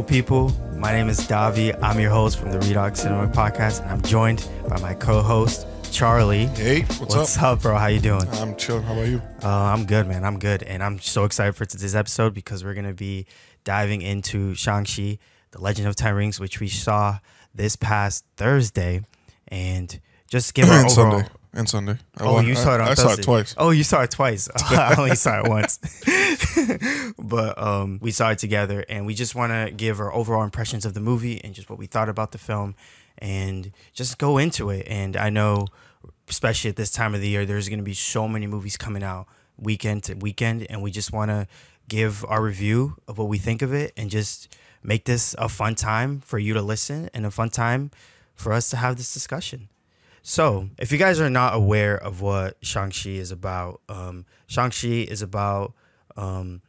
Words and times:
people. 0.00 0.50
My 0.76 0.92
name 0.92 1.08
is 1.08 1.18
Davi. 1.20 1.76
I'm 1.82 1.98
your 1.98 2.10
host 2.10 2.38
from 2.38 2.52
the 2.52 2.58
Redog 2.58 2.96
Cinema 2.96 3.26
Podcast, 3.26 3.82
and 3.82 3.90
I'm 3.90 4.00
joined 4.02 4.48
by 4.68 4.78
my 4.80 4.94
co-host 4.94 5.66
Charlie. 5.90 6.46
Hey, 6.46 6.82
what's, 6.82 7.14
What's 7.16 7.36
up? 7.38 7.42
up, 7.42 7.62
bro? 7.62 7.76
How 7.76 7.88
you 7.88 7.98
doing? 8.00 8.26
I'm 8.34 8.54
chilling. 8.56 8.84
How 8.84 8.92
about 8.94 9.08
you? 9.08 9.20
Uh, 9.42 9.48
I'm 9.48 9.84
good, 9.84 10.06
man. 10.06 10.24
I'm 10.24 10.38
good, 10.38 10.62
and 10.62 10.82
I'm 10.82 11.00
so 11.00 11.24
excited 11.24 11.54
for 11.56 11.64
today's 11.64 11.96
episode 11.96 12.32
because 12.32 12.62
we're 12.64 12.74
gonna 12.74 12.94
be 12.94 13.26
diving 13.64 14.00
into 14.02 14.54
Shang-Chi, 14.54 15.18
The 15.50 15.60
Legend 15.60 15.88
of 15.88 15.96
Ten 15.96 16.14
Rings, 16.14 16.38
which 16.40 16.60
we 16.60 16.68
saw 16.68 17.18
this 17.54 17.74
past 17.76 18.24
Thursday, 18.36 19.02
and 19.48 20.00
just 20.28 20.54
give 20.54 20.70
our 20.70 20.86
overall. 20.86 21.10
Sunday. 21.10 21.28
And 21.54 21.68
Sunday. 21.68 21.98
I 22.16 22.24
Oh, 22.24 22.32
wa- 22.34 22.40
you 22.40 22.54
saw 22.54 22.74
it 22.76 22.80
on 22.80 22.88
I, 22.88 22.90
I 22.92 22.94
saw 22.94 23.12
it 23.12 23.22
twice. 23.22 23.54
Oh, 23.58 23.70
you 23.70 23.84
saw 23.84 24.00
it 24.02 24.10
twice. 24.10 24.48
I 24.56 24.94
only 24.96 25.14
saw 25.16 25.40
it 25.44 25.48
once. 25.48 25.78
but 27.18 27.58
um, 27.62 27.98
we 28.00 28.10
saw 28.10 28.30
it 28.30 28.38
together, 28.38 28.84
and 28.88 29.04
we 29.06 29.14
just 29.14 29.34
want 29.34 29.52
to 29.52 29.70
give 29.74 30.00
our 30.00 30.12
overall 30.12 30.44
impressions 30.44 30.84
of 30.86 30.94
the 30.94 31.00
movie 31.00 31.42
and 31.44 31.54
just 31.54 31.68
what 31.68 31.78
we 31.78 31.86
thought 31.86 32.08
about 32.08 32.32
the 32.32 32.38
film, 32.38 32.74
and 33.18 33.72
just 33.92 34.18
go 34.18 34.38
into 34.38 34.70
it. 34.70 34.86
And 34.88 35.16
I 35.16 35.28
know, 35.30 35.66
especially 36.28 36.70
at 36.70 36.76
this 36.76 36.90
time 36.90 37.14
of 37.14 37.20
the 37.20 37.28
year, 37.28 37.44
there's 37.44 37.68
going 37.68 37.78
to 37.80 37.84
be 37.84 37.94
so 37.94 38.26
many 38.26 38.46
movies 38.46 38.76
coming 38.76 39.02
out 39.02 39.26
weekend 39.58 40.04
to 40.04 40.14
weekend, 40.14 40.66
and 40.70 40.82
we 40.82 40.90
just 40.90 41.12
want 41.12 41.30
to 41.30 41.46
give 41.88 42.24
our 42.26 42.42
review 42.42 42.96
of 43.06 43.18
what 43.18 43.28
we 43.28 43.38
think 43.38 43.60
of 43.60 43.74
it, 43.74 43.92
and 43.96 44.08
just 44.10 44.56
make 44.82 45.04
this 45.04 45.34
a 45.38 45.48
fun 45.48 45.74
time 45.74 46.20
for 46.20 46.38
you 46.38 46.54
to 46.54 46.62
listen 46.62 47.10
and 47.12 47.26
a 47.26 47.30
fun 47.30 47.50
time 47.50 47.90
for 48.34 48.52
us 48.52 48.70
to 48.70 48.76
have 48.78 48.96
this 48.96 49.12
discussion. 49.12 49.68
So, 50.22 50.68
if 50.78 50.92
you 50.92 50.98
guys 50.98 51.20
are 51.20 51.30
not 51.30 51.54
aware 51.54 51.96
of 51.96 52.20
what 52.20 52.56
Shang-Chi 52.64 53.10
is 53.10 53.32
about, 53.32 53.80
um, 53.88 54.24
Shang-Chi 54.46 55.06
is 55.10 55.20
about 55.20 55.74
um, 56.16 56.62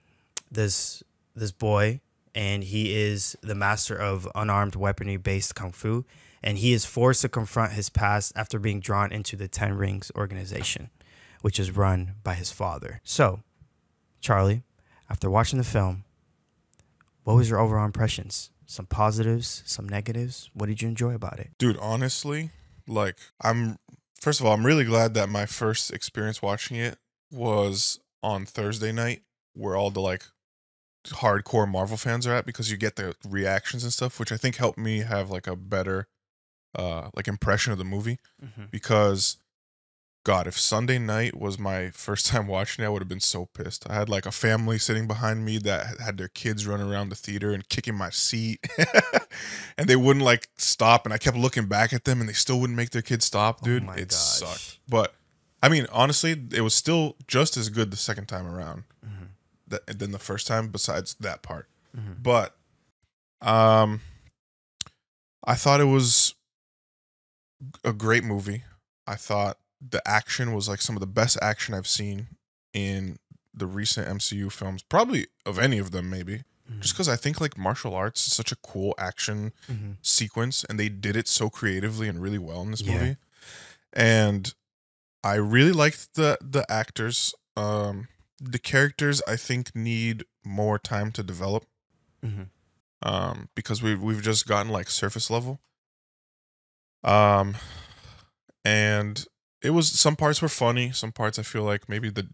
this 0.51 1.03
this 1.35 1.51
boy, 1.51 2.01
and 2.33 2.63
he 2.63 2.95
is 2.95 3.35
the 3.41 3.55
master 3.55 3.95
of 3.95 4.27
unarmed 4.33 4.75
weaponry 4.75 5.17
based 5.17 5.53
kung 5.53 5.71
fu, 5.71 6.03
and 6.41 6.57
he 6.57 6.73
is 6.73 6.85
forced 6.85 7.21
to 7.21 7.29
confront 7.29 7.73
his 7.73 7.89
past 7.89 8.33
after 8.35 8.57
being 8.57 8.79
drawn 8.79 9.11
into 9.11 9.35
the 9.35 9.47
Ten 9.47 9.75
Rings 9.75 10.11
organization, 10.15 10.89
which 11.41 11.59
is 11.59 11.75
run 11.75 12.15
by 12.23 12.33
his 12.33 12.51
father. 12.51 13.01
So, 13.03 13.41
Charlie, 14.19 14.63
after 15.09 15.29
watching 15.29 15.59
the 15.59 15.63
film, 15.63 16.05
what 17.23 17.35
was 17.35 17.49
your 17.49 17.59
overall 17.59 17.85
impressions? 17.85 18.49
Some 18.65 18.87
positives, 18.87 19.61
some 19.65 19.87
negatives. 19.87 20.49
What 20.53 20.67
did 20.67 20.81
you 20.81 20.87
enjoy 20.87 21.13
about 21.13 21.39
it? 21.39 21.51
Dude, 21.59 21.77
honestly, 21.77 22.49
like 22.87 23.17
I'm 23.41 23.77
first 24.21 24.39
of 24.39 24.45
all, 24.45 24.53
I'm 24.53 24.65
really 24.65 24.85
glad 24.85 25.13
that 25.15 25.29
my 25.29 25.45
first 25.45 25.91
experience 25.91 26.41
watching 26.41 26.77
it 26.77 26.97
was 27.31 27.99
on 28.21 28.45
Thursday 28.45 28.91
night 28.91 29.23
where 29.53 29.75
all 29.75 29.91
the 29.91 29.99
like 30.01 30.25
hardcore 31.07 31.69
Marvel 31.69 31.97
fans 31.97 32.25
are 32.25 32.33
at 32.33 32.45
because 32.45 32.71
you 32.71 32.77
get 32.77 32.95
the 32.95 33.15
reactions 33.27 33.83
and 33.83 33.91
stuff, 33.91 34.19
which 34.19 34.31
I 34.31 34.37
think 34.37 34.55
helped 34.55 34.77
me 34.77 34.99
have 34.99 35.29
like 35.29 35.47
a 35.47 35.55
better 35.55 36.07
uh 36.75 37.09
like 37.15 37.27
impression 37.27 37.71
of 37.71 37.77
the 37.77 37.83
movie 37.85 38.19
because 38.71 39.37
God, 40.25 40.47
if 40.47 40.57
Sunday 40.57 40.97
night 40.99 41.35
was 41.37 41.59
my 41.59 41.89
first 41.91 42.25
time 42.27 42.47
watching 42.47 42.83
it, 42.83 42.87
I 42.87 42.89
would 42.89 43.01
have 43.01 43.09
been 43.09 43.19
so 43.19 43.45
pissed. 43.47 43.89
I 43.89 43.93
had 43.93 44.07
like 44.09 44.25
a 44.25 44.31
family 44.31 44.77
sitting 44.77 45.05
behind 45.07 45.43
me 45.43 45.57
that 45.59 45.99
had 45.99 46.17
their 46.17 46.29
kids 46.29 46.65
running 46.65 46.89
around 46.89 47.09
the 47.09 47.15
theater 47.15 47.51
and 47.51 47.67
kicking 47.67 47.95
my 47.95 48.09
seat. 48.09 48.65
and 49.77 49.87
they 49.89 49.95
wouldn't 49.97 50.23
like 50.23 50.47
stop. 50.57 51.05
And 51.05 51.13
I 51.13 51.17
kept 51.17 51.35
looking 51.37 51.65
back 51.67 51.91
at 51.93 52.05
them 52.05 52.19
and 52.21 52.29
they 52.29 52.33
still 52.33 52.59
wouldn't 52.61 52.77
make 52.77 52.91
their 52.91 53.01
kids 53.01 53.25
stop, 53.25 53.59
Oh 53.61 53.65
dude. 53.65 53.83
my 53.83 53.95
it 53.95 54.09
gosh. 54.09 54.17
sucked. 54.17 54.79
But 54.87 55.13
I 55.61 55.69
mean, 55.69 55.87
honestly, 55.91 56.31
it 56.53 56.61
was 56.61 56.73
still 56.73 57.15
just 57.27 57.57
as 57.57 57.69
good 57.69 57.91
the 57.91 57.97
second 57.97 58.27
time 58.27 58.47
around 58.47 58.83
Mm-hmm. 59.05 59.97
than 59.97 60.11
the 60.11 60.19
first 60.19 60.47
time, 60.47 60.69
besides 60.69 61.15
that 61.19 61.41
part. 61.41 61.67
Mhm. 61.97 62.23
But 62.23 62.55
um, 63.41 63.99
I 65.43 65.55
thought 65.55 65.81
it 65.81 65.85
was 65.85 66.33
a 67.83 67.91
great 67.91 68.23
movie. 68.23 68.63
I 69.05 69.15
thought 69.15 69.57
the 69.89 70.01
action 70.07 70.53
was 70.53 70.67
like 70.69 70.81
some 70.81 70.95
of 70.95 70.99
the 71.01 71.07
best 71.07 71.37
action 71.41 71.73
I've 71.73 71.87
seen 71.87 72.27
in 72.73 73.17
the 73.53 73.67
recent 73.67 74.07
MCU 74.07 74.51
films, 74.51 74.81
probably 74.83 75.27
of 75.45 75.59
any 75.59 75.77
of 75.77 75.91
them, 75.91 76.09
maybe. 76.09 76.43
Just 76.79 76.93
because 76.95 77.09
I 77.09 77.17
think 77.17 77.39
like 77.41 77.57
martial 77.57 77.93
arts 77.93 78.25
is 78.25 78.33
such 78.33 78.51
a 78.51 78.55
cool 78.55 78.95
action 78.97 79.51
Mhm. 79.69 79.97
sequence, 80.01 80.63
and 80.63 80.79
they 80.79 80.89
did 80.89 81.15
it 81.17 81.27
so 81.27 81.49
creatively 81.49 82.07
and 82.07 82.19
really 82.21 82.37
well 82.39 82.61
in 82.61 82.71
this 82.71 82.81
Yeah. 82.81 82.93
movie. 82.93 83.17
And 83.91 84.53
I 85.23 85.35
really 85.35 85.73
liked 85.73 86.13
the 86.15 86.37
the 86.41 86.65
actors. 86.71 87.35
Um, 87.57 88.07
the 88.39 88.59
characters 88.59 89.21
I 89.27 89.35
think 89.35 89.75
need 89.75 90.25
more 90.43 90.79
time 90.79 91.11
to 91.11 91.21
develop 91.23 91.65
Mhm. 92.25 92.49
um, 93.03 93.49
because 93.55 93.81
we 93.83 93.93
we've 93.95 94.23
just 94.23 94.47
gotten 94.47 94.71
like 94.71 94.89
surface 94.89 95.29
level. 95.29 95.61
Um, 97.03 97.55
and 98.63 99.25
it 99.63 99.71
was 99.71 99.89
some 99.91 100.15
parts 100.15 100.41
were 100.41 100.49
funny, 100.49 100.91
some 100.91 101.11
parts 101.11 101.39
I 101.39 101.43
feel 101.43 101.63
like 101.63 101.87
maybe 101.89 102.09
the 102.09 102.27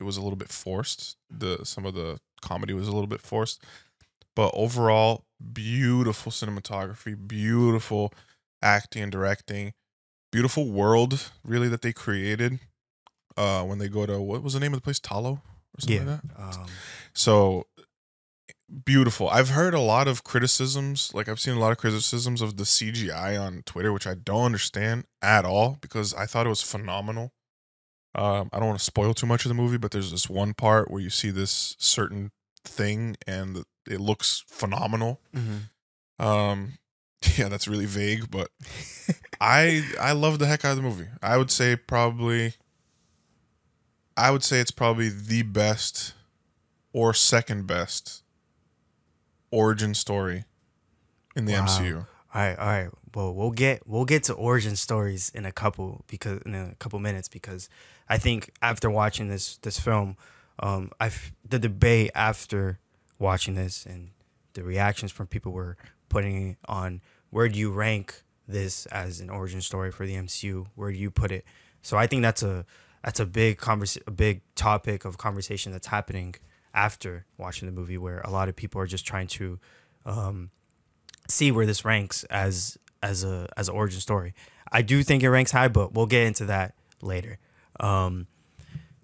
it 0.00 0.04
was 0.04 0.16
a 0.16 0.22
little 0.22 0.36
bit 0.36 0.48
forced. 0.50 1.16
The 1.30 1.64
some 1.64 1.84
of 1.86 1.94
the 1.94 2.20
comedy 2.40 2.72
was 2.72 2.88
a 2.88 2.92
little 2.92 3.06
bit 3.06 3.20
forced, 3.20 3.62
but 4.34 4.50
overall, 4.54 5.24
beautiful 5.52 6.32
cinematography, 6.32 7.16
beautiful 7.28 8.12
acting 8.62 9.02
and 9.02 9.12
directing, 9.12 9.72
beautiful 10.32 10.70
world 10.70 11.30
really 11.44 11.68
that 11.68 11.82
they 11.82 11.92
created. 11.92 12.60
Uh, 13.36 13.62
when 13.62 13.78
they 13.78 13.88
go 13.88 14.04
to 14.06 14.20
what 14.20 14.42
was 14.42 14.54
the 14.54 14.60
name 14.60 14.72
of 14.74 14.78
the 14.78 14.82
place, 14.82 14.98
Ta 14.98 15.18
Lo 15.18 15.30
or 15.32 15.80
something 15.80 16.06
Yeah. 16.06 16.12
like 16.14 16.22
that. 16.36 16.58
Um, 16.60 16.66
So 17.14 17.66
beautiful. 18.84 19.28
I've 19.28 19.50
heard 19.50 19.74
a 19.74 19.80
lot 19.80 20.08
of 20.08 20.24
criticisms, 20.24 21.10
like 21.14 21.28
I've 21.28 21.40
seen 21.40 21.54
a 21.54 21.58
lot 21.58 21.72
of 21.72 21.78
criticisms 21.78 22.40
of 22.40 22.56
the 22.56 22.64
CGI 22.64 23.40
on 23.40 23.62
Twitter, 23.66 23.92
which 23.92 24.06
I 24.06 24.14
don't 24.14 24.44
understand 24.44 25.04
at 25.22 25.44
all 25.44 25.78
because 25.80 26.14
I 26.14 26.26
thought 26.26 26.46
it 26.46 26.50
was 26.50 26.62
phenomenal. 26.62 27.32
Um, 28.14 28.50
I 28.52 28.58
don't 28.58 28.68
want 28.68 28.78
to 28.78 28.84
spoil 28.84 29.14
too 29.14 29.26
much 29.26 29.44
of 29.44 29.48
the 29.48 29.54
movie, 29.54 29.78
but 29.78 29.90
there's 29.90 30.10
this 30.10 30.28
one 30.28 30.54
part 30.54 30.90
where 30.90 31.00
you 31.00 31.10
see 31.10 31.30
this 31.30 31.76
certain 31.78 32.32
thing 32.64 33.16
and 33.26 33.64
it 33.88 34.00
looks 34.00 34.44
phenomenal. 34.48 35.20
Um, 36.18 36.78
yeah, 37.36 37.48
that's 37.48 37.68
really 37.68 37.86
vague, 37.86 38.30
but 38.30 38.48
I 39.40 39.84
I 40.00 40.12
love 40.12 40.38
the 40.38 40.46
heck 40.46 40.64
out 40.64 40.72
of 40.72 40.76
the 40.76 40.82
movie. 40.82 41.08
I 41.22 41.36
would 41.36 41.50
say 41.50 41.76
probably 41.76 42.54
I 44.16 44.30
would 44.30 44.44
say 44.44 44.60
it's 44.60 44.70
probably 44.70 45.08
the 45.08 45.42
best 45.42 46.14
or 46.92 47.14
second 47.14 47.66
best 47.66 48.19
origin 49.50 49.94
story 49.94 50.44
in 51.36 51.44
the 51.44 51.52
Wow. 51.52 51.66
MCU. 51.66 51.96
All 52.32 52.40
right, 52.40 52.58
all 52.58 52.66
right. 52.66 52.88
Well, 53.14 53.34
we'll 53.34 53.50
get 53.50 53.86
we'll 53.86 54.04
get 54.04 54.22
to 54.24 54.34
origin 54.34 54.76
stories 54.76 55.30
in 55.34 55.44
a 55.44 55.52
couple 55.52 56.04
because 56.06 56.40
in 56.42 56.54
a 56.54 56.74
couple 56.78 56.98
minutes 57.00 57.28
because 57.28 57.68
I 58.08 58.18
think 58.18 58.52
after 58.62 58.88
watching 58.88 59.28
this 59.28 59.56
this 59.58 59.80
film, 59.80 60.16
um, 60.60 60.92
I 61.00 61.10
the 61.48 61.58
debate 61.58 62.12
after 62.14 62.78
watching 63.18 63.54
this 63.56 63.84
and 63.84 64.10
the 64.54 64.62
reactions 64.62 65.10
from 65.10 65.26
people 65.26 65.52
were 65.52 65.76
putting 66.08 66.56
on 66.68 67.00
where 67.30 67.48
do 67.48 67.58
you 67.58 67.72
rank 67.72 68.22
this 68.46 68.86
as 68.86 69.20
an 69.20 69.30
origin 69.30 69.60
story 69.60 69.90
for 69.90 70.06
the 70.06 70.14
MCU? 70.14 70.66
Where 70.74 70.92
do 70.92 70.98
you 70.98 71.10
put 71.10 71.32
it? 71.32 71.44
So 71.82 71.96
I 71.96 72.06
think 72.06 72.22
that's 72.22 72.42
a 72.44 72.64
that's 73.02 73.18
a 73.18 73.26
big 73.26 73.58
convers 73.58 73.98
a 74.06 74.10
big 74.12 74.42
topic 74.54 75.04
of 75.04 75.18
conversation 75.18 75.72
that's 75.72 75.88
happening 75.88 76.36
after 76.74 77.26
watching 77.38 77.66
the 77.66 77.72
movie, 77.72 77.98
where 77.98 78.20
a 78.20 78.30
lot 78.30 78.48
of 78.48 78.56
people 78.56 78.80
are 78.80 78.86
just 78.86 79.06
trying 79.06 79.26
to 79.28 79.58
um, 80.04 80.50
see 81.28 81.50
where 81.52 81.66
this 81.66 81.84
ranks 81.84 82.24
as 82.24 82.78
as 83.02 83.24
a 83.24 83.48
as 83.56 83.68
an 83.68 83.74
origin 83.74 84.00
story. 84.00 84.34
I 84.72 84.82
do 84.82 85.02
think 85.02 85.22
it 85.22 85.30
ranks 85.30 85.50
high, 85.50 85.68
but 85.68 85.94
we'll 85.94 86.06
get 86.06 86.26
into 86.26 86.44
that 86.46 86.74
later. 87.02 87.38
Um, 87.78 88.26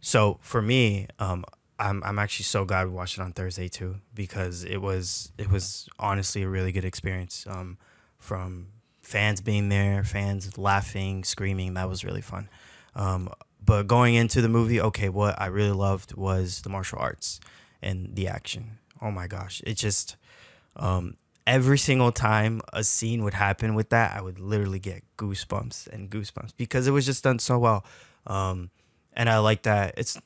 so 0.01 0.39
for 0.43 0.63
me, 0.63 1.09
um, 1.19 1.45
I'm 1.79 2.03
I'm 2.05 2.19
actually 2.19 2.45
so 2.45 2.65
glad 2.65 2.87
we 2.87 2.93
watched 2.93 3.19
it 3.19 3.23
on 3.23 3.33
Thursday 3.33 3.69
too 3.69 3.97
because 4.15 4.65
it 4.65 4.79
was 4.79 5.33
it 5.39 5.51
was 5.51 5.89
honestly 5.99 6.43
a 6.43 6.49
really 6.49 6.73
good 6.73 6.85
experience. 6.85 7.47
Um, 7.49 7.79
from 8.19 8.69
fans 9.03 9.41
being 9.41 9.69
there, 9.69 10.03
fans 10.05 10.59
laughing, 10.59 11.25
screaming, 11.25 11.75
that 11.75 11.89
was 11.89 12.05
really 12.05 12.23
fun. 12.23 12.49
Um, 12.95 13.29
but 13.67 13.87
going 13.87 14.15
into 14.15 14.41
the 14.41 14.49
movie, 14.49 14.81
okay, 14.81 15.09
what 15.09 15.41
I 15.41 15.47
really 15.47 15.73
loved 15.73 16.15
was 16.15 16.63
the 16.63 16.69
martial 16.69 16.99
arts 16.99 17.41
and 17.83 18.15
the 18.15 18.29
action. 18.29 18.79
Oh 19.03 19.11
my 19.11 19.27
gosh, 19.27 19.61
it 19.67 19.75
just 19.75 20.17
um, 20.77 21.17
every 21.47 21.79
single 21.79 22.13
time 22.13 22.61
a 22.73 22.85
scene 22.85 23.25
would 23.25 23.35
happen 23.35 23.75
with 23.75 23.91
that, 23.91 24.17
I 24.17 24.23
would 24.23 24.39
literally 24.39 24.79
get 24.79 25.03
goosebumps 25.17 25.89
and 25.89 26.11
goosebumps 26.11 26.53
because 26.57 26.87
it 26.87 26.93
was 26.93 27.05
just 27.05 27.25
done 27.25 27.39
so 27.39 27.59
well. 27.59 27.85
Um, 28.27 28.71
and 29.13 29.29
I 29.29 29.39
like 29.39 29.63
that. 29.63 29.95
It's 29.97 30.19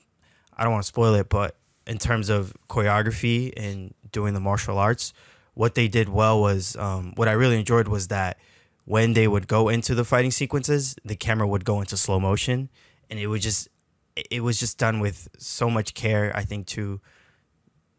I 0.56 0.64
don't 0.64 0.72
want 0.72 0.84
to 0.84 0.88
spoil 0.88 1.14
it, 1.14 1.28
but 1.28 1.56
in 1.86 1.98
terms 1.98 2.28
of 2.28 2.54
choreography 2.68 3.52
and 3.56 3.94
doing 4.12 4.34
the 4.34 4.40
martial 4.40 4.78
arts, 4.78 5.12
what 5.54 5.74
they 5.74 5.88
did 5.88 6.08
well 6.08 6.40
was 6.40 6.76
um, 6.76 7.12
what 7.16 7.28
I 7.28 7.32
really 7.32 7.58
enjoyed 7.58 7.88
was 7.88 8.08
that 8.08 8.38
when 8.84 9.12
they 9.12 9.28
would 9.28 9.46
go 9.46 9.68
into 9.68 9.94
the 9.94 10.04
fighting 10.04 10.30
sequences, 10.30 10.96
the 11.04 11.16
camera 11.16 11.46
would 11.46 11.64
go 11.64 11.80
into 11.80 11.96
slow 11.96 12.18
motion, 12.18 12.68
and 13.10 13.18
it 13.18 13.26
was 13.26 13.42
just 13.42 13.68
it 14.16 14.42
was 14.42 14.58
just 14.58 14.78
done 14.78 15.00
with 15.00 15.28
so 15.38 15.68
much 15.68 15.94
care. 15.94 16.32
I 16.34 16.44
think 16.44 16.66
to 16.68 17.00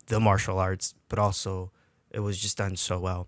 the 0.07 0.19
martial 0.19 0.59
arts, 0.59 0.95
but 1.09 1.19
also 1.19 1.71
it 2.09 2.19
was 2.19 2.37
just 2.37 2.57
done 2.57 2.75
so 2.75 2.99
well. 2.99 3.27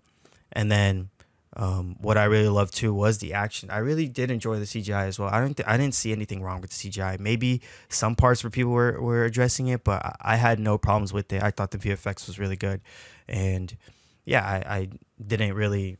And 0.52 0.70
then 0.70 1.10
um, 1.56 1.96
what 2.00 2.18
I 2.18 2.24
really 2.24 2.48
loved 2.48 2.74
too 2.74 2.92
was 2.92 3.18
the 3.18 3.32
action. 3.32 3.70
I 3.70 3.78
really 3.78 4.08
did 4.08 4.30
enjoy 4.30 4.58
the 4.58 4.64
CGI 4.64 5.06
as 5.06 5.18
well. 5.18 5.28
I 5.28 5.40
don't 5.40 5.56
th- 5.56 5.68
I 5.68 5.76
didn't 5.76 5.94
see 5.94 6.12
anything 6.12 6.42
wrong 6.42 6.60
with 6.60 6.70
the 6.70 6.90
CGI. 6.90 7.18
Maybe 7.20 7.62
some 7.88 8.16
parts 8.16 8.42
where 8.42 8.50
people 8.50 8.72
were, 8.72 9.00
were 9.00 9.24
addressing 9.24 9.68
it, 9.68 9.84
but 9.84 10.04
I, 10.04 10.16
I 10.20 10.36
had 10.36 10.58
no 10.58 10.78
problems 10.78 11.12
with 11.12 11.32
it. 11.32 11.42
I 11.42 11.50
thought 11.50 11.70
the 11.70 11.78
VFX 11.78 12.26
was 12.26 12.38
really 12.38 12.56
good, 12.56 12.80
and 13.28 13.76
yeah, 14.24 14.44
I, 14.44 14.76
I 14.76 14.88
didn't 15.24 15.54
really 15.54 15.98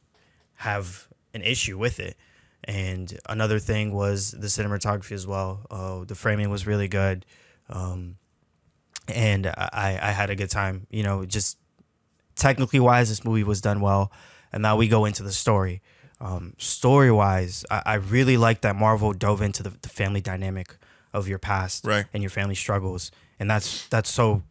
have 0.57 1.09
an 1.35 1.43
issue 1.43 1.79
with 1.79 2.01
it. 2.01 2.17
And 2.67 3.19
another 3.29 3.59
thing 3.59 3.93
was 3.93 4.31
the 4.33 4.47
cinematography 4.47 5.13
as 5.13 5.27
well. 5.27 5.67
Uh, 5.71 6.05
the 6.05 6.15
framing 6.15 6.49
was 6.51 6.67
really 6.67 6.89
good, 6.89 7.27
um, 7.69 8.17
and 9.07 9.47
I 9.49 9.99
I 10.03 10.11
had 10.13 10.31
a 10.31 10.35
good 10.37 10.51
time. 10.51 10.87
You 10.91 11.03
know, 11.03 11.25
just 11.27 11.59
technically 12.37 12.81
wise, 12.81 13.09
this 13.11 13.25
movie 13.25 13.45
was 13.45 13.61
done 13.61 13.81
well. 13.81 14.11
And 14.53 14.63
now 14.63 14.77
we 14.77 14.89
go 14.89 15.05
into 15.05 15.23
the 15.23 15.33
story. 15.33 15.83
Um, 16.21 16.55
story 16.59 17.11
wise, 17.11 17.65
I, 17.71 17.83
I 17.85 17.95
really 17.95 18.37
like 18.37 18.61
that 18.63 18.77
Marvel 18.77 19.13
dove 19.13 19.43
into 19.43 19.63
the, 19.63 19.71
the 19.83 19.89
family 19.89 20.21
dynamic 20.21 20.77
of 21.13 21.27
your 21.29 21.39
past 21.41 21.85
Right. 21.85 22.07
and 22.15 22.23
your 22.23 22.31
family 22.31 22.55
struggles, 22.55 23.11
and 23.39 23.51
that's 23.51 23.87
that's 23.89 24.11
so. 24.11 24.43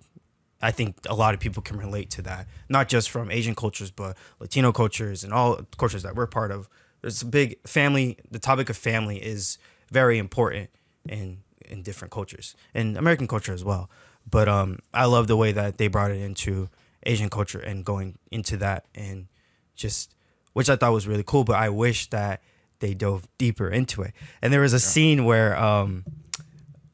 I 0.61 0.71
think 0.71 0.95
a 1.09 1.15
lot 1.15 1.33
of 1.33 1.41
people 1.41 1.61
can 1.61 1.77
relate 1.77 2.09
to 2.11 2.21
that, 2.21 2.47
not 2.69 2.87
just 2.87 3.09
from 3.09 3.29
Asian 3.31 3.53
cultures, 3.55 3.91
but 3.91 4.15
Latino 4.39 4.71
cultures 4.71 5.23
and 5.25 5.33
all 5.33 5.59
cultures 5.77 6.03
that 6.03 6.15
we're 6.15 6.27
part 6.27 6.51
of. 6.51 6.69
There's 7.03 7.21
a 7.21 7.25
big 7.27 7.57
family. 7.67 8.17
The 8.31 8.39
topic 8.39 8.69
of 8.71 8.77
family 8.77 9.17
is 9.17 9.59
very 9.91 10.17
important 10.17 10.69
in 11.07 11.43
in 11.69 11.83
different 11.83 12.11
cultures, 12.11 12.55
and 12.73 12.97
American 12.97 13.27
culture 13.27 13.53
as 13.53 13.63
well. 13.63 13.89
But 14.29 14.47
um, 14.49 14.79
I 14.93 15.05
love 15.05 15.27
the 15.27 15.37
way 15.37 15.51
that 15.51 15.77
they 15.77 15.87
brought 15.89 16.11
it 16.11 16.19
into 16.21 16.69
Asian 17.05 17.29
culture 17.29 17.59
and 17.59 17.83
going 17.85 18.17
into 18.31 18.57
that 18.57 18.85
and 18.95 19.27
just 19.75 20.15
which 20.53 20.69
I 20.69 20.75
thought 20.77 20.93
was 20.93 21.07
really 21.07 21.23
cool. 21.25 21.43
But 21.43 21.57
I 21.57 21.69
wish 21.69 22.09
that 22.09 22.41
they 22.79 22.93
dove 22.93 23.27
deeper 23.37 23.67
into 23.69 24.01
it. 24.01 24.13
And 24.41 24.51
there 24.53 24.61
was 24.61 24.73
a 24.73 24.79
scene 24.79 25.25
where 25.25 25.57
um, 25.57 26.05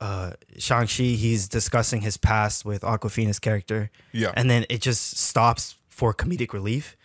uh, 0.02 0.32
Shang 0.58 0.88
Chi 0.88 1.04
he's 1.18 1.48
discussing 1.48 2.02
his 2.02 2.18
past 2.18 2.66
with 2.66 2.82
Awkwafina's 2.82 3.40
character, 3.40 3.92
Yeah. 4.12 4.32
and 4.36 4.50
then 4.50 4.66
it 4.70 4.82
just 4.82 5.18
stops 5.18 5.76
for 5.90 6.14
comedic 6.14 6.54
relief. 6.54 6.96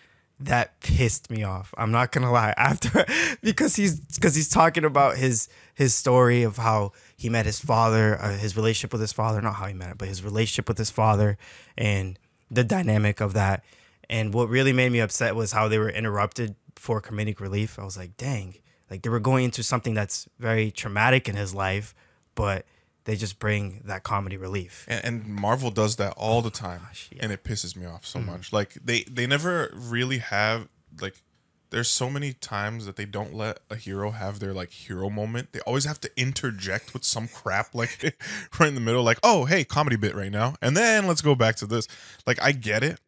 That 0.45 0.79
pissed 0.81 1.31
me 1.31 1.43
off. 1.43 1.73
I'm 1.79 1.91
not 1.91 2.13
gonna 2.13 2.31
lie. 2.31 2.53
After 2.59 3.07
because 3.43 3.77
he's 3.77 3.99
because 4.01 4.35
he's 4.35 4.49
talking 4.49 4.85
about 4.85 5.17
his 5.17 5.49
his 5.75 5.95
story 5.95 6.43
of 6.43 6.59
how 6.59 6.93
he 7.17 7.29
met 7.31 7.47
his 7.47 7.59
father, 7.59 8.21
uh, 8.21 8.37
his 8.37 8.57
relationship 8.57 8.93
with 8.93 9.01
his 9.01 9.13
father, 9.13 9.41
not 9.41 9.55
how 9.55 9.67
he 9.67 9.75
met 9.75 9.91
it, 9.91 9.99
but 9.99 10.09
his 10.09 10.23
relationship 10.23 10.69
with 10.69 10.79
his 10.79 10.91
father, 10.91 11.39
and 11.79 12.19
the 12.51 12.65
dynamic 12.65 13.21
of 13.21 13.33
that. 13.33 13.65
And 14.11 14.35
what 14.35 14.51
really 14.51 14.75
made 14.75 14.93
me 14.93 15.01
upset 15.01 15.35
was 15.35 15.53
how 15.53 15.67
they 15.69 15.79
were 15.79 15.89
interrupted 15.89 16.57
for 16.77 17.01
comedic 17.01 17.41
relief. 17.41 17.79
I 17.79 17.85
was 17.85 17.97
like, 17.97 18.19
dang, 18.19 18.57
like 18.91 19.01
they 19.03 19.09
were 19.09 19.21
going 19.21 19.47
into 19.47 19.63
something 19.63 19.95
that's 19.95 20.29
very 20.39 20.71
traumatic 20.71 21.27
in 21.27 21.37
his 21.37 21.55
life, 21.55 21.95
but 22.35 22.67
they 23.05 23.17
just 23.17 23.39
bring 23.39 23.83
that 23.85 24.03
comedy 24.03 24.37
relief. 24.37 24.85
and, 24.89 25.05
and 25.05 25.27
Marvel 25.27 25.71
does 25.71 25.97
that 25.97 26.15
all 26.17 26.43
the 26.43 26.51
time, 26.51 26.81
gosh, 26.81 27.11
yeah. 27.13 27.21
and 27.23 27.33
it 27.33 27.45
pisses 27.45 27.77
me 27.77 27.87
off 27.87 28.07
so 28.07 28.19
much. 28.19 28.53
Like 28.53 28.75
they 28.75 29.03
they 29.05 29.27
never 29.27 29.71
really 29.75 30.19
have 30.19 30.69
like. 31.01 31.23
There's 31.71 31.89
so 31.89 32.09
many 32.09 32.35
times 32.35 32.87
that 32.87 32.95
they 32.95 33.05
don't 33.05 33.35
let 33.35 33.59
a 33.69 33.75
hero 33.75 34.13
have 34.13 34.39
their 34.39 34.55
like 34.55 34.71
hero 34.71 35.11
moment. 35.11 35.53
They 35.53 35.61
always 35.61 35.87
have 35.87 36.01
to 36.03 36.11
interject 36.17 36.95
with 36.95 37.03
some 37.03 37.27
crap 37.27 37.75
like 37.75 38.17
right 38.61 38.69
in 38.69 38.77
the 38.77 38.81
middle, 38.81 39.03
like, 39.03 39.19
oh 39.23 39.45
hey, 39.45 39.65
comedy 39.65 39.97
bit 39.97 40.15
right 40.15 40.31
now, 40.31 40.55
and 40.63 40.77
then 40.77 41.07
let's 41.07 41.21
go 41.21 41.35
back 41.35 41.57
to 41.57 41.67
this. 41.67 41.89
Like 42.27 42.41
I 42.41 42.53
get 42.53 42.85
it, 42.85 43.01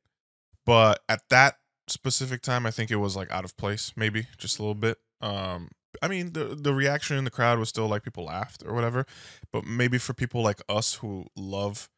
but 0.64 1.02
at 1.08 1.22
that 1.30 1.58
specific 1.88 2.42
time, 2.42 2.66
I 2.66 2.70
think 2.70 2.90
it 2.90 2.96
was 2.96 3.16
like 3.16 3.30
out 3.30 3.44
of 3.44 3.56
place, 3.56 3.92
maybe 3.96 4.26
just 4.36 4.58
a 4.58 4.62
little 4.62 4.74
bit. 4.74 4.98
Um, 5.20 5.70
I 6.02 6.08
mean, 6.08 6.32
the 6.32 6.44
the 6.44 6.72
reaction 6.74 7.16
in 7.16 7.24
the 7.24 7.30
crowd 7.30 7.58
was 7.58 7.68
still 7.68 7.86
like 7.88 8.02
people 8.02 8.24
laughed 8.24 8.62
or 8.66 8.74
whatever, 8.74 9.06
but 9.52 9.64
maybe 9.64 9.98
for 9.98 10.14
people 10.14 10.42
like 10.42 10.60
us 10.68 10.94
who 10.94 11.26
love 11.36 11.88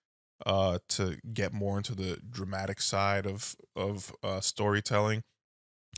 uh 0.47 0.79
to 0.89 1.17
get 1.33 1.53
more 1.53 1.79
into 1.79 1.95
the 1.95 2.19
dramatic 2.31 2.81
side 2.81 3.27
of 3.27 3.57
of 3.75 4.15
uh 4.23 4.41
storytelling 4.41 5.23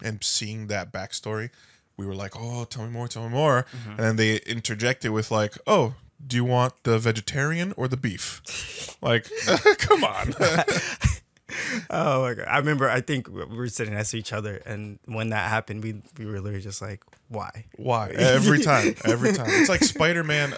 and 0.03 0.25
seeing 0.25 0.69
that 0.69 0.91
backstory 0.91 1.51
we 1.99 2.07
were 2.07 2.15
like 2.15 2.33
oh 2.35 2.65
tell 2.65 2.87
me 2.87 2.91
more 2.91 3.07
tell 3.07 3.25
me 3.25 3.29
more. 3.29 3.67
And 3.91 3.99
then 3.99 4.17
they 4.17 4.37
interject 4.39 5.05
it 5.05 5.11
with 5.11 5.31
like 5.31 5.59
oh 5.67 5.95
do 6.27 6.37
you 6.37 6.45
want 6.45 6.73
the 6.85 6.99
vegetarian 6.99 7.75
or 7.77 7.89
the 7.89 7.97
beef? 7.99 8.97
Like 9.03 9.29
come 9.79 10.05
on 10.05 10.33
Oh 11.91 12.23
my 12.23 12.35
god! 12.35 12.47
I 12.49 12.59
remember. 12.59 12.89
I 12.89 13.01
think 13.01 13.29
we 13.29 13.45
were 13.45 13.69
sitting 13.69 13.95
next 13.95 14.13
to 14.13 14.19
each 14.19 14.33
other, 14.33 14.57
and 14.67 14.99
when 15.07 15.31
that 15.31 15.49
happened, 15.49 15.83
we 15.83 16.03
we 16.19 16.27
were 16.27 16.41
literally 16.41 16.63
just 16.63 16.81
like, 16.81 17.03
"Why?" 17.29 17.67
Why? 17.77 18.11
Every 18.17 18.61
time. 18.61 18.95
Every 19.05 19.33
time. 19.33 19.47
It's 19.49 19.69
like 19.69 19.83
Spider 19.83 20.23
Man. 20.23 20.55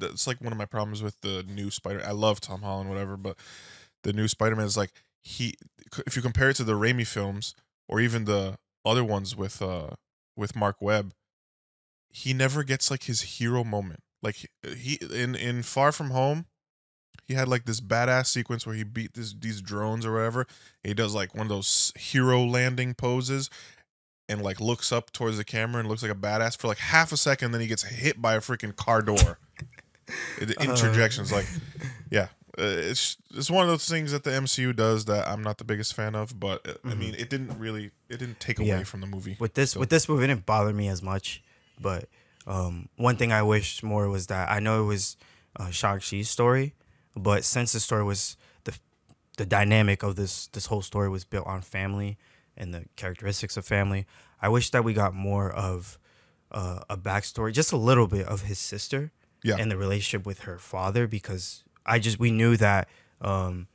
That's 0.00 0.26
like 0.26 0.40
one 0.40 0.52
of 0.52 0.58
my 0.58 0.66
problems 0.66 1.02
with 1.02 1.20
the 1.20 1.44
new 1.44 1.70
Spider. 1.70 2.02
I 2.04 2.12
love 2.12 2.40
Tom 2.40 2.62
Holland, 2.62 2.90
whatever, 2.90 3.16
but 3.16 3.36
the 4.02 4.12
new 4.12 4.28
Spider 4.28 4.56
Man 4.56 4.66
is 4.66 4.76
like 4.76 4.92
he. 5.22 5.54
If 6.06 6.16
you 6.16 6.22
compare 6.22 6.50
it 6.50 6.56
to 6.56 6.64
the 6.64 6.74
Raimi 6.74 7.06
films 7.06 7.54
or 7.88 8.00
even 8.00 8.24
the 8.24 8.58
other 8.84 9.04
ones 9.04 9.36
with 9.36 9.62
uh 9.62 9.90
with 10.36 10.56
Marc 10.56 10.80
Webb, 10.80 11.12
he 12.10 12.32
never 12.32 12.62
gets 12.62 12.90
like 12.90 13.04
his 13.04 13.22
hero 13.22 13.64
moment. 13.64 14.00
Like 14.22 14.46
he 14.76 14.98
in 15.12 15.34
in 15.34 15.62
Far 15.62 15.92
From 15.92 16.10
Home, 16.10 16.46
he 17.26 17.34
had 17.34 17.48
like 17.48 17.64
this 17.64 17.80
badass 17.80 18.26
sequence 18.26 18.66
where 18.66 18.74
he 18.74 18.84
beat 18.84 19.14
this 19.14 19.34
these 19.38 19.60
drones 19.60 20.04
or 20.06 20.12
whatever. 20.12 20.46
He 20.82 20.94
does 20.94 21.14
like 21.14 21.34
one 21.34 21.46
of 21.46 21.48
those 21.50 21.92
hero 21.96 22.44
landing 22.44 22.94
poses 22.94 23.50
and 24.28 24.42
like 24.42 24.60
looks 24.60 24.92
up 24.92 25.12
towards 25.12 25.36
the 25.36 25.44
camera 25.44 25.80
and 25.80 25.88
looks 25.88 26.02
like 26.02 26.12
a 26.12 26.14
badass 26.14 26.56
for 26.56 26.68
like 26.68 26.78
half 26.78 27.12
a 27.12 27.16
second. 27.16 27.52
Then 27.52 27.60
he 27.60 27.66
gets 27.66 27.82
hit 27.82 28.20
by 28.22 28.34
a 28.34 28.40
freaking 28.40 28.74
car 28.76 29.02
door. 29.02 29.38
It- 30.38 30.50
interjections 30.62 31.32
like, 31.32 31.46
yeah, 32.10 32.24
uh, 32.58 32.62
it's 32.62 33.16
it's 33.34 33.50
one 33.50 33.64
of 33.64 33.70
those 33.70 33.88
things 33.88 34.12
that 34.12 34.22
the 34.22 34.30
MCU 34.32 34.76
does 34.76 35.06
that 35.06 35.26
I'm 35.26 35.42
not 35.42 35.56
the 35.56 35.64
biggest 35.64 35.94
fan 35.94 36.14
of. 36.14 36.38
But 36.38 36.68
uh, 36.68 36.74
I 36.84 36.92
mean, 36.94 37.14
it 37.14 37.30
didn't 37.30 37.58
really 37.58 37.90
it 38.10 38.18
didn't 38.18 38.38
take 38.38 38.58
away 38.58 38.68
Yeah. 38.68 38.82
from 38.84 39.00
the 39.00 39.06
movie. 39.06 39.36
with 39.40 39.54
this 39.54 39.70
So- 39.70 39.80
with 39.80 39.88
this 39.88 40.06
movie 40.06 40.24
it 40.24 40.26
didn't 40.26 40.44
bother 40.44 40.74
me 40.74 40.88
as 40.88 41.02
much 41.02 41.42
but 41.80 42.08
um, 42.46 42.88
one 42.96 43.16
thing 43.16 43.32
i 43.32 43.42
wished 43.42 43.82
more 43.82 44.08
was 44.10 44.26
that 44.28 44.50
i 44.50 44.60
know 44.60 44.82
it 44.82 44.86
was 44.86 45.16
uh, 45.58 45.70
shang-chi's 45.70 46.28
story 46.28 46.74
but 47.16 47.44
since 47.44 47.72
the 47.72 47.80
story 47.80 48.04
was 48.04 48.36
the 48.64 48.76
the 49.36 49.46
dynamic 49.46 50.02
of 50.02 50.16
this 50.16 50.48
this 50.48 50.66
whole 50.66 50.82
story 50.82 51.08
was 51.08 51.24
built 51.24 51.46
on 51.46 51.60
family 51.62 52.16
and 52.56 52.72
the 52.74 52.84
characteristics 52.96 53.56
of 53.56 53.64
family 53.66 54.06
i 54.40 54.48
wish 54.48 54.70
that 54.70 54.84
we 54.84 54.92
got 54.92 55.14
more 55.14 55.50
of 55.50 55.98
uh, 56.52 56.80
a 56.88 56.96
backstory 56.96 57.52
just 57.52 57.72
a 57.72 57.76
little 57.76 58.06
bit 58.06 58.26
of 58.26 58.42
his 58.42 58.58
sister 58.58 59.10
Yeah. 59.42 59.56
and 59.58 59.70
the 59.70 59.76
relationship 59.76 60.24
with 60.26 60.40
her 60.40 60.58
father 60.58 61.06
because 61.08 61.64
i 61.86 61.98
just 61.98 62.18
we 62.18 62.30
knew 62.30 62.56
that 62.56 62.88
um, 63.20 63.68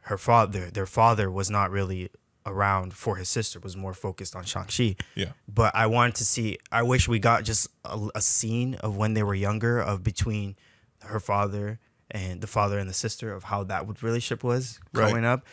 her 0.00 0.18
father 0.18 0.70
their 0.70 0.86
father 0.86 1.30
was 1.30 1.50
not 1.50 1.70
really 1.70 2.10
around 2.44 2.94
for 2.94 3.16
his 3.16 3.28
sister 3.28 3.58
was 3.58 3.76
more 3.76 3.92
focused 3.92 4.36
on 4.36 4.44
Shang-Chi. 4.44 4.94
Yeah. 5.16 5.32
But 5.48 5.74
I 5.74 5.86
wanted 5.88 6.14
to 6.16 6.24
see 6.24 6.58
I 6.70 6.82
wish 6.84 7.08
we 7.08 7.18
got 7.18 7.42
just 7.42 7.66
a, 7.84 7.98
a 8.14 8.20
scene 8.20 8.74
of 8.76 8.96
when 8.96 9.14
they 9.14 9.24
were 9.24 9.34
younger 9.34 9.80
of 9.80 10.04
between 10.04 10.54
her 11.02 11.18
father 11.18 11.80
and 12.10 12.40
the 12.40 12.46
father 12.46 12.78
and 12.78 12.88
the 12.88 12.94
sister 12.94 13.32
of 13.32 13.44
how 13.44 13.64
that 13.64 13.86
relationship 14.02 14.42
was 14.44 14.78
Right. 14.92 15.08
growing 15.10 15.24
up. 15.24 15.44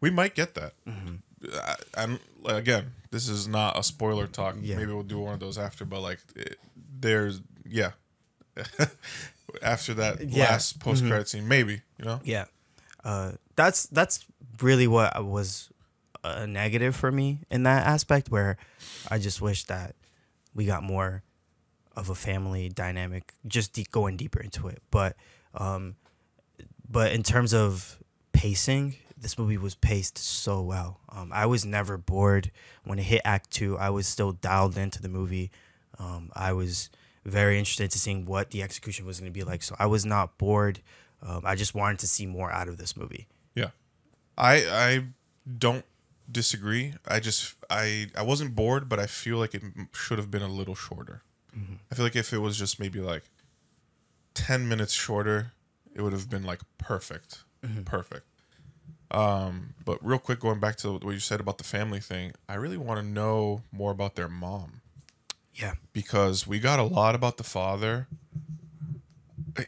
We 0.00 0.10
might 0.10 0.34
get 0.34 0.54
that. 0.54 0.72
Mm-hmm. 0.88 1.14
I, 1.54 1.74
I'm 1.96 2.18
again, 2.46 2.92
this 3.10 3.28
is 3.28 3.48
not 3.48 3.78
a 3.78 3.82
spoiler 3.82 4.26
talk. 4.26 4.56
Yeah. 4.60 4.76
Maybe 4.76 4.92
we'll 4.92 5.02
do 5.02 5.18
one 5.20 5.34
of 5.34 5.40
those 5.40 5.58
after. 5.58 5.84
But 5.84 6.00
like, 6.00 6.20
it, 6.36 6.58
there's 7.00 7.40
yeah. 7.66 7.90
after 9.62 9.94
that 9.94 10.20
Yeah. 10.20 10.26
Mm-hmm. 10.26 10.38
last 10.40 10.80
post 10.80 11.04
credit 11.06 11.28
scene, 11.28 11.48
maybe 11.48 11.82
you 11.98 12.04
know. 12.04 12.20
Yeah. 12.24 12.44
Uh, 13.04 13.32
that's 13.56 13.86
that's 13.86 14.24
really 14.60 14.86
what 14.86 15.24
was 15.24 15.70
a 16.22 16.46
negative 16.46 16.94
for 16.94 17.10
me 17.10 17.40
in 17.50 17.62
that 17.62 17.86
aspect 17.86 18.30
where 18.30 18.56
I 19.10 19.18
just 19.18 19.40
wish 19.40 19.64
that 19.64 19.94
we 20.54 20.66
got 20.66 20.82
more 20.82 21.22
of 21.96 22.10
a 22.10 22.14
family 22.14 22.68
dynamic 22.68 23.32
just 23.46 23.72
de- 23.72 23.84
going 23.90 24.16
deeper 24.16 24.38
into 24.40 24.68
it 24.68 24.82
but 24.90 25.16
um 25.54 25.96
but 26.88 27.12
in 27.12 27.22
terms 27.22 27.52
of 27.54 27.98
pacing 28.32 28.96
this 29.16 29.38
movie 29.38 29.58
was 29.58 29.74
paced 29.74 30.16
so 30.16 30.62
well. 30.62 31.00
Um 31.10 31.30
I 31.32 31.46
was 31.46 31.64
never 31.64 31.96
bored. 31.98 32.50
When 32.84 32.98
it 32.98 33.02
hit 33.04 33.22
act 33.24 33.50
2 33.50 33.76
I 33.78 33.90
was 33.90 34.06
still 34.06 34.32
dialed 34.32 34.78
into 34.78 35.00
the 35.02 35.08
movie. 35.08 35.50
Um 35.98 36.30
I 36.34 36.52
was 36.52 36.90
very 37.24 37.58
interested 37.58 37.90
to 37.90 37.98
seeing 37.98 38.24
what 38.24 38.50
the 38.50 38.62
execution 38.62 39.04
was 39.04 39.20
going 39.20 39.30
to 39.30 39.38
be 39.38 39.44
like 39.44 39.62
so 39.62 39.76
I 39.78 39.86
was 39.86 40.06
not 40.06 40.38
bored. 40.38 40.80
Um, 41.22 41.42
I 41.44 41.54
just 41.54 41.74
wanted 41.74 41.98
to 41.98 42.06
see 42.08 42.24
more 42.24 42.50
out 42.50 42.66
of 42.68 42.78
this 42.78 42.96
movie. 42.96 43.28
Yeah, 43.54 43.70
I 44.38 44.54
I 44.56 45.04
don't 45.58 45.84
disagree. 46.30 46.94
I 47.06 47.20
just 47.20 47.56
I 47.68 48.06
I 48.16 48.22
wasn't 48.22 48.54
bored, 48.54 48.88
but 48.88 48.98
I 48.98 49.06
feel 49.06 49.36
like 49.36 49.54
it 49.54 49.62
should 49.92 50.18
have 50.18 50.30
been 50.30 50.42
a 50.42 50.48
little 50.48 50.74
shorter. 50.74 51.22
I 51.90 51.94
feel 51.94 52.04
like 52.04 52.16
if 52.16 52.32
it 52.32 52.38
was 52.38 52.56
just 52.56 52.78
maybe 52.78 53.00
like 53.00 53.24
ten 54.46 54.68
minutes 54.68 54.92
shorter, 54.92 55.52
it 55.94 56.02
would 56.02 56.12
have 56.12 56.28
been 56.30 56.44
like 56.44 56.60
perfect, 56.78 57.44
perfect. 57.84 58.26
Um, 59.10 59.74
but 59.84 59.98
real 60.04 60.18
quick, 60.20 60.38
going 60.40 60.60
back 60.60 60.76
to 60.78 60.92
what 60.92 61.10
you 61.12 61.18
said 61.18 61.40
about 61.40 61.58
the 61.58 61.64
family 61.64 61.98
thing, 62.00 62.32
I 62.48 62.54
really 62.54 62.76
want 62.76 63.00
to 63.00 63.06
know 63.06 63.62
more 63.72 63.90
about 63.90 64.14
their 64.14 64.28
mom 64.28 64.82
Yeah. 65.54 65.74
because 65.92 66.46
we 66.46 66.60
got 66.60 66.78
a 66.78 66.84
lot 66.84 67.14
about 67.16 67.36
the 67.36 67.42
father. 67.44 68.06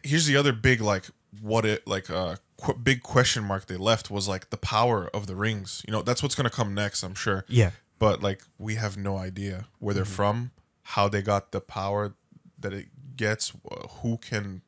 Here's 0.05 0.27
the 0.27 0.37
other 0.37 0.53
big 0.53 0.81
like 0.81 1.07
what 1.41 1.65
it 1.65 1.87
like 1.89 2.09
uh 2.09 2.37
qu- 2.57 2.75
big 2.75 3.03
question 3.03 3.43
mark 3.43 3.67
they 3.67 3.77
left 3.77 4.11
was 4.13 4.29
like 4.29 4.51
the 4.51 4.57
power 4.57 5.09
of 5.13 5.27
the 5.27 5.35
rings. 5.35 5.83
You 5.89 5.93
know, 5.93 6.03
that's 6.03 6.23
what's 6.23 6.37
gonna 6.37 6.51
come 6.51 6.73
next, 6.73 7.03
I'm 7.03 7.15
sure. 7.15 7.45
Yeah. 7.49 7.73
But 7.99 8.23
like 8.23 8.43
we 8.59 8.77
have 8.77 8.97
no 8.97 9.17
idea 9.19 9.67
where 9.81 9.93
they're 9.95 10.05
from, 10.05 10.53
how 10.83 11.09
they 11.09 11.21
got 11.23 11.51
the 11.51 11.61
power 11.61 12.15
that 12.61 12.73
it 12.73 12.87
gets, 13.27 13.53
who 14.03 14.19
can 14.19 14.63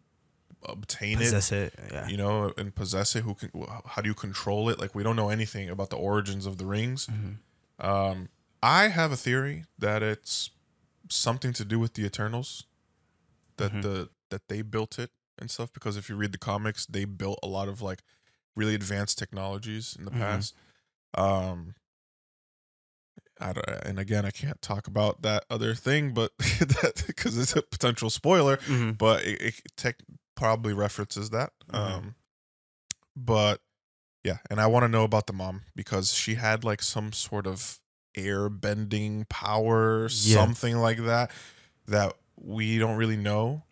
obtain 0.67 1.17
it 1.19 1.25
Possess 1.31 1.53
it. 1.53 1.75
Yeah. 1.93 2.09
you 2.09 2.17
know, 2.17 2.53
and 2.57 2.75
possess 2.75 3.15
it? 3.17 3.23
Who 3.27 3.35
can? 3.35 3.51
How 3.93 4.01
do 4.03 4.09
you 4.09 4.15
control 4.15 4.69
it? 4.73 4.79
Like 4.83 4.95
we 4.95 5.03
don't 5.07 5.17
know 5.17 5.31
anything 5.39 5.69
about 5.71 5.91
the 5.91 5.97
origins 5.97 6.47
of 6.47 6.57
the 6.59 6.67
rings. 6.67 7.09
Um, 7.79 8.29
I 8.63 8.89
have 8.89 9.13
a 9.13 9.17
theory 9.17 9.65
that 9.79 10.03
it's 10.03 10.51
something 11.11 11.53
to 11.61 11.65
do 11.65 11.79
with 11.79 11.93
the 11.95 12.05
Eternals, 12.05 12.65
that 13.59 13.73
the 13.83 14.09
that 14.31 14.49
they 14.49 14.63
built 14.63 14.99
it 14.99 15.11
and 15.39 15.51
stuff. 15.51 15.71
Because 15.73 15.97
if 16.01 16.09
you 16.09 16.17
read 16.17 16.33
the 16.33 16.39
comics, 16.53 16.87
they 16.87 17.05
built 17.05 17.39
a 17.43 17.47
lot 17.47 17.69
of 17.69 17.83
like 17.83 18.01
really 18.57 18.75
advanced 18.75 19.19
technologies 19.19 19.97
in 19.99 20.05
the 20.05 20.11
Mhm. 20.13 20.19
past. 20.25 20.55
Um, 21.15 21.75
I 23.41 23.53
don't, 23.53 23.69
and 23.85 23.99
again, 23.99 24.25
I 24.25 24.31
can't 24.31 24.61
talk 24.63 24.87
about 24.87 25.23
that 25.23 25.45
other 25.51 25.75
thing, 25.75 26.15
but 26.15 26.31
that 26.39 27.05
because 27.07 27.37
it's 27.37 27.57
a 27.57 27.63
potential 27.63 28.09
spoiler 28.11 28.59
Mhm. 28.59 28.97
but 28.97 29.25
it, 29.25 29.41
it 29.43 29.55
tech 29.77 29.97
probably 30.37 30.73
references 30.73 31.31
that. 31.31 31.53
Mhm. 31.73 31.79
Um, 31.79 32.15
but 33.17 33.61
yeah, 34.23 34.39
and 34.51 34.61
I 34.61 34.67
want 34.67 34.85
to 34.85 34.89
know 34.89 35.05
about 35.05 35.27
the 35.27 35.33
mom 35.33 35.63
because 35.77 36.13
she 36.15 36.35
had 36.37 36.65
like 36.65 36.83
some 36.83 37.13
sort 37.13 37.47
of 37.47 37.81
air 38.15 38.49
bending 38.49 39.27
power, 39.29 40.03
Yeah. 40.11 40.37
something 40.37 40.77
like 40.79 40.99
that, 41.05 41.31
that 41.87 42.15
we 42.37 42.79
don't 42.79 42.97
really 42.97 43.17
know 43.17 43.65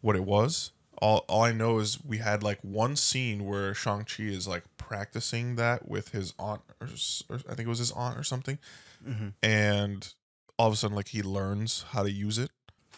what 0.00 0.14
it 0.16 0.24
was. 0.24 0.72
All, 1.00 1.24
all 1.28 1.42
I 1.42 1.52
know 1.52 1.78
is 1.78 1.98
we 2.04 2.18
had 2.18 2.42
like 2.42 2.60
one 2.62 2.96
scene 2.96 3.44
where 3.46 3.72
Shang 3.74 4.04
Chi 4.04 4.24
is 4.24 4.46
like 4.48 4.64
practicing 4.76 5.56
that 5.56 5.88
with 5.88 6.10
his 6.10 6.34
aunt, 6.38 6.62
or, 6.80 6.88
or 7.28 7.36
I 7.48 7.54
think 7.54 7.60
it 7.60 7.68
was 7.68 7.78
his 7.78 7.92
aunt 7.92 8.18
or 8.18 8.24
something, 8.24 8.58
Mhm. 9.06 9.34
and 9.42 10.14
all 10.58 10.66
of 10.68 10.72
a 10.72 10.76
sudden 10.76 10.96
like 10.96 11.08
he 11.08 11.22
learns 11.22 11.84
how 11.90 12.02
to 12.02 12.10
use 12.10 12.38
it. 12.38 12.50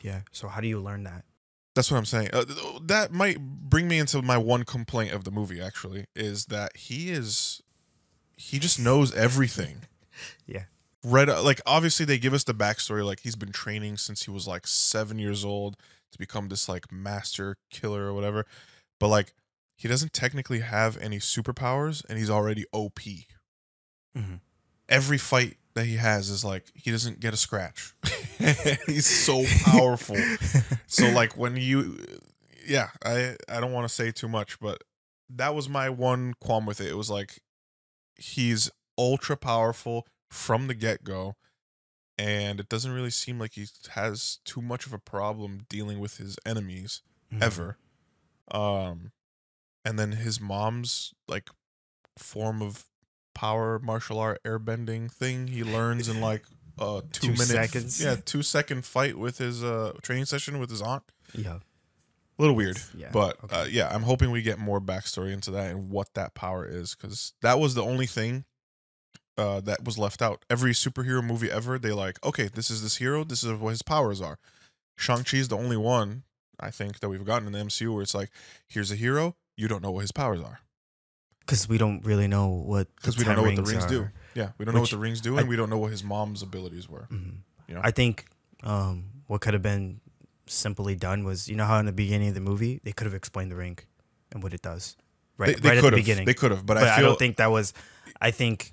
Yeah. 0.02 0.22
So 0.32 0.48
how 0.48 0.60
do 0.60 0.68
you 0.68 0.80
learn 0.80 1.04
that? 1.04 1.24
That's 1.74 1.90
what 1.90 1.98
I'm 1.98 2.04
saying. 2.06 2.30
Uh, 2.32 2.44
that 2.82 3.12
might 3.12 3.38
bring 3.40 3.86
me 3.86 3.98
into 3.98 4.20
my 4.22 4.36
one 4.38 4.64
complaint 4.64 5.12
of 5.12 5.24
the 5.24 5.30
movie. 5.30 5.60
Actually, 5.60 6.06
is 6.16 6.46
that 6.46 6.76
he 6.76 7.10
is 7.10 7.60
he 8.36 8.58
just 8.58 8.78
knows 8.78 9.14
everything. 9.14 9.82
Yeah. 10.46 10.64
Right. 11.02 11.26
Like 11.28 11.62
obviously 11.64 12.04
they 12.04 12.18
give 12.18 12.34
us 12.34 12.44
the 12.44 12.52
backstory. 12.52 13.02
Like 13.04 13.20
he's 13.20 13.36
been 13.36 13.52
training 13.52 13.96
since 13.96 14.24
he 14.24 14.30
was 14.30 14.46
like 14.46 14.66
seven 14.66 15.18
years 15.18 15.44
old 15.46 15.76
to 16.12 16.18
become 16.18 16.48
this 16.50 16.68
like 16.68 16.92
master 16.92 17.56
killer 17.70 18.04
or 18.04 18.12
whatever. 18.12 18.44
But 18.98 19.08
like 19.08 19.32
he 19.76 19.88
doesn't 19.88 20.12
technically 20.12 20.60
have 20.60 20.98
any 20.98 21.18
superpowers, 21.18 22.04
and 22.06 22.18
he's 22.18 22.28
already 22.28 22.66
OP. 22.72 23.00
Mhm. 24.14 24.40
Every 24.90 25.16
fight 25.16 25.56
that 25.74 25.86
he 25.86 25.96
has 25.96 26.28
is 26.30 26.44
like 26.44 26.64
he 26.74 26.90
doesn't 26.90 27.20
get 27.20 27.32
a 27.34 27.36
scratch. 27.36 27.94
he's 28.86 29.06
so 29.06 29.44
powerful. 29.64 30.16
So 30.86 31.08
like 31.12 31.36
when 31.36 31.56
you 31.56 31.98
yeah, 32.66 32.88
I 33.04 33.36
I 33.48 33.60
don't 33.60 33.72
want 33.72 33.88
to 33.88 33.94
say 33.94 34.10
too 34.10 34.28
much, 34.28 34.58
but 34.60 34.82
that 35.30 35.54
was 35.54 35.68
my 35.68 35.88
one 35.88 36.34
qualm 36.40 36.66
with 36.66 36.80
it. 36.80 36.88
It 36.88 36.96
was 36.96 37.10
like 37.10 37.40
he's 38.16 38.70
ultra 38.98 39.36
powerful 39.36 40.06
from 40.30 40.66
the 40.66 40.74
get-go 40.74 41.36
and 42.18 42.60
it 42.60 42.68
doesn't 42.68 42.92
really 42.92 43.10
seem 43.10 43.38
like 43.38 43.54
he 43.54 43.66
has 43.92 44.38
too 44.44 44.60
much 44.60 44.84
of 44.86 44.92
a 44.92 44.98
problem 44.98 45.64
dealing 45.68 45.98
with 45.98 46.18
his 46.18 46.36
enemies 46.44 47.00
Mhm. 47.32 47.42
ever. 47.42 47.78
Um 48.50 49.12
and 49.84 49.98
then 49.98 50.12
his 50.12 50.40
mom's 50.40 51.14
like 51.26 51.48
form 52.18 52.60
of 52.60 52.84
power 53.40 53.78
martial 53.78 54.18
art 54.18 54.38
airbending 54.44 55.10
thing 55.10 55.46
he 55.46 55.62
learns 55.64 56.08
in 56.08 56.20
like 56.20 56.44
uh 56.78 57.00
two, 57.12 57.28
Two 57.28 57.32
minute 57.32 57.46
seconds. 57.46 58.02
yeah 58.02 58.16
two 58.24 58.42
second 58.42 58.84
fight 58.84 59.16
with 59.16 59.38
his 59.38 59.64
uh 59.64 59.92
training 60.02 60.26
session 60.26 60.58
with 60.58 60.68
his 60.70 60.82
aunt 60.82 61.04
Yeah. 61.34 61.56
a 61.56 62.38
little 62.42 62.54
weird 62.56 62.78
Yeah, 62.94 63.10
but 63.12 63.42
okay. 63.44 63.56
uh, 63.56 63.64
yeah 63.64 63.88
i'm 63.94 64.02
hoping 64.02 64.30
we 64.30 64.42
get 64.42 64.58
more 64.58 64.80
backstory 64.80 65.32
into 65.32 65.50
that 65.52 65.70
and 65.70 65.90
what 65.90 66.08
that 66.14 66.34
power 66.34 66.66
is 66.66 66.94
because 66.94 67.32
that 67.42 67.58
was 67.58 67.74
the 67.74 67.82
only 67.82 68.06
thing 68.06 68.44
uh, 69.38 69.60
that 69.62 69.84
was 69.84 69.96
left 69.96 70.20
out 70.20 70.44
every 70.50 70.72
superhero 70.72 71.24
movie 71.24 71.50
ever 71.50 71.78
they 71.78 71.92
like 71.92 72.18
okay 72.24 72.48
this 72.52 72.70
is 72.70 72.82
this 72.82 72.96
hero 72.96 73.24
this 73.24 73.42
is 73.42 73.52
what 73.52 73.70
his 73.70 73.82
powers 73.82 74.20
are 74.20 74.38
shang-chi 74.98 75.38
is 75.38 75.48
the 75.48 75.56
only 75.56 75.78
one 75.78 76.24
i 76.58 76.70
think 76.70 77.00
that 77.00 77.08
we've 77.08 77.24
gotten 77.24 77.46
in 77.46 77.52
the 77.54 77.58
mcu 77.58 77.92
where 77.94 78.02
it's 78.02 78.14
like 78.14 78.30
here's 78.68 78.90
a 78.92 78.96
hero 78.96 79.34
you 79.56 79.66
don't 79.66 79.82
know 79.82 79.90
what 79.90 80.02
his 80.02 80.12
powers 80.12 80.40
are 80.42 80.60
Because 81.50 81.68
we 81.68 81.78
don't 81.78 82.04
really 82.04 82.28
know 82.28 82.46
what 82.48 82.86
because 82.96 83.18
we 83.18 83.24
don't 83.24 83.36
know 83.36 83.42
what 83.42 83.56
the 83.56 83.62
rings 83.62 83.84
rings 83.84 83.86
do 83.86 84.08
yeah 84.34 84.50
we 84.58 84.64
don't 84.64 84.74
know 84.74 84.80
what 84.86 84.90
the 84.90 84.98
rings 84.98 85.20
do 85.20 85.36
I- 85.36 85.40
and 85.40 85.48
we 85.48 85.56
don't 85.56 85.68
know 85.70 85.78
what 85.78 85.90
his 85.90 86.04
mom's 86.04 86.42
abilities 86.42 86.88
were 86.88 87.08
Mhm. 87.10 87.38
You 87.68 87.74
know? 87.74 87.80
I 87.84 87.90
think 87.90 88.14
um, 88.62 89.04
what 89.26 89.40
could 89.40 89.54
have 89.54 89.62
been 89.62 90.00
simply 90.46 90.94
done 90.96 91.24
was, 91.24 91.48
you 91.48 91.56
know 91.56 91.64
how 91.66 91.78
in 91.78 91.86
the 91.86 91.92
beginning 92.04 92.28
of 92.28 92.34
the 92.34 92.40
movie 92.40 92.80
they 92.84 92.92
could 92.92 93.06
have 93.06 93.14
explained 93.14 93.50
the 93.50 93.56
ring 93.56 93.78
and 94.32 94.42
what 94.42 94.52
it 94.54 94.62
does, 94.62 94.96
right? 95.38 95.54
they, 95.56 95.60
they 95.60 95.68
right 95.70 95.78
at 95.78 95.84
the 95.90 95.96
beginning. 96.02 96.24
they 96.26 96.34
could 96.34 96.50
have 96.50 96.64
but, 96.66 96.74
but 96.74 96.86
i 96.88 96.96
I, 96.98 97.00
don't 97.00 97.18
think 97.18 97.36
that 97.36 97.50
was. 97.50 97.72
I 98.20 98.30
think. 98.32 98.72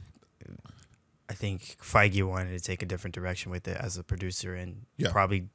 I 1.29 1.34
think 1.34 1.77
Feige 1.81 2.24
wanted 2.24 2.57
to 2.57 2.63
take 2.63 2.81
a 2.81 2.86
different 2.86 3.13
direction 3.13 3.51
with 3.51 3.67
it 3.67 3.77
as 3.77 3.98
a 3.98 4.03
producer 4.03 4.55
and 4.55 4.86
Yeah. 4.98 5.12
probably 5.12 5.50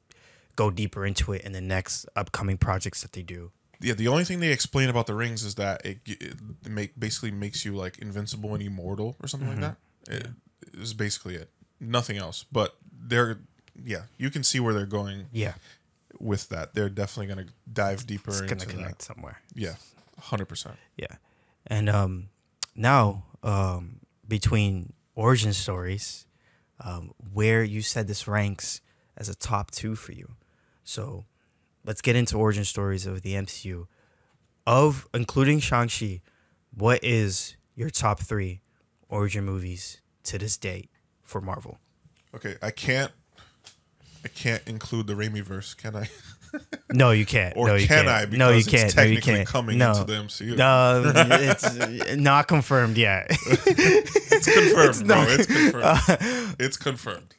go 0.55 0.69
deeper 0.69 1.03
into 1.05 1.33
it 1.33 1.41
in 1.41 1.51
the 1.51 1.61
next 1.61 2.05
upcoming 2.15 2.57
projects 2.57 3.01
that 3.01 3.11
they 3.13 3.23
do. 3.23 3.51
Yeah, 3.81 3.93
the 3.93 4.07
only 4.07 4.23
thing 4.23 4.39
they 4.39 4.51
explain 4.51 4.89
about 4.89 5.07
the 5.07 5.13
rings 5.15 5.43
is 5.43 5.55
that 5.55 5.85
it, 5.85 5.99
it 6.05 6.35
make 6.69 6.97
basically 6.99 7.31
makes 7.31 7.65
you 7.65 7.75
like 7.75 7.97
invincible 7.99 8.53
and 8.53 8.63
immortal 8.63 9.15
or 9.21 9.27
something 9.27 9.49
Mhm. 9.49 9.61
like 9.61 9.75
that. 10.07 10.13
It 10.15 10.27
is 10.73 10.93
basically 10.93 11.35
it. 11.35 11.49
Nothing 11.79 12.17
else. 12.17 12.45
But 12.51 12.77
they're 12.91 13.39
yeah, 13.83 14.03
you 14.17 14.29
can 14.29 14.43
see 14.43 14.59
where 14.59 14.73
they're 14.73 14.85
going 14.85 15.27
Yeah, 15.31 15.55
with 16.19 16.49
that. 16.49 16.73
They're 16.75 16.89
definitely 16.89 17.33
going 17.33 17.47
to 17.47 17.53
dive 17.71 18.05
deeper 18.05 18.29
it's 18.31 18.41
into 18.41 18.55
gonna 18.55 18.65
connect 18.67 18.99
that. 18.99 19.05
somewhere. 19.05 19.41
Yeah, 19.55 19.75
hundred 20.19 20.45
percent. 20.45 20.77
Yeah. 20.95 21.15
And 21.67 21.89
um 21.89 22.29
now 22.75 23.25
um 23.41 23.99
between 24.27 24.93
origin 25.15 25.53
stories, 25.53 26.25
um, 26.79 27.13
where 27.33 27.63
you 27.63 27.81
said 27.81 28.07
this 28.07 28.27
ranks 28.27 28.81
as 29.17 29.27
a 29.29 29.35
top 29.35 29.69
two 29.71 29.95
for 29.95 30.11
you. 30.11 30.35
So 30.83 31.25
let's 31.85 32.01
get 32.01 32.15
into 32.15 32.37
origin 32.37 32.65
stories 32.65 33.05
of 33.05 33.21
the 33.21 33.33
MCU. 33.33 33.87
Of 34.65 35.07
including 35.13 35.59
Shang-Chi, 35.59 36.21
what 36.73 37.03
is 37.03 37.57
your 37.75 37.89
top 37.89 38.19
three 38.21 38.61
origin 39.09 39.43
movies 39.43 39.99
to 40.23 40.37
this 40.37 40.57
date 40.57 40.89
for 41.21 41.41
Marvel? 41.41 41.79
Okay, 42.33 42.55
I 42.61 42.71
can't. 42.71 43.11
I 44.23 44.29
can't 44.29 44.63
include 44.67 45.07
the 45.07 45.13
Raimi 45.15 45.41
verse, 45.43 45.73
can 45.73 45.95
I? 45.95 46.09
No, 46.91 47.09
you 47.09 47.25
can't. 47.25 47.57
Or 47.57 47.65
no, 47.65 47.73
you 47.73 47.87
can 47.87 48.05
can't. 48.05 48.07
I? 48.07 48.25
Because 48.25 48.37
no, 48.37 48.49
you 48.51 48.57
it's 48.59 48.67
can't. 48.69 48.95
No, 48.95 49.01
you 49.01 49.15
technically 49.15 49.33
can't. 49.37 49.47
coming 49.47 49.77
no. 49.79 49.89
into 49.93 50.03
the 50.03 50.13
MCU. 50.13 50.55
No, 50.55 51.01
it's 51.15 52.15
not 52.15 52.47
confirmed 52.47 52.95
yet. 52.95 53.25
It's 53.31 54.45
confirmed, 54.45 55.07
bro. 55.07 55.25
It's 55.29 55.47
confirmed. 55.47 55.83
Uh, 55.83 56.53
It's 56.59 56.77
confirmed. 56.77 57.33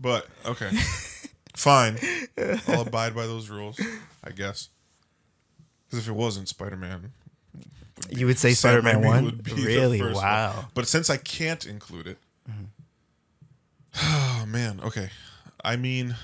But 0.00 0.26
okay, 0.46 0.70
fine. 1.56 1.98
I'll 2.68 2.82
abide 2.82 3.14
by 3.16 3.26
those 3.26 3.48
rules, 3.50 3.80
I 4.22 4.30
guess. 4.30 4.68
Because 5.88 6.04
if 6.04 6.08
it 6.08 6.14
wasn't 6.14 6.48
Spider 6.48 6.76
Man, 6.76 7.12
you 8.10 8.26
would 8.26 8.38
say 8.38 8.52
Spider-Man 8.52 9.02
one? 9.02 9.24
would 9.24 9.42
be 9.42 9.52
the 9.52 9.64
Really? 9.64 9.98
first 9.98 10.14
one. 10.16 10.24
Wow. 10.24 10.66
but 10.74 10.86
since 10.86 11.10
I 11.10 11.16
can't 11.16 11.64
include 11.66 12.06
it, 12.06 12.18
Mm-hmm. 12.48 12.64
oh 14.42 14.46
man. 14.46 14.80
Okay, 14.84 15.10
I 15.64 15.74
mean, 15.76 16.14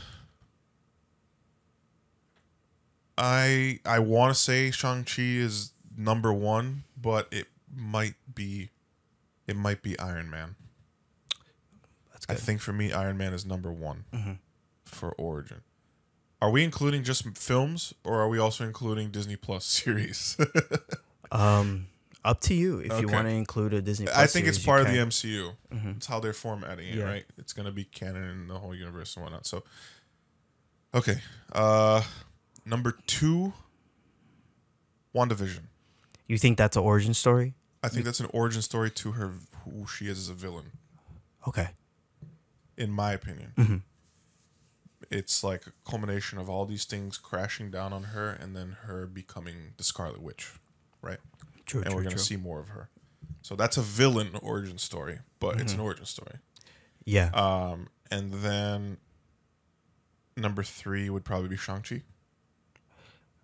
I 3.19 3.81
I 3.85 3.99
want 3.99 4.35
to 4.35 4.41
say 4.41 4.71
Shang 4.71 5.05
Chi 5.05 5.23
is 5.23 5.73
number 5.97 6.33
one, 6.33 6.85
but 7.01 7.29
it 7.31 7.47
might 7.75 8.15
be, 8.35 8.71
it 9.47 9.57
might 9.57 9.83
be 9.83 9.99
Iron 9.99 10.31
Man. 10.31 10.55
That's 12.13 12.27
I 12.29 12.35
think 12.35 12.61
for 12.61 12.73
me, 12.73 12.93
Iron 12.93 13.17
Man 13.19 13.33
is 13.33 13.45
number 13.45 13.71
one 13.73 14.05
Mhm. 14.13 14.39
For 14.95 15.13
Origin. 15.13 15.63
Are 16.41 16.51
we 16.51 16.65
including 16.65 17.05
just 17.05 17.25
films, 17.39 17.95
or 18.05 18.21
are 18.21 18.29
we 18.29 18.39
also 18.39 18.65
including 18.65 19.11
Disney 19.11 19.37
Plus 19.37 19.65
series? 19.81 20.37
Um, 21.31 21.87
up 22.25 22.41
to 22.43 22.55
you 22.55 22.79
if 22.81 23.01
you 23.01 23.09
want 23.09 23.27
to 23.27 23.33
include 23.33 23.75
a 23.75 23.81
Disney. 23.83 24.07
Plus 24.07 24.17
I 24.19 24.27
think 24.27 24.47
it's 24.47 24.57
series, 24.59 24.67
you 24.67 24.71
part 24.71 24.81
of 24.83 24.89
the. 24.89 24.99
MCU. 24.99 25.53
Mhm. 25.73 25.97
It's 25.97 26.07
how 26.07 26.21
they're 26.21 26.33
formatting 26.33 26.89
it, 26.89 26.95
Yeah. 26.97 27.05
right? 27.05 27.25
It's 27.39 27.53
gonna 27.53 27.73
be 27.73 27.85
canon 27.85 28.29
in 28.29 28.49
the 28.49 28.59
whole 28.59 28.75
universe 28.75 29.17
and 29.17 29.25
whatnot. 29.25 29.47
So, 29.47 29.63
okay, 30.95 31.21
uh, 31.53 32.03
number 32.65 32.97
two, 33.07 33.53
WandaVision. 35.15 35.61
You 36.27 36.39
think 36.39 36.59
that's 36.59 36.77
an 36.77 36.83
origin 36.83 37.15
story? 37.15 37.55
I 37.83 37.89
think 37.89 38.05
that's 38.05 38.21
an 38.21 38.31
origin 38.33 38.63
story 38.63 38.91
to 38.91 39.13
her 39.13 39.33
who 39.65 39.87
she 39.87 40.07
is 40.09 40.19
as 40.19 40.29
a 40.29 40.35
villain. 40.35 40.73
Okay. 41.47 41.71
in 42.77 42.91
my 42.91 43.13
opinion. 43.13 43.53
Mm-hmm. 43.57 43.77
It's 45.13 45.45
like 45.45 45.67
a 45.67 45.73
culmination 45.89 46.39
of 46.39 46.49
all 46.49 46.65
these 46.67 46.85
things 46.85 47.19
crashing 47.19 47.71
down 47.71 47.93
on 47.93 48.05
her 48.05 48.31
and 48.31 48.57
then 48.57 48.77
her 48.87 49.07
becoming 49.07 49.75
the 49.77 49.85
Scarlet 49.85 50.23
Witch, 50.23 50.53
right? 51.03 51.19
True. 51.67 51.81
and 51.83 51.91
true. 51.91 51.97
we're 51.97 52.03
going 52.05 52.17
to 52.17 52.23
see 52.23 52.37
more 52.37 52.59
of 52.61 52.69
her. 52.69 52.89
So 53.43 53.55
that's 53.57 53.77
a 53.77 53.83
villain 53.83 54.31
origin 54.43 54.79
story, 54.79 55.19
but 55.41 55.61
it's 55.61 55.73
an 55.73 55.79
Mm-hmm. 55.79 55.87
origin 55.87 56.05
story. 56.07 56.37
Yeah. 57.05 57.31
Um, 57.35 57.89
and 58.11 58.33
then 58.35 58.99
number 60.37 60.63
three 60.63 61.11
would 61.11 61.25
probably 61.25 61.49
be 61.49 61.57
Shang-Chi. 61.57 62.03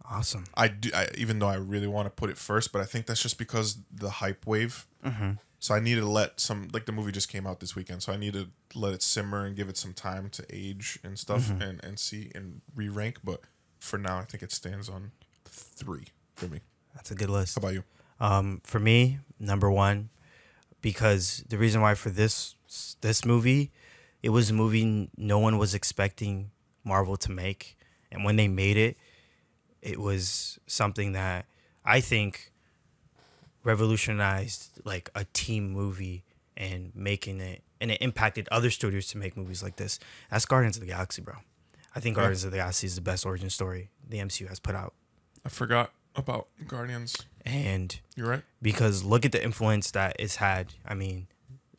awesome. 0.09 0.45
I 0.55 0.69
do, 0.69 0.91
I, 0.95 1.09
even 1.17 1.39
though 1.39 1.49
I 1.49 1.57
really 1.57 1.87
want 1.87 2.07
to 2.07 2.11
put 2.11 2.31
it 2.31 2.39
first, 2.39 2.73
but 2.73 2.81
I 2.81 2.85
think 2.85 3.07
that's 3.07 3.23
just 3.23 3.39
because 3.39 3.79
the 3.93 4.11
hype 4.11 4.47
wave. 4.47 4.87
Mm-hmm. 5.05 5.33
So 5.61 5.75
I 5.75 5.81
need 5.81 5.97
to 5.97 6.07
let 6.07 6.38
some 6.41 6.69
like 6.73 6.87
the 6.87 6.93
movie 6.93 7.11
just 7.12 7.29
came 7.29 7.47
out 7.47 7.59
this 7.61 7.75
weekend, 7.75 8.03
so 8.03 8.12
I 8.12 8.17
need 8.17 8.35
to 8.35 8.49
let 8.75 8.93
it 8.95 9.03
simmer 9.03 9.45
and 9.45 9.57
give 9.57 9.69
it 9.69 9.77
some 9.77 9.93
time 9.93 10.31
to 10.31 10.45
age 10.50 10.99
and 11.03 11.19
stuff 11.19 11.49
Mm-hmm. 11.49 11.62
and 11.62 11.85
and 11.85 11.99
see 11.99 12.31
and 12.35 12.61
re 12.77 12.88
rank. 12.88 13.19
But 13.25 13.41
for 13.81 13.99
now, 13.99 14.19
I 14.19 14.23
think 14.25 14.43
it 14.43 14.53
stands 14.53 14.88
on 14.88 15.11
three 15.47 16.07
for 16.37 16.47
me. 16.47 16.61
That's 16.95 17.11
a 17.11 17.15
good 17.15 17.31
list. 17.31 17.57
How 17.57 17.61
about 17.61 17.75
you? 17.75 17.85
Um, 18.21 18.61
for 18.65 18.79
me, 18.81 19.19
number 19.41 19.71
one, 19.71 20.11
because 20.81 21.45
the 21.49 21.59
reason 21.59 21.81
why 21.81 21.95
for 21.95 22.11
this 22.11 22.55
this 23.00 23.25
movie, 23.25 23.73
it 24.23 24.31
was 24.31 24.50
a 24.50 24.55
movie 24.55 25.11
no 25.17 25.38
one 25.38 25.59
was 25.59 25.75
expecting 25.75 26.50
Marvel 26.85 27.17
to 27.17 27.31
make, 27.33 27.77
and 28.12 28.25
when 28.25 28.37
they 28.37 28.49
made 28.49 28.77
it, 28.77 28.97
it 29.83 29.99
was 29.99 30.59
something 30.67 31.12
that 31.12 31.47
I 31.85 32.00
think 32.00 32.53
revolutionized 33.65 34.81
like 34.85 35.11
a 35.15 35.25
team 35.33 35.71
movie 35.73 36.25
and 36.57 36.93
making 36.95 37.41
it, 37.41 37.62
and 37.81 37.91
it 37.91 37.99
impacted 38.00 38.49
other 38.50 38.71
studios 38.71 39.07
to 39.09 39.19
make 39.19 39.37
movies 39.37 39.62
like 39.62 39.77
this. 39.77 39.99
That's 40.31 40.45
Guardians 40.47 40.77
of 40.77 40.81
the 40.81 40.88
Galaxy, 40.88 41.23
bro. 41.23 41.35
I 41.95 42.00
think 42.00 42.17
Yeah. 42.17 42.23
Guardians 42.25 42.45
of 42.45 42.50
the 42.50 42.59
Galaxy 42.59 42.87
is 42.87 42.95
the 42.97 43.00
best 43.00 43.25
origin 43.25 43.50
story 43.50 43.91
the 44.09 44.19
MCU 44.19 44.49
has 44.49 44.59
put 44.61 44.75
out, 44.75 44.95
I 45.45 45.49
forgot 45.49 45.93
about 46.17 46.49
Guardians. 46.67 47.17
and 47.45 48.00
You're 48.17 48.29
right. 48.29 48.43
because 48.61 49.05
look 49.05 49.25
at 49.25 49.33
the 49.33 49.43
influence 49.43 49.91
that 49.93 50.17
it's 50.19 50.37
had. 50.37 50.75
I 50.87 50.95
mean, 50.95 51.29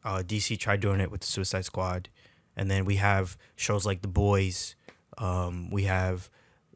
uh, 0.04 0.24
DC 0.26 0.58
tried 0.60 0.80
doing 0.80 1.00
it 1.02 1.12
with 1.12 1.22
the 1.22 1.28
Suicide 1.28 1.66
Squad, 1.66 2.10
and 2.56 2.70
then 2.72 2.86
we 2.86 2.96
have 2.96 3.38
shows 3.56 3.86
like 3.86 4.02
The 4.02 4.08
Boys. 4.08 4.76
Um, 5.18 5.70
we 5.70 5.84
have 5.84 6.30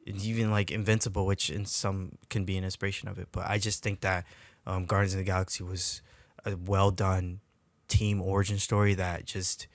even 0.05 0.51
like 0.51 0.69
Invincible, 0.71 1.25
which 1.25 1.49
in 1.49 1.65
some 1.65 2.17
can 2.29 2.43
be 2.43 2.57
an 2.57 2.63
inspiration 2.65 3.07
of 3.07 3.17
it. 3.17 3.29
But 3.31 3.47
I 3.49 3.57
just 3.57 3.81
think 3.83 4.01
that 4.01 4.25
um, 4.65 4.85
Guardians 4.85 5.13
of 5.13 5.19
the 5.19 5.25
Galaxy 5.25 5.63
was 5.63 6.01
a 6.45 6.55
well 6.55 6.91
done 6.91 7.39
team 7.87 8.21
origin 8.21 8.59
story 8.59 8.93
that 8.95 9.25
just. 9.25 9.67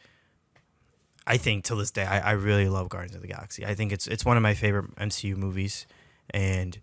I 1.26 1.36
think 1.36 1.64
till 1.64 1.76
this 1.76 1.90
day, 1.90 2.04
I, 2.04 2.20
I 2.20 2.30
really 2.32 2.70
love 2.70 2.88
Guardians 2.88 3.14
of 3.14 3.20
the 3.20 3.28
Galaxy. 3.28 3.66
I 3.66 3.74
think 3.74 3.92
it's 3.92 4.06
it's 4.06 4.24
one 4.24 4.38
of 4.38 4.42
my 4.42 4.54
favorite 4.54 4.96
MCU 4.96 5.36
movies, 5.36 5.86
and 6.30 6.78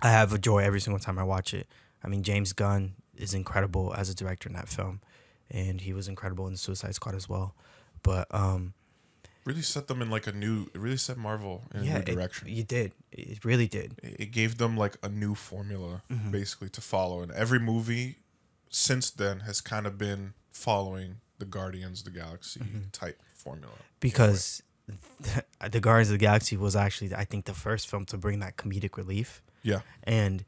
I 0.00 0.10
have 0.10 0.32
a 0.34 0.38
joy 0.38 0.58
every 0.58 0.80
single 0.80 1.00
time 1.00 1.18
I 1.18 1.22
watch 1.22 1.54
it. 1.54 1.66
I 2.04 2.08
mean, 2.08 2.22
James 2.22 2.52
Gunn 2.52 2.94
is 3.16 3.32
incredible 3.32 3.94
as 3.96 4.10
a 4.10 4.14
director 4.14 4.50
in 4.50 4.54
that 4.54 4.68
film, 4.68 5.00
and 5.50 5.80
he 5.80 5.94
was 5.94 6.08
incredible 6.08 6.46
in 6.46 6.56
Suicide 6.56 6.94
Squad 6.94 7.14
as 7.14 7.26
well. 7.26 7.54
But 8.02 8.26
um, 8.30 8.74
Really 9.48 9.62
set 9.62 9.84
them 9.88 10.00
in 10.02 10.10
like 10.16 10.26
a 10.26 10.32
new. 10.44 10.56
It 10.74 10.80
really 10.86 10.96
set 11.08 11.16
Marvel 11.16 11.56
in 11.74 11.84
yeah, 11.84 11.96
a 11.96 11.98
new 11.98 12.14
direction. 12.14 12.48
you 12.58 12.64
did. 12.64 12.92
It 13.12 13.44
really 13.44 13.66
did. 13.78 13.88
It, 14.02 14.16
it 14.24 14.30
gave 14.40 14.52
them 14.62 14.76
like 14.84 14.96
a 15.02 15.08
new 15.08 15.34
formula 15.34 16.02
Mm-hmm. 16.10 16.30
basically 16.30 16.68
to 16.70 16.80
follow, 16.80 17.22
and 17.22 17.30
every 17.32 17.60
movie 17.72 18.16
since 18.68 19.06
then 19.10 19.36
has 19.48 19.60
kind 19.62 19.86
of 19.86 19.96
been 19.96 20.34
following 20.52 21.10
the 21.38 21.46
Guardians 21.46 21.96
of 22.00 22.04
the 22.12 22.20
Galaxy 22.20 22.60
Mm-hmm. 22.60 22.90
type 22.92 23.18
formula. 23.44 23.72
because 24.00 24.62
the 25.70 25.80
Guardians 25.80 26.08
of 26.10 26.14
the 26.18 26.24
Galaxy 26.30 26.56
was 26.56 26.74
actually, 26.76 27.14
I 27.14 27.24
think, 27.24 27.44
the 27.46 27.54
first 27.54 27.88
film 27.90 28.04
to 28.06 28.16
bring 28.18 28.40
that 28.40 28.56
comedic 28.56 28.96
relief, 28.96 29.42
Yeah, 29.62 29.80
and 30.04 30.44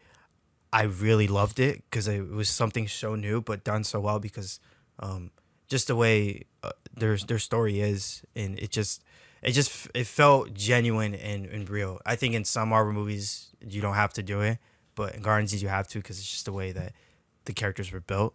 I 0.72 0.82
really 0.84 1.28
loved 1.28 1.58
it 1.58 1.74
because 1.88 2.06
it 2.08 2.28
was 2.28 2.48
something 2.48 2.86
so 2.88 3.14
new 3.14 3.40
but 3.40 3.64
done 3.64 3.84
so 3.84 3.98
well 4.00 4.18
because 4.20 4.60
um, 4.98 5.30
just 5.70 5.86
the 5.86 5.96
way 5.96 6.44
uh, 6.62 6.72
their 6.94 7.16
their 7.16 7.38
story 7.38 7.80
is, 7.80 8.22
and 8.36 8.58
it 8.58 8.70
just 8.70 9.02
it 9.42 9.52
just 9.52 9.88
it 9.94 10.06
felt 10.06 10.52
genuine 10.52 11.14
and, 11.14 11.46
and 11.46 11.70
real. 11.70 11.98
I 12.04 12.16
think 12.16 12.34
in 12.34 12.44
some 12.44 12.68
Marvel 12.68 12.92
movies 12.92 13.48
you 13.66 13.80
don't 13.80 13.94
have 13.94 14.12
to 14.14 14.22
do 14.22 14.42
it, 14.42 14.58
but 14.94 15.14
in 15.14 15.22
Guardians 15.22 15.62
you 15.62 15.68
have 15.70 15.88
to 15.88 15.98
because 15.98 16.18
it's 16.18 16.30
just 16.30 16.44
the 16.44 16.52
way 16.52 16.72
that 16.72 16.92
the 17.46 17.54
characters 17.54 17.90
were 17.92 18.00
built. 18.00 18.34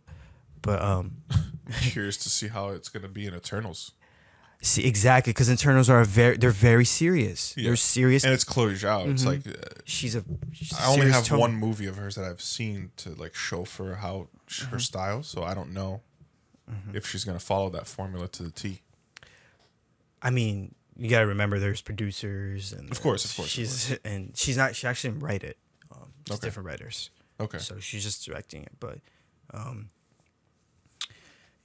But 0.63 0.81
um, 0.81 1.17
curious 1.81 2.17
to 2.17 2.29
see 2.29 2.47
how 2.47 2.69
it's 2.69 2.89
gonna 2.89 3.07
be 3.07 3.27
in 3.27 3.35
Eternals, 3.35 3.91
see 4.61 4.87
exactly 4.87 5.31
because 5.31 5.51
Eternals 5.51 5.89
are 5.89 6.03
very 6.05 6.37
they're 6.37 6.49
very 6.71 6.85
serious. 6.85 7.53
Yeah. 7.55 7.65
They're 7.65 7.75
serious. 7.75 8.23
and 8.23 8.33
it's 8.33 8.43
Chloe 8.43 8.73
Zhao. 8.73 9.07
It's 9.11 9.25
like 9.25 9.45
uh, 9.47 9.51
she's 9.83 10.15
a. 10.15 10.23
She's 10.53 10.73
I 10.79 10.87
only 10.87 11.11
have 11.11 11.25
tone. 11.25 11.39
one 11.39 11.53
movie 11.53 11.85
of 11.85 11.97
hers 11.97 12.15
that 12.15 12.25
I've 12.25 12.41
seen 12.41 12.91
to 12.97 13.09
like 13.11 13.35
show 13.35 13.65
for 13.65 13.95
how 13.95 14.29
Mm-hmm. 14.47 14.71
her 14.73 14.79
style, 14.79 15.23
so 15.23 15.41
I 15.43 15.55
don't 15.55 15.73
know 15.73 16.01
if 16.93 17.07
she's 17.07 17.23
gonna 17.23 17.39
follow 17.39 17.69
that 17.71 17.87
formula 17.87 18.27
to 18.29 18.43
the 18.43 18.51
T. 18.51 18.81
I 20.21 20.29
mean, 20.31 20.73
you 20.97 21.09
gotta 21.09 21.27
remember 21.27 21.59
there's 21.59 21.81
producers 21.81 22.73
and 22.73 22.89
Of 22.91 23.01
course, 23.01 23.25
of 23.25 23.35
course, 23.35 23.47
of 23.47 23.51
she's 23.51 23.97
and 24.05 24.31
she's 24.35 24.57
not 24.57 24.75
she 24.75 24.87
actually 24.87 25.11
didn't 25.11 25.23
write 25.23 25.43
it. 25.43 25.57
Um, 25.91 26.11
Okay. 26.31 26.39
different 26.47 26.67
writers, 26.67 27.11
Okay, 27.39 27.57
so 27.59 27.79
she's 27.79 28.03
just 28.03 28.25
directing 28.25 28.63
it. 28.63 28.71
But, 28.79 28.99
um, 29.53 29.89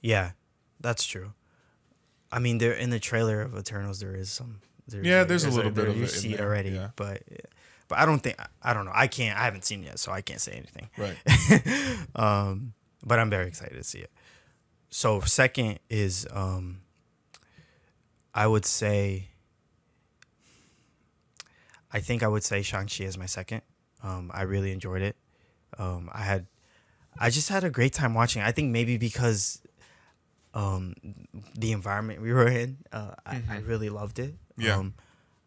yeah, 0.01 0.31
that's 0.79 1.05
true. 1.05 1.33
I 2.31 2.39
mean, 2.39 2.57
there 2.59 2.73
in 2.73 2.89
the 2.89 2.99
trailer 2.99 3.41
of 3.41 3.57
Eternals 3.57 3.99
there 3.99 4.15
is 4.15 4.29
some. 4.29 4.61
There's 4.87 5.05
Yeah, 5.05 5.23
there's 5.23 5.43
a 5.45 5.49
little 5.49 5.71
there- 5.71 5.85
bit 5.85 5.91
of 5.91 5.97
you 5.97 6.03
it 6.05 6.09
see 6.09 6.33
it 6.33 6.39
already, 6.41 6.69
yeah. 6.71 6.89
but 6.95 7.23
but 7.87 7.97
I 7.99 8.05
don't 8.05 8.19
think 8.19 8.37
I 8.61 8.73
don't 8.73 8.85
know. 8.85 8.91
I 8.93 9.07
can't. 9.07 9.37
I 9.37 9.43
haven't 9.43 9.65
seen 9.65 9.83
it 9.83 9.87
yet, 9.87 9.99
so 9.99 10.11
I 10.11 10.21
can't 10.21 10.39
say 10.41 10.53
anything. 10.53 10.89
right. 10.97 11.17
um, 12.15 12.73
but 13.05 13.19
I'm 13.19 13.29
very 13.29 13.47
excited 13.47 13.75
to 13.75 13.83
see 13.83 13.99
it. 13.99 14.11
So 14.91 15.21
second 15.21 15.79
is 15.89 16.27
um, 16.31 16.81
I 18.33 18.45
would 18.45 18.65
say 18.65 19.29
I 21.93 21.99
think 21.99 22.23
I 22.23 22.27
would 22.27 22.43
say 22.43 22.61
Shang 22.61 22.87
Chi 22.87 23.05
is 23.05 23.17
my 23.17 23.25
second. 23.25 23.61
Um, 24.03 24.31
I 24.33 24.43
really 24.43 24.71
enjoyed 24.71 25.01
it. 25.01 25.15
Um, 25.77 26.09
I 26.11 26.23
had 26.23 26.47
I 27.19 27.29
just 27.29 27.49
had 27.49 27.63
a 27.63 27.69
great 27.69 27.93
time 27.93 28.13
watching. 28.13 28.41
I 28.41 28.51
think 28.51 28.71
maybe 28.71 28.97
because 28.97 29.61
um, 30.53 30.95
the 31.55 31.71
environment 31.71 32.21
we 32.21 32.33
were 32.33 32.47
in, 32.47 32.77
uh, 32.91 33.15
I, 33.25 33.41
I 33.49 33.57
really 33.59 33.89
loved 33.89 34.19
it. 34.19 34.35
Yeah. 34.57 34.75
Um, 34.75 34.93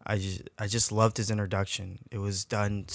I 0.05 0.17
just 0.17 0.41
I 0.57 0.67
just 0.67 0.91
loved 0.91 1.17
his 1.17 1.31
introduction. 1.31 1.99
It 2.11 2.17
was 2.19 2.45
done. 2.45 2.85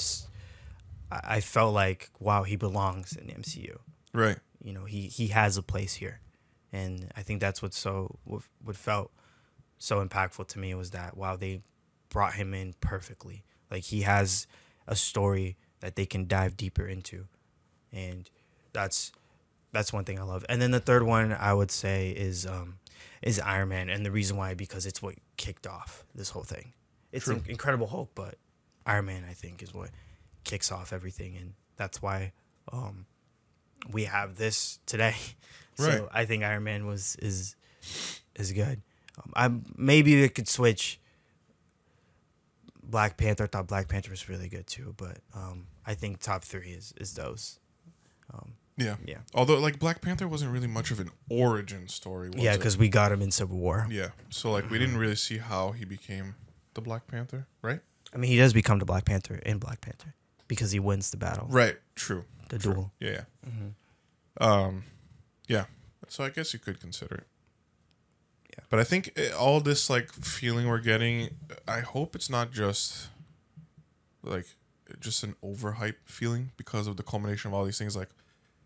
I 1.10 1.40
felt 1.40 1.74
like 1.74 2.10
wow, 2.20 2.44
he 2.44 2.56
belongs 2.56 3.16
in 3.16 3.26
the 3.26 3.34
MCU. 3.34 3.78
Right. 4.12 4.38
You 4.62 4.72
know, 4.72 4.84
he 4.84 5.02
he 5.06 5.28
has 5.28 5.56
a 5.56 5.62
place 5.62 5.94
here, 5.94 6.20
and 6.72 7.10
I 7.16 7.22
think 7.22 7.40
that's 7.40 7.62
what 7.62 7.74
so 7.74 8.18
what, 8.24 8.42
what 8.62 8.76
felt 8.76 9.10
so 9.78 10.04
impactful 10.04 10.46
to 10.48 10.58
me 10.58 10.74
was 10.74 10.90
that 10.90 11.16
wow, 11.16 11.36
they 11.36 11.62
brought 12.08 12.34
him 12.34 12.54
in 12.54 12.74
perfectly. 12.80 13.44
Like 13.70 13.84
he 13.84 14.02
has 14.02 14.46
a 14.86 14.96
story 14.96 15.56
that 15.80 15.96
they 15.96 16.06
can 16.06 16.26
dive 16.26 16.56
deeper 16.56 16.86
into, 16.86 17.26
and 17.92 18.28
that's 18.72 19.12
that's 19.72 19.92
one 19.92 20.04
thing 20.04 20.18
I 20.18 20.22
love. 20.22 20.44
And 20.48 20.60
then 20.60 20.70
the 20.70 20.80
third 20.80 21.02
one 21.02 21.32
I 21.32 21.54
would 21.54 21.70
say 21.70 22.10
is 22.10 22.46
um 22.46 22.78
is 23.22 23.38
Iron 23.40 23.68
Man, 23.68 23.88
and 23.88 24.04
the 24.04 24.10
reason 24.10 24.36
why 24.36 24.54
because 24.54 24.86
it's 24.86 25.02
what 25.02 25.14
kicked 25.36 25.66
off 25.66 26.04
this 26.14 26.30
whole 26.30 26.44
thing. 26.44 26.72
It's 27.12 27.24
True. 27.24 27.36
in- 27.36 27.50
Incredible 27.50 27.86
Hulk, 27.86 28.10
but 28.14 28.36
Iron 28.86 29.06
Man 29.06 29.24
I 29.28 29.32
think 29.32 29.62
is 29.62 29.74
what 29.74 29.90
kicks 30.44 30.70
off 30.72 30.92
everything, 30.92 31.36
and 31.36 31.54
that's 31.76 32.02
why 32.02 32.32
um 32.72 33.06
we 33.90 34.04
have 34.04 34.36
this 34.36 34.78
today. 34.86 35.14
Right. 35.80 35.98
So 35.98 36.08
I 36.12 36.24
think 36.24 36.44
Iron 36.44 36.64
Man 36.64 36.86
was 36.86 37.16
is 37.16 37.56
is 38.36 38.52
good. 38.52 38.80
Um, 39.18 39.32
I 39.34 39.50
maybe 39.76 40.22
it 40.22 40.34
could 40.34 40.48
switch. 40.48 40.98
Black 42.82 43.16
Panther 43.16 43.44
I 43.44 43.46
thought 43.46 43.68
Black 43.68 43.88
Panther 43.88 44.10
was 44.10 44.28
really 44.28 44.48
good 44.48 44.66
too, 44.66 44.94
but 44.96 45.18
um, 45.34 45.66
I 45.86 45.94
think 45.94 46.20
top 46.20 46.44
three 46.44 46.70
is 46.70 46.92
is 47.00 47.14
those. 47.14 47.58
Um, 48.32 48.54
Yeah. 48.76 48.96
yeah, 49.04 49.18
Although 49.34 49.58
like 49.58 49.78
Black 49.78 50.00
Panther 50.00 50.26
wasn't 50.28 50.52
really 50.52 50.66
much 50.66 50.90
of 50.90 50.98
an 51.00 51.10
origin 51.28 51.88
story. 51.88 52.30
Was 52.30 52.42
yeah, 52.42 52.56
because 52.56 52.76
we 52.78 52.88
got 52.88 53.12
him 53.12 53.22
in 53.22 53.30
Civil 53.30 53.58
War. 53.58 53.86
yeah. 53.90 54.08
So 54.30 54.50
like 54.50 54.70
we 54.70 54.78
didn't 54.78 54.96
really 54.96 55.16
see 55.16 55.38
how 55.38 55.72
he 55.72 55.84
became 55.84 56.34
the 56.74 56.80
Black 56.80 57.06
Panther, 57.06 57.46
right? 57.62 57.80
I 58.12 58.16
mean, 58.18 58.30
he 58.30 58.36
does 58.36 58.52
become 58.52 58.78
the 58.80 58.84
Black 58.84 59.04
Panther 59.04 59.36
in 59.36 59.58
Black 59.58 59.80
Panther 59.80 60.14
because 60.48 60.72
he 60.72 60.80
wins 60.80 61.10
the 61.12 61.16
battle, 61.16 61.46
Right. 61.48 61.76
True. 61.94 62.24
the 62.48 62.58
True. 62.58 62.74
duel. 62.74 62.92
Yeah. 62.98 63.10
yeah. 63.10 63.20
Mm-hmm. 63.48 64.42
Um, 64.42 64.84
yeah. 65.54 65.64
So 66.08 66.24
I 66.24 66.30
guess 66.30 66.52
you 66.52 66.58
could 66.58 66.80
consider 66.80 67.14
it. 67.16 67.26
Yeah. 68.52 68.64
But 68.70 68.80
I 68.80 68.84
think 68.84 69.12
eh, 69.16 69.30
all 69.30 69.60
this 69.60 69.88
like 69.90 70.12
feeling 70.12 70.66
we're 70.68 70.78
getting, 70.80 71.30
I 71.68 71.80
hope 71.80 72.14
it's 72.16 72.28
not 72.30 72.50
just 72.52 73.08
like 74.22 74.46
just 74.98 75.22
an 75.22 75.34
overhype 75.44 75.94
feeling 76.04 76.50
because 76.56 76.86
of 76.86 76.96
the 76.96 77.02
culmination 77.02 77.48
of 77.48 77.54
all 77.54 77.64
these 77.64 77.78
things. 77.78 77.96
Like 77.96 78.08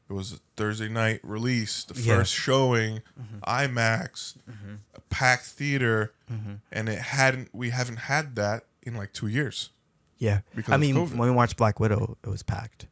It 0.09 0.13
was 0.13 0.33
a 0.35 0.39
Thursday 0.57 0.89
night 0.91 1.21
release, 1.23 1.85
the 1.85 1.99
Yeah. 1.99 2.17
first 2.19 2.35
showing, 2.35 3.01
Mhm. 3.19 3.41
IMAX, 3.41 4.37
Mhm. 4.51 4.81
a 4.95 5.01
packed 5.09 5.47
theater, 5.47 6.13
Mhm. 6.31 6.61
and 6.71 6.89
it 6.91 6.99
hadn't. 6.99 7.49
We 7.55 7.71
haven't 7.71 7.97
had 8.13 8.35
that 8.37 8.67
in 8.83 8.95
like 8.97 9.15
two 9.15 9.29
years 9.29 9.71
Yeah. 10.19 10.41
because 10.55 10.75
I 10.75 10.77
mean, 10.77 10.95
when 11.17 11.29
we 11.31 11.31
watched 11.31 11.57
Black 11.57 11.81
Widow, 11.81 12.19
it 12.23 12.29
was 12.29 12.43
packed. 12.43 12.87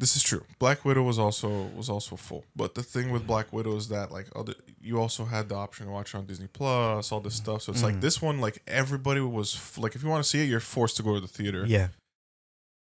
This 0.00 0.14
is 0.14 0.22
true. 0.22 0.44
Black 0.60 0.84
Widow 0.84 1.02
was 1.02 1.18
also 1.18 1.48
was 1.76 1.88
also 1.90 2.14
full. 2.14 2.44
But 2.54 2.74
the 2.76 2.84
thing 2.84 3.10
with 3.10 3.26
Black 3.26 3.52
Widow 3.52 3.74
is 3.76 3.88
that 3.88 4.12
like 4.12 4.28
other 4.36 4.54
you 4.80 5.00
also 5.00 5.24
had 5.24 5.48
the 5.48 5.56
option 5.56 5.86
to 5.86 5.92
watch 5.92 6.14
it 6.14 6.18
on 6.18 6.26
Disney 6.26 6.46
Plus, 6.46 7.10
all 7.10 7.18
this 7.20 7.34
stuff. 7.34 7.62
So 7.62 7.72
it's 7.72 7.82
like 7.82 7.96
Mhm. 7.96 8.00
this 8.00 8.22
one, 8.22 8.40
like 8.40 8.62
everybody 8.68 9.20
was 9.20 9.56
f- 9.56 9.76
like, 9.78 9.96
if 9.96 10.02
you 10.04 10.08
want 10.08 10.22
to 10.22 10.28
see 10.28 10.40
it, 10.40 10.46
you're 10.48 10.60
forced 10.60 10.96
to 10.98 11.02
go 11.02 11.14
to 11.14 11.20
the 11.20 11.26
theater. 11.26 11.64
Yeah. 11.66 11.88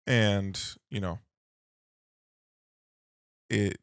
And 0.06 0.58
you 0.90 1.00
know, 1.00 1.18
it 3.50 3.78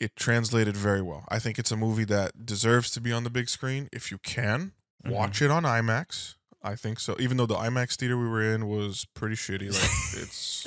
it 0.00 0.14
translated 0.16 0.76
very 0.76 1.00
well. 1.02 1.24
I 1.28 1.38
think 1.38 1.58
it's 1.58 1.70
a 1.70 1.76
movie 1.76 2.04
that 2.04 2.44
deserves 2.44 2.90
to 2.92 3.00
be 3.00 3.12
on 3.12 3.24
the 3.24 3.30
big 3.30 3.48
screen 3.48 3.88
if 3.92 4.10
you 4.10 4.18
can 4.18 4.72
Mm-hmm. 5.04 5.14
watch 5.14 5.42
it 5.42 5.50
on 5.50 5.62
IMAX. 5.64 6.34
I 6.62 6.74
think 6.74 6.98
so. 6.98 7.14
Even 7.20 7.36
though 7.36 7.46
the 7.46 7.54
IMAX 7.54 7.94
theater 7.96 8.16
we 8.18 8.26
were 8.26 8.42
in 8.42 8.66
was 8.66 9.06
pretty 9.14 9.36
shitty, 9.36 9.70
like 9.72 10.22
it's 10.22 10.65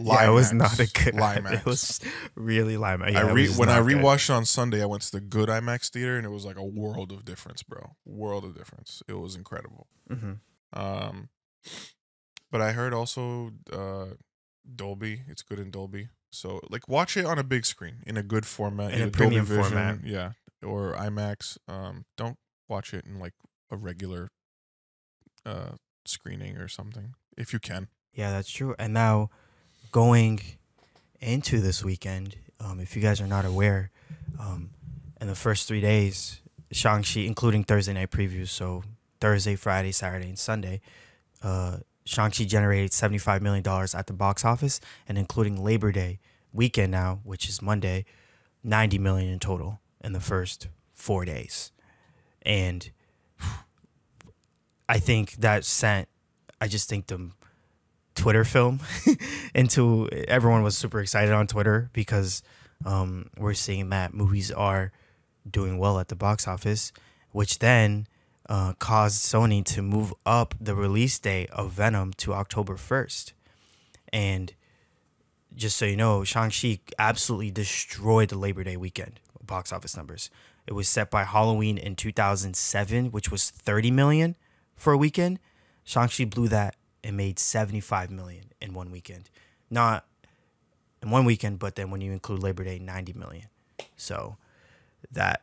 yeah, 0.00 0.26
it 0.26 0.30
was 0.32 0.52
not 0.52 0.74
a 0.78 0.86
good. 0.86 1.14
Limax. 1.14 1.52
It 1.60 1.64
was 1.66 2.00
really 2.34 2.76
Lima. 2.76 3.10
Yeah, 3.10 3.28
it 3.28 3.32
re- 3.32 3.48
when 3.48 3.68
I 3.68 3.80
good. 3.82 3.98
rewatched 3.98 4.30
it 4.30 4.32
on 4.32 4.44
Sunday, 4.44 4.82
I 4.82 4.86
went 4.86 5.02
to 5.02 5.12
the 5.12 5.20
good 5.20 5.48
IMAX 5.48 5.90
theater 5.90 6.16
and 6.16 6.26
it 6.26 6.30
was 6.30 6.44
like 6.44 6.56
a 6.56 6.64
world 6.64 7.12
of 7.12 7.24
difference, 7.24 7.62
bro. 7.62 7.96
World 8.04 8.44
of 8.44 8.56
difference. 8.56 9.02
It 9.08 9.14
was 9.14 9.36
incredible. 9.36 9.86
Mhm. 10.10 10.38
Um, 10.72 11.28
but 12.50 12.60
I 12.60 12.72
heard 12.72 12.92
also 12.94 13.52
uh, 13.72 14.14
Dolby. 14.74 15.22
It's 15.28 15.42
good 15.42 15.58
in 15.58 15.70
Dolby. 15.70 16.08
So 16.32 16.60
like, 16.70 16.88
watch 16.88 17.16
it 17.16 17.24
on 17.24 17.38
a 17.38 17.44
big 17.44 17.64
screen 17.64 18.02
in 18.06 18.16
a 18.16 18.22
good 18.22 18.44
format, 18.46 18.92
In 18.92 18.98
a 18.98 19.02
either 19.02 19.10
premium 19.12 19.44
Dolby 19.44 19.62
Vision, 19.62 19.72
format. 19.78 20.04
yeah, 20.04 20.32
or 20.64 20.94
IMAX. 20.94 21.58
Um, 21.68 22.04
don't 22.16 22.38
watch 22.68 22.92
it 22.92 23.04
in 23.06 23.18
like 23.20 23.34
a 23.70 23.76
regular 23.76 24.30
uh 25.46 25.72
screening 26.06 26.56
or 26.56 26.68
something 26.68 27.14
if 27.36 27.52
you 27.52 27.58
can. 27.58 27.88
Yeah, 28.12 28.30
that's 28.30 28.50
true. 28.50 28.74
And 28.78 28.92
now, 28.94 29.30
going 29.94 30.40
into 31.20 31.60
this 31.60 31.84
weekend, 31.84 32.34
um, 32.58 32.80
if 32.80 32.96
you 32.96 33.00
guys 33.00 33.20
are 33.20 33.28
not 33.28 33.44
aware, 33.44 33.92
um, 34.40 34.70
in 35.20 35.28
the 35.28 35.36
first 35.36 35.68
three 35.68 35.80
days, 35.80 36.40
Shang-Chi, 36.72 37.20
including 37.20 37.62
Thursday 37.62 37.92
night 37.92 38.10
previews, 38.10 38.48
so 38.48 38.82
Thursday, 39.20 39.54
Friday, 39.54 39.92
Saturday, 39.92 40.26
and 40.26 40.36
Sunday, 40.36 40.80
uh, 41.44 41.76
Shang-Chi 42.06 42.42
generated 42.42 42.90
$75 42.90 43.40
million 43.40 43.64
at 43.94 44.08
the 44.08 44.12
box 44.12 44.44
office, 44.44 44.80
and 45.08 45.16
including 45.16 45.62
Labor 45.62 45.92
Day 45.92 46.18
weekend 46.52 46.90
now, 46.90 47.20
which 47.22 47.48
is 47.48 47.62
Monday, 47.62 48.04
90 48.64 48.98
million 48.98 49.32
in 49.32 49.38
total 49.38 49.78
in 50.02 50.12
the 50.12 50.18
first 50.18 50.66
four 50.92 51.24
days. 51.24 51.70
And 52.42 52.90
I 54.88 54.98
think 54.98 55.34
that 55.36 55.64
sent, 55.64 56.08
I 56.60 56.66
just 56.66 56.88
think 56.88 57.06
the 57.06 57.30
Twitter 58.14 58.44
film 58.44 58.80
into 59.54 60.08
everyone 60.28 60.62
was 60.62 60.76
super 60.76 61.00
excited 61.00 61.32
on 61.32 61.46
Twitter 61.46 61.90
because 61.92 62.42
um, 62.84 63.30
we're 63.36 63.54
seeing 63.54 63.90
that 63.90 64.14
movies 64.14 64.50
are 64.50 64.92
doing 65.48 65.78
well 65.78 65.98
at 65.98 66.08
the 66.08 66.16
box 66.16 66.46
office, 66.46 66.92
which 67.32 67.58
then 67.58 68.06
uh, 68.48 68.74
caused 68.74 69.24
Sony 69.24 69.64
to 69.64 69.82
move 69.82 70.12
up 70.24 70.54
the 70.60 70.74
release 70.74 71.18
date 71.18 71.50
of 71.50 71.72
Venom 71.72 72.12
to 72.14 72.34
October 72.34 72.74
1st. 72.74 73.32
And 74.12 74.54
just 75.54 75.76
so 75.76 75.86
you 75.86 75.96
know, 75.96 76.24
Shang-Chi 76.24 76.80
absolutely 76.98 77.50
destroyed 77.50 78.28
the 78.28 78.38
Labor 78.38 78.64
Day 78.64 78.76
weekend 78.76 79.20
box 79.42 79.72
office 79.72 79.96
numbers. 79.96 80.30
It 80.66 80.72
was 80.72 80.88
set 80.88 81.10
by 81.10 81.24
Halloween 81.24 81.76
in 81.76 81.96
2007, 81.96 83.10
which 83.10 83.30
was 83.30 83.50
30 83.50 83.90
million 83.90 84.36
for 84.74 84.92
a 84.92 84.98
weekend. 84.98 85.38
Shang-Chi 85.84 86.24
blew 86.24 86.48
that 86.48 86.76
and 87.04 87.16
made 87.16 87.38
75 87.38 88.10
million 88.10 88.46
in 88.60 88.74
one 88.74 88.90
weekend. 88.90 89.30
Not 89.70 90.06
in 91.02 91.10
one 91.10 91.24
weekend, 91.24 91.58
but 91.60 91.76
then 91.76 91.90
when 91.90 92.00
you 92.00 92.10
include 92.10 92.42
Labor 92.42 92.64
Day, 92.64 92.78
90 92.78 93.12
million. 93.12 93.46
So 93.96 94.36
that 95.12 95.42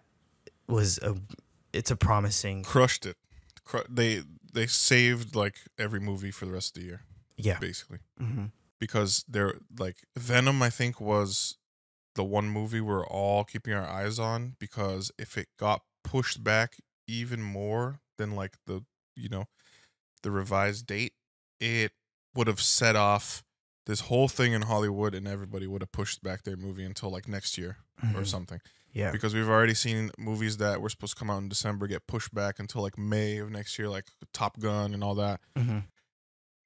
was 0.68 0.98
a 1.00 1.16
it's 1.72 1.92
a 1.92 1.96
promising 1.96 2.64
Crushed 2.64 3.06
it. 3.06 3.16
Cru- 3.64 3.86
they 3.88 4.24
they 4.54 4.68
saved 4.68 5.36
like 5.36 5.56
every 5.78 6.00
movie 6.00 6.32
for 6.32 6.46
the 6.46 6.52
rest 6.52 6.76
of 6.76 6.82
the 6.82 6.88
year, 6.90 7.02
yeah. 7.38 7.60
basically. 7.60 8.00
hmm 8.18 8.46
because 8.80 9.24
they're 9.30 9.60
like 9.78 9.98
Venom. 10.18 10.62
I 10.64 10.72
think 10.72 11.00
was 11.00 11.58
the 12.16 12.24
one 12.24 12.50
movie 12.50 12.82
we're 12.82 13.06
all 13.06 13.44
keeping 13.44 13.74
our 13.74 13.88
eyes 13.88 14.18
on 14.18 14.56
because 14.60 15.12
if 15.20 15.38
it 15.38 15.48
got 15.58 15.84
pushed 16.04 16.44
back 16.44 16.78
even 17.08 17.42
more 17.44 18.00
than 18.18 18.36
like 18.36 18.58
the 18.66 18.84
you 19.16 19.30
know 19.30 19.46
the 20.24 20.32
revised 20.32 20.88
date, 20.88 21.14
it 21.62 21.94
would 22.36 22.48
have 22.48 22.60
set 22.60 22.98
off 22.98 23.44
this 23.86 24.02
whole 24.02 24.28
thing 24.28 24.54
in 24.54 24.64
Hollywood, 24.64 25.16
and 25.16 25.28
everybody 25.28 25.68
would 25.68 25.82
have 25.82 25.92
pushed 25.92 26.22
back 26.22 26.44
their 26.44 26.58
movie 26.58 26.84
until 26.84 27.10
like 27.10 27.28
next 27.28 27.58
year 27.58 27.78
or 28.04 28.22
Mhm. 28.22 28.28
something. 28.28 28.60
Yeah. 28.94 29.12
Because 29.12 29.34
we've 29.34 29.48
already 29.48 29.74
seen 29.74 30.12
movies 30.18 30.58
that 30.58 30.82
were 30.82 30.90
supposed 30.90 31.14
to 31.14 31.20
come 31.20 31.30
out 31.30 31.38
in 31.38 31.50
December 31.50 31.88
get 31.88 32.08
pushed 32.08 32.34
back 32.34 32.60
until 32.60 32.82
like 32.82 32.98
May 32.98 33.38
of 33.38 33.50
next 33.50 33.80
year, 33.80 33.88
like 33.90 34.06
Top 34.34 34.60
Gun 34.60 34.94
and 34.94 35.04
all 35.04 35.16
that. 35.16 35.40
Mm-hmm. 35.56 35.80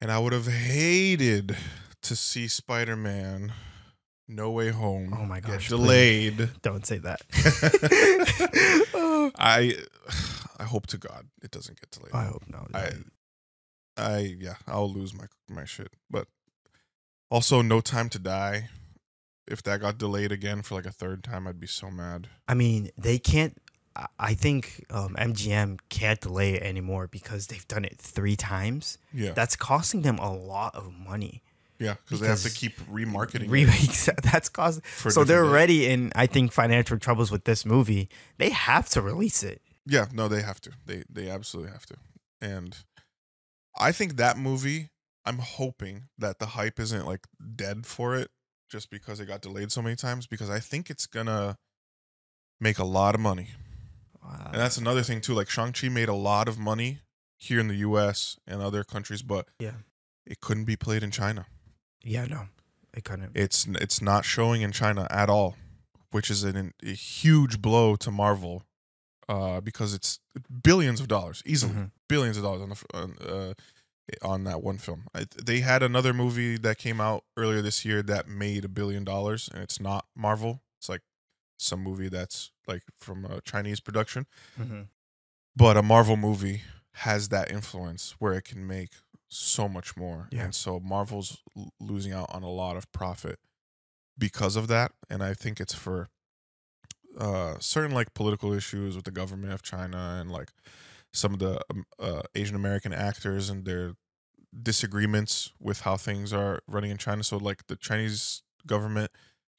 And 0.02 0.12
I 0.12 0.18
would 0.20 0.34
have 0.34 0.48
hated 0.48 1.56
to 2.02 2.16
see 2.16 2.48
Spider 2.48 2.96
Man 2.96 3.54
No 4.28 4.50
Way 4.52 4.70
Home 4.72 5.14
Oh 5.18 5.26
my 5.26 5.40
gosh, 5.40 5.70
delayed. 5.70 6.50
Don't 6.64 6.86
say 6.86 6.98
that. 7.00 7.22
I 9.38 9.76
I 10.60 10.64
hope 10.64 10.88
to 10.88 10.98
God 10.98 11.28
it 11.44 11.52
doesn't 11.52 11.80
get 11.80 11.92
delayed. 11.92 12.14
I 12.14 12.26
hope 12.26 12.44
no. 12.48 12.68
I 12.74 12.92
I 13.98 14.36
yeah, 14.40 14.56
I'll 14.68 14.92
lose 14.92 15.14
my 15.14 15.26
my 15.50 15.66
shit. 15.66 15.90
But 16.10 16.28
also 17.30 17.62
No 17.62 17.82
Time 17.82 18.10
to 18.10 18.20
Die. 18.20 18.70
If 19.48 19.62
that 19.64 19.80
got 19.80 19.98
delayed 20.00 20.32
again 20.32 20.64
for 20.64 20.74
like 20.76 20.88
a 20.88 20.92
third 20.92 21.24
time, 21.24 21.48
I'd 21.48 21.60
be 21.60 21.68
so 21.68 21.92
mad. 21.92 22.30
I 22.48 22.54
mean, 22.56 22.90
they 22.98 23.18
can't. 23.20 23.58
I- 24.20 24.34
think 24.34 24.84
um, 24.90 25.16
MGM 25.18 25.80
can't 25.90 26.20
delay 26.20 26.56
it 26.56 26.64
anymore 26.64 27.08
because 27.08 27.48
they've 27.48 27.66
done 27.68 27.86
it 27.86 27.98
three 27.98 28.36
times. 28.36 28.98
Yeah. 29.14 29.32
That's 29.32 29.56
costing 29.56 30.02
them 30.02 30.18
a 30.18 30.34
lot 30.34 30.76
of 30.76 30.92
money. 30.94 31.44
yeah, 31.80 31.96
because 32.04 32.20
they 32.20 32.28
have 32.28 32.42
to 32.42 32.50
keep 32.50 32.78
remarketing 32.92 33.50
Remakes. 33.50 34.10
That's 34.24 34.50
cost. 34.50 34.82
So 34.98 35.24
they're 35.24 35.44
days. 35.44 35.50
already 35.50 35.86
in, 35.88 36.12
I 36.14 36.26
think, 36.28 36.52
financial 36.52 36.98
troubles 37.00 37.32
with 37.32 37.46
this 37.46 37.66
movie. 37.66 38.10
They 38.38 38.50
have 38.50 38.90
to 38.90 39.02
release 39.02 39.44
it. 39.44 39.62
Yeah, 39.86 40.08
no, 40.12 40.28
they 40.28 40.42
have 40.42 40.60
to. 40.62 40.72
They 40.86 41.04
they 41.10 41.30
absolutely 41.30 41.72
have 41.72 41.86
to. 41.86 41.96
And 42.42 42.76
I 43.78 43.92
think 43.92 44.16
that 44.18 44.38
movie, 44.38 44.90
I'm 45.26 45.40
hoping 45.40 46.04
that 46.18 46.40
the 46.40 46.46
hype 46.48 46.80
isn't 46.80 47.06
like 47.06 47.28
dead 47.56 47.86
for 47.86 48.16
it 48.16 48.30
just 48.70 48.90
because 48.90 49.20
it 49.20 49.26
got 49.28 49.42
delayed 49.42 49.72
so 49.72 49.82
many 49.82 49.96
times 49.96 50.28
because 50.28 50.50
I 50.50 50.60
think 50.60 50.90
it's 50.90 51.06
gonna 51.08 51.58
make 52.60 52.80
a 52.80 52.86
lot 52.86 53.16
of 53.16 53.22
money. 53.22 53.50
Uh, 54.24 54.46
And 54.52 54.56
that's 54.62 54.78
another 54.78 55.04
thing 55.04 55.22
too. 55.22 55.34
Like 55.34 55.50
Shang-Chi 55.50 55.90
made 55.90 56.10
a 56.10 56.14
lot 56.16 56.48
of 56.48 56.58
money 56.58 57.00
here 57.38 57.60
in 57.60 57.68
the 57.68 57.76
US 57.78 58.38
and 58.48 58.62
other 58.62 58.84
countries, 58.84 59.22
but 59.22 59.48
Yeah. 59.60 59.76
it 60.26 60.40
couldn't 60.42 60.66
be 60.66 60.76
played 60.76 61.04
in 61.04 61.12
China. 61.12 61.46
yeah, 62.04 62.26
no, 62.26 62.48
it 62.94 63.04
couldn't. 63.04 63.32
It's 63.36 63.66
it's 63.68 64.02
not 64.02 64.26
showing 64.26 64.62
in 64.62 64.72
China 64.72 65.08
at 65.10 65.30
all, 65.30 65.58
which 66.12 66.30
is 66.32 66.44
an, 66.44 66.74
a 66.84 66.94
huge 66.94 67.62
blow 67.62 67.96
to 67.98 68.12
Marvel, 68.12 68.64
uh, 69.30 69.62
because 69.62 69.94
it's 69.94 70.20
billions 70.64 71.00
of 71.00 71.08
dollars, 71.08 71.42
easily 71.46 71.74
Mhm. 71.74 71.92
billions 72.08 72.38
of 72.38 72.44
dollars 72.44 72.62
on 72.62 72.70
the 72.70 72.98
on, 72.98 73.18
uh, 73.20 73.54
on 74.22 74.44
that 74.44 74.62
one 74.62 74.78
film. 74.78 75.08
I, 75.16 75.26
they 75.44 75.62
had 75.62 75.82
another 75.82 76.14
movie 76.14 76.58
that 76.58 76.78
came 76.78 77.02
out 77.02 77.24
earlier 77.36 77.62
this 77.62 77.84
year 77.86 78.04
that 78.04 78.28
made 78.28 78.64
a 78.64 78.70
billion 78.70 79.04
dollars, 79.04 79.50
and 79.52 79.64
it's 79.64 79.80
not 79.80 80.06
Marvel. 80.16 80.62
It's 80.78 80.90
like 80.90 81.02
some 81.58 81.82
movie 81.82 82.10
that's 82.10 82.52
like 82.68 82.84
from 83.00 83.26
a 83.26 83.42
Chinese 83.42 83.80
production, 83.80 84.28
Mhm. 84.60 84.90
but 85.56 85.76
a 85.78 85.82
Marvel 85.82 86.18
movie 86.18 86.62
has 87.00 87.30
that 87.30 87.50
influence 87.52 88.12
where 88.20 88.34
it 88.34 88.44
can 88.44 88.66
make 88.68 88.92
so 89.28 89.68
much 89.68 89.98
more. 89.98 90.28
Yeah. 90.32 90.44
And 90.46 90.56
so 90.56 90.80
Marvel's 90.80 91.42
l- 91.58 91.74
losing 91.80 92.14
out 92.14 92.30
on 92.30 92.44
a 92.44 92.50
lot 92.50 92.78
of 92.78 92.90
profit 92.92 93.40
because 94.18 94.56
of 94.56 94.68
that. 94.68 94.94
And 95.10 95.24
I 95.24 95.34
think 95.34 95.60
it's 95.60 95.74
for 95.74 96.10
uh, 97.18 97.56
certain 97.60 97.92
like 97.92 98.14
political 98.14 98.54
issues 98.54 98.96
with 98.96 99.06
the 99.06 99.12
government 99.12 99.54
of 99.54 99.62
China 99.62 100.18
and 100.20 100.32
like 100.32 100.50
some 101.14 101.34
of 101.34 101.40
the 101.40 101.60
um, 101.70 101.86
uh, 102.00 102.22
Asian 102.36 102.56
American 102.56 102.94
actors 102.94 103.50
and 103.50 103.66
their 103.66 103.94
disagreements 104.62 105.52
with 105.60 105.82
how 105.82 105.98
things 105.98 106.34
are 106.34 106.60
running 106.68 106.92
in 106.92 106.98
China. 106.98 107.24
So 107.24 107.38
like 107.38 107.68
the 107.68 107.76
Chinese 107.76 108.42
government 108.66 109.12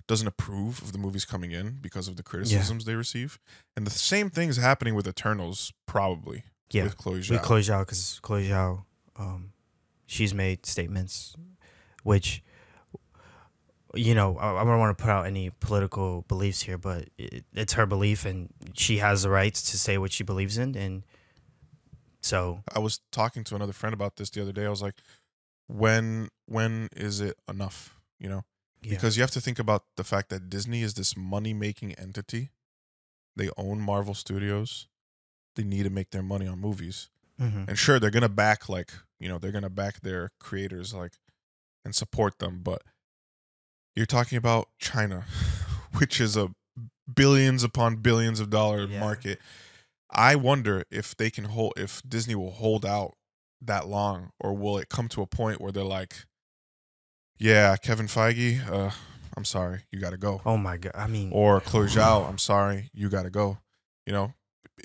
doesn't 0.08 0.26
approve 0.26 0.80
of 0.82 0.92
the 0.92 0.98
movies 0.98 1.24
coming 1.24 1.50
in 1.52 1.78
because 1.80 2.08
of 2.08 2.16
the 2.16 2.22
criticisms 2.22 2.84
they 2.84 2.94
receive. 2.94 3.38
And 3.76 3.86
the 3.86 3.90
same 3.90 4.30
thing's 4.30 4.56
happening 4.56 4.94
with 4.94 5.06
Eternals 5.06 5.72
probably 5.86 6.44
Yeah. 6.70 6.84
with 6.84 6.96
Chloe 6.96 7.20
Zhao. 7.20 7.30
with 7.30 7.42
Chloe 7.42 7.60
Zhao 7.62 7.80
because 7.80 8.20
Chloe 8.22 8.48
Zhao, 8.48 8.84
um, 9.16 9.52
she's 10.06 10.32
made 10.32 10.64
statements, 10.64 11.34
which 12.04 12.42
you 13.98 14.14
know, 14.14 14.36
I, 14.38 14.60
I 14.60 14.64
don't 14.64 14.78
want 14.78 14.96
to 14.96 15.02
put 15.02 15.10
out 15.10 15.26
any 15.26 15.50
political 15.60 16.24
beliefs 16.28 16.62
here, 16.62 16.78
but 16.78 17.08
it, 17.18 17.44
it's 17.54 17.74
her 17.74 17.86
belief, 17.86 18.24
and 18.24 18.48
she 18.74 18.98
has 18.98 19.22
the 19.22 19.30
rights 19.30 19.70
to 19.70 19.78
say 19.78 19.98
what 19.98 20.12
she 20.12 20.24
believes 20.24 20.58
in, 20.58 20.76
and 20.76 21.04
so 22.20 22.62
I 22.74 22.80
was 22.80 23.00
talking 23.12 23.44
to 23.44 23.54
another 23.54 23.72
friend 23.72 23.94
about 23.94 24.16
this 24.16 24.30
the 24.30 24.42
other 24.42 24.52
day. 24.52 24.66
I 24.66 24.70
was 24.70 24.82
like, 24.82 24.96
when 25.68 26.28
when 26.46 26.88
is 26.96 27.20
it 27.20 27.36
enough? 27.48 27.98
You 28.18 28.28
know, 28.28 28.44
yeah. 28.82 28.90
because 28.90 29.16
you 29.16 29.22
have 29.22 29.30
to 29.32 29.40
think 29.40 29.58
about 29.58 29.84
the 29.96 30.04
fact 30.04 30.30
that 30.30 30.48
Disney 30.50 30.82
is 30.82 30.94
this 30.94 31.16
money 31.16 31.54
making 31.54 31.94
entity. 31.94 32.50
They 33.36 33.50
own 33.56 33.80
Marvel 33.80 34.14
Studios. 34.14 34.88
They 35.54 35.62
need 35.62 35.84
to 35.84 35.90
make 35.90 36.10
their 36.10 36.22
money 36.22 36.46
on 36.46 36.58
movies. 36.58 37.10
Mhm. 37.40 37.68
And 37.68 37.78
sure, 37.78 38.00
they're 38.00 38.10
gonna 38.10 38.28
back 38.28 38.68
like 38.68 38.92
you 39.20 39.28
know 39.28 39.38
they're 39.38 39.52
gonna 39.52 39.70
back 39.70 40.00
their 40.00 40.30
creators 40.40 40.92
like 40.94 41.12
and 41.84 41.94
support 41.94 42.38
them, 42.38 42.60
but 42.62 42.82
you're 43.96 44.06
talking 44.06 44.38
about 44.38 44.68
China, 44.78 45.24
which 45.98 46.20
is 46.20 46.36
a 46.36 46.50
billions 47.12 47.62
upon 47.64 47.96
billions 47.96 48.38
of 48.40 48.50
dollar 48.50 48.84
Yeah. 48.86 49.00
market. 49.00 49.40
I 50.10 50.36
wonder 50.36 50.84
if 50.90 51.16
they 51.16 51.30
can 51.30 51.44
hold 51.46 51.72
if 51.76 52.00
Disney 52.08 52.34
will 52.34 52.52
hold 52.52 52.84
out 52.86 53.16
that 53.60 53.88
long, 53.88 54.30
or 54.38 54.54
will 54.54 54.78
it 54.78 54.88
come 54.88 55.08
to 55.08 55.22
a 55.22 55.26
point 55.26 55.60
where 55.60 55.72
they're 55.72 55.82
like, 55.82 56.26
"Yeah, 57.38 57.76
Kevin 57.76 58.06
Feige, 58.06 58.66
uh, 58.68 58.90
I'm 59.36 59.44
sorry, 59.44 59.84
you 59.90 60.00
got 60.00 60.10
to 60.10 60.16
go," 60.16 60.40
oh 60.46 60.56
my 60.56 60.76
god, 60.76 60.92
I 60.94 61.06
mean, 61.06 61.30
or 61.32 61.60
Chloe 61.60 61.86
Zhao, 61.88 62.28
I'm 62.28 62.38
sorry, 62.38 62.90
you 62.92 63.08
got 63.08 63.22
to 63.24 63.30
go. 63.30 63.58
You 64.06 64.12
know, 64.12 64.34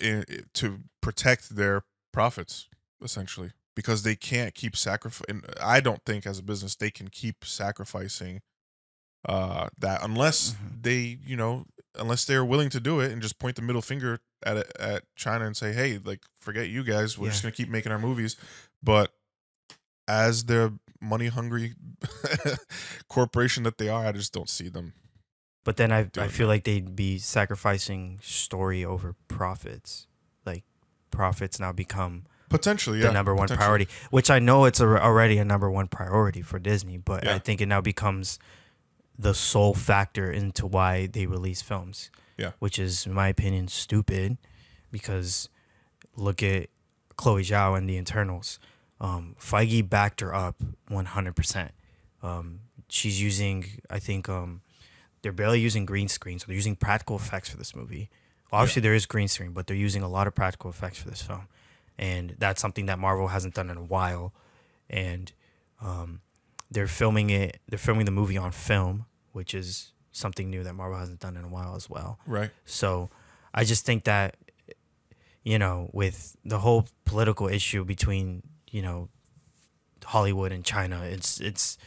i 0.02 0.24
i- 0.30 0.44
to 0.56 0.80
protect 1.02 1.56
their 1.56 1.84
profits 2.12 2.68
essentially 3.04 3.52
because 3.76 4.04
they 4.04 4.16
can't 4.16 4.54
keep 4.56 4.76
sacrificing. 4.76 5.44
I 5.62 5.80
don't 5.80 6.04
think 6.06 6.26
as 6.26 6.40
a 6.40 6.44
business 6.44 6.76
they 6.76 6.92
can 6.92 7.10
keep 7.10 7.46
sacrificing 7.46 8.42
uh 9.28 9.68
that 9.78 10.04
unless 10.04 10.52
Mhm. 10.54 10.84
they 10.84 11.18
you 11.26 11.36
know 11.36 11.66
unless 11.96 12.26
they're 12.26 12.46
willing 12.46 12.70
to 12.70 12.80
do 12.80 13.00
it 13.02 13.12
and 13.12 13.22
just 13.22 13.38
point 13.38 13.56
the 13.56 13.62
middle 13.62 13.82
finger 13.82 14.20
at 14.44 14.58
it, 14.58 14.72
at 14.80 15.04
China 15.16 15.46
and 15.46 15.56
say 15.56 15.74
hey 15.74 16.00
like 16.04 16.22
forget 16.40 16.70
you 16.70 16.84
guys. 16.84 17.18
We're 17.18 17.30
just 17.30 17.44
gonna 17.44 17.52
keep 17.52 17.70
making 17.70 17.92
our 17.92 18.00
movies. 18.00 18.36
But 18.82 19.14
as 20.08 20.46
the 20.46 20.74
money 21.00 21.28
hungry 21.28 21.74
corporation 23.08 23.64
that 23.64 23.78
they 23.78 23.90
are 23.90 24.06
I 24.08 24.12
just 24.12 24.34
don't 24.34 24.50
see 24.50 24.70
them 24.70 24.94
But 25.64 25.78
then 25.78 25.92
I 25.92 26.10
I 26.18 26.28
feel 26.28 26.48
like 26.48 26.64
they'd 26.64 26.96
be 26.96 27.18
sacrificing 27.20 28.20
story 28.24 28.84
over 28.86 29.16
profits. 29.28 30.08
Like 30.46 30.64
profits 31.12 31.60
now 31.60 31.72
become 31.72 32.26
potentially 32.50 33.00
yeah 33.00 33.08
the 33.08 33.14
number 33.14 33.36
one 33.36 33.48
priority, 33.48 33.88
which 34.10 34.30
I 34.32 34.40
know 34.40 34.66
it's 34.66 34.80
a, 34.80 34.86
already 35.02 35.38
a 35.38 35.46
number 35.46 35.70
one 35.70 35.88
priority 35.88 36.42
for 36.42 36.58
Disney, 36.60 36.98
but 36.98 37.28
I 37.28 37.38
think 37.40 37.62
it 37.62 37.68
now 37.68 37.82
becomes 37.82 38.40
the 39.22 39.34
sole 39.34 39.74
factor 39.74 40.32
into 40.32 40.66
why 40.66 41.06
they 41.06 41.26
release 41.26 41.62
films. 41.62 42.10
Yeah. 42.38 42.52
Which 42.60 42.80
is, 42.80 43.06
in 43.06 43.14
my 43.14 43.28
opinion, 43.28 43.68
stupid 43.68 44.38
because 44.92 45.48
look 46.16 46.42
at 46.42 46.70
Chloe 47.16 47.44
Zhao 47.44 47.78
and 47.78 47.88
the 47.88 47.98
Eternals. 47.98 48.60
Um, 49.00 49.36
Feige 49.40 49.88
backed 49.88 50.22
her 50.22 50.34
up 50.34 50.56
100%. 50.90 51.70
Um, 52.24 52.62
she's 52.90 53.22
using, 53.22 53.66
I 53.90 54.00
think, 54.00 54.28
um, 54.28 54.62
they're 55.22 55.32
barely 55.32 55.60
using 55.60 55.86
green 55.86 56.08
screen, 56.08 56.40
so 56.40 56.48
they're 56.48 56.56
using 56.56 56.76
practical 56.76 57.16
effects 57.16 57.50
for 57.50 57.58
this 57.58 57.76
movie. 57.76 58.10
Obviously, 58.52 58.82
there 58.82 58.94
is 58.94 59.06
green 59.06 59.28
screen, 59.28 59.52
but 59.52 59.68
they're 59.68 59.78
using 59.78 60.02
a 60.02 60.10
lot 60.10 60.28
of 60.28 60.36
practical 60.36 60.70
effects 60.70 60.98
for 60.98 61.10
this 61.10 61.22
film, 61.22 61.48
and 61.98 62.36
that's 62.38 62.62
something 62.62 62.88
that 62.88 63.00
Marvel 63.00 63.28
hasn't 63.30 63.54
done 63.54 63.70
in 63.70 63.78
a 63.78 63.84
while. 63.84 64.34
And 64.90 65.32
um, 65.82 66.22
they're 66.70 66.88
filming 66.88 67.30
it. 67.30 67.60
They're 67.70 67.80
filming 67.80 68.06
the 68.06 68.12
movie 68.12 68.38
on 68.38 68.52
film, 68.52 69.06
which 69.34 69.54
is 69.54 69.92
something 70.12 70.50
new 70.50 70.64
that 70.64 70.74
Marvel 70.74 70.98
hasn't 70.98 71.20
done 71.20 71.38
in 71.38 71.44
a 71.44 71.48
while 71.48 71.76
as 71.76 71.90
well. 71.90 72.20
right 72.26 72.52
So 72.66 73.10
I 73.54 73.64
just 73.64 73.86
think 73.86 74.04
that 74.06 74.36
you 75.44 75.58
know, 75.58 75.90
with 75.92 76.36
the 76.46 76.60
whole 76.60 76.88
political 77.06 77.48
issue 77.48 77.84
between, 77.84 78.44
you 78.70 78.82
know, 78.82 79.10
Hollywood 80.04 80.52
and 80.52 80.64
China, 80.64 81.02
it's 81.04 81.40
it's 81.40 81.78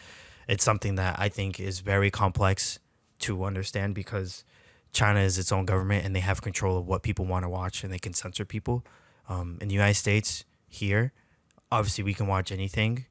it's 0.48 0.64
something 0.64 0.96
that 0.96 1.16
I 1.18 1.28
think 1.28 1.60
is 1.60 1.80
very 1.80 2.10
complex 2.10 2.78
to 3.20 3.44
understand 3.44 3.94
because 3.94 4.44
China 4.92 5.20
is 5.20 5.38
its 5.38 5.52
own 5.52 5.64
government 5.64 6.04
and 6.04 6.14
they 6.14 6.20
have 6.20 6.42
control 6.42 6.78
of 6.78 6.86
what 6.86 7.02
people 7.02 7.26
want 7.26 7.44
to 7.44 7.48
watch 7.48 7.84
and 7.84 7.92
they 7.92 7.98
can 7.98 8.12
censor 8.12 8.44
people. 8.44 8.84
Um, 9.28 9.58
in 9.60 9.68
the 9.68 9.74
United 9.74 9.94
States, 9.94 10.44
here, 10.68 11.12
obviously 11.72 12.04
we 12.04 12.12
can 12.12 12.26
watch 12.26 12.52
anything, 12.52 13.06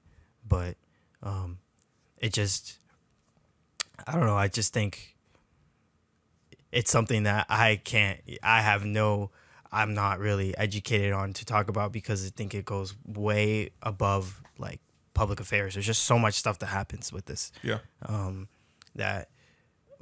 but 0.47 0.75
um, 1.23 1.59
it 2.17 2.33
just 2.33 2.79
I 4.07 4.13
don't 4.13 4.25
know. 4.25 4.35
I 4.35 4.47
just 4.47 4.73
think 4.73 5.15
it's 6.71 6.91
something 6.91 7.23
that 7.23 7.45
I 7.49 7.79
can't. 7.83 8.19
I 8.41 8.61
have 8.61 8.85
no. 8.85 9.31
I'm 9.71 9.93
not 9.95 10.19
really 10.19 10.55
educated 10.57 11.13
on 11.13 11.33
to 11.33 11.45
talk 11.45 11.67
about 11.67 11.91
because 11.91 12.25
I 12.25 12.29
think 12.29 12.53
it 12.53 12.63
goes 12.63 12.93
way 13.07 13.71
above 13.81 14.41
like 14.59 14.79
public 15.15 15.39
affairs. 15.39 15.73
There's 15.73 15.85
just 15.85 16.03
so 16.03 16.19
much 16.19 16.35
stuff 16.35 16.59
that 16.59 16.67
happens 16.67 17.11
with 17.11 17.25
this. 17.25 17.51
yeah 17.63 17.79
Um, 18.05 18.49
that 18.95 19.29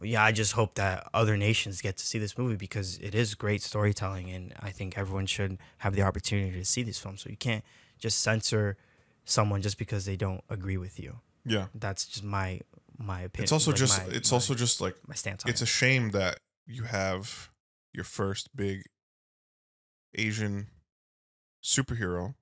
yeah, 0.02 0.24
I 0.24 0.32
just 0.32 0.54
hope 0.54 0.76
that 0.76 1.08
other 1.14 1.38
nations 1.38 1.82
get 1.82 1.96
to 1.98 2.06
see 2.06 2.18
this 2.18 2.38
movie 2.38 2.56
because 2.56 2.98
it 2.98 3.14
is 3.14 3.36
great 3.36 3.62
storytelling, 3.62 4.30
and 4.32 4.54
I 4.60 4.72
think 4.72 4.98
everyone 4.98 5.26
should 5.26 5.58
have 5.80 5.96
the 5.96 6.02
opportunity 6.02 6.58
to 6.58 6.66
see 6.66 6.84
this 6.84 6.98
film. 7.00 7.18
So 7.18 7.30
you 7.30 7.38
can't 7.38 7.64
just 8.00 8.20
censor 8.20 8.78
someone 9.26 9.62
just 9.62 9.78
because 9.78 10.06
they 10.06 10.16
don't 10.16 10.44
agree 10.50 10.78
with 10.78 11.00
you. 11.00 11.20
yeah 11.46 11.68
That's 11.76 12.06
just 12.06 12.24
my 12.24 12.62
my 13.06 13.22
opinion. 13.22 13.44
it's 13.44 13.52
also 13.52 13.72
like, 13.72 13.78
just 13.80 13.98
my- 14.08 14.14
it's 14.14 14.32
my- 14.32 14.36
also 14.36 14.56
just 14.56 14.82
like 14.82 14.96
my 15.08 15.16
stance 15.16 15.44
on 15.44 15.50
it's 15.52 15.62
it. 15.62 15.66
a 15.66 15.68
shame 15.68 16.12
that 16.12 16.40
you 16.66 16.84
have 16.84 17.50
your 17.94 18.04
first 18.04 18.56
big 18.56 18.84
Asian 20.16 20.68
superhero 21.64 22.36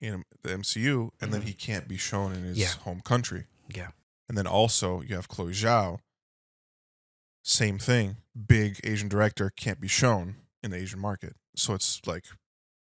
in 0.00 0.24
the 0.42 0.50
MCU, 0.52 1.10
and 1.20 1.32
then 1.32 1.42
Mhm. 1.42 1.46
he 1.46 1.54
can't 1.54 1.86
be 1.88 1.96
shown 1.96 2.32
in 2.34 2.42
his 2.42 2.58
Yeah. 2.58 2.72
home 2.78 3.00
country. 3.00 3.46
Yeah. 3.68 3.92
And 4.28 4.36
then 4.36 4.46
also 4.46 5.00
you 5.02 5.14
have 5.14 5.28
Chloe 5.28 5.52
Zhao. 5.52 6.00
Same 7.42 7.78
thing. 7.78 8.18
Big 8.46 8.80
Asian 8.84 9.08
director 9.08 9.50
can't 9.50 9.80
be 9.80 9.88
shown 9.88 10.46
in 10.62 10.70
the 10.70 10.76
Asian 10.76 11.00
market. 11.00 11.36
So 11.56 11.74
it's 11.74 12.00
like, 12.06 12.24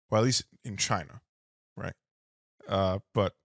well, 0.10 0.22
at 0.22 0.26
least 0.26 0.44
in 0.64 0.78
China, 0.78 1.22
right? 1.76 1.96
Uh, 2.68 3.00
but 3.14 3.36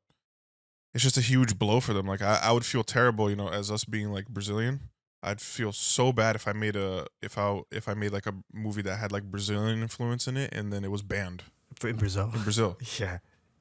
it's 0.94 1.04
just 1.04 1.16
a 1.18 1.20
huge 1.22 1.58
blow 1.58 1.80
for 1.80 1.92
them. 1.92 2.06
Like 2.06 2.22
I, 2.22 2.40
I 2.42 2.52
would 2.52 2.64
feel 2.64 2.84
terrible, 2.84 3.28
you 3.30 3.36
know, 3.36 3.48
as 3.48 3.70
us 3.70 3.84
being 3.84 4.10
like 4.12 4.28
Brazilian. 4.28 4.80
I'd 5.22 5.40
feel 5.40 5.72
so 5.72 6.12
bad 6.12 6.36
if 6.36 6.46
I 6.46 6.52
made 6.52 6.76
a 6.76 7.06
if 7.20 7.36
I 7.38 7.60
if 7.72 7.88
I 7.88 7.94
made 7.94 8.12
like 8.12 8.26
a 8.26 8.34
movie 8.52 8.82
that 8.82 8.96
had 8.98 9.10
like 9.10 9.24
Brazilian 9.24 9.82
influence 9.82 10.28
in 10.28 10.36
it 10.36 10.54
and 10.54 10.72
then 10.72 10.84
it 10.84 10.90
was 10.92 11.02
banned 11.02 11.42
in 11.84 11.96
Brazil. 11.96 12.30
in 12.32 12.42
Brazil. 12.42 12.78
yeah. 12.98 13.18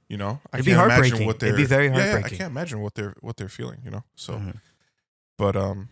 You 0.08 0.18
know, 0.18 0.40
I 0.54 0.58
It'd 0.58 0.66
be 0.66 0.72
can't 0.72 0.86
imagine 0.86 1.02
heartbreaking. 1.02 1.28
what 1.28 1.40
they're. 1.40 1.50
It'd 1.50 1.58
be 1.58 1.66
very 1.66 1.88
Yeah, 1.88 2.20
yeah, 2.20 2.26
I 2.26 2.30
can't 2.30 2.52
imagine 2.52 2.80
what 2.82 2.94
they're 2.96 3.16
what 3.22 3.38
they're 3.38 3.50
feeling. 3.50 3.80
You 3.84 3.92
know, 3.92 4.04
so 4.16 4.34
Mhm. 4.36 4.62
but 5.38 5.56
um, 5.56 5.90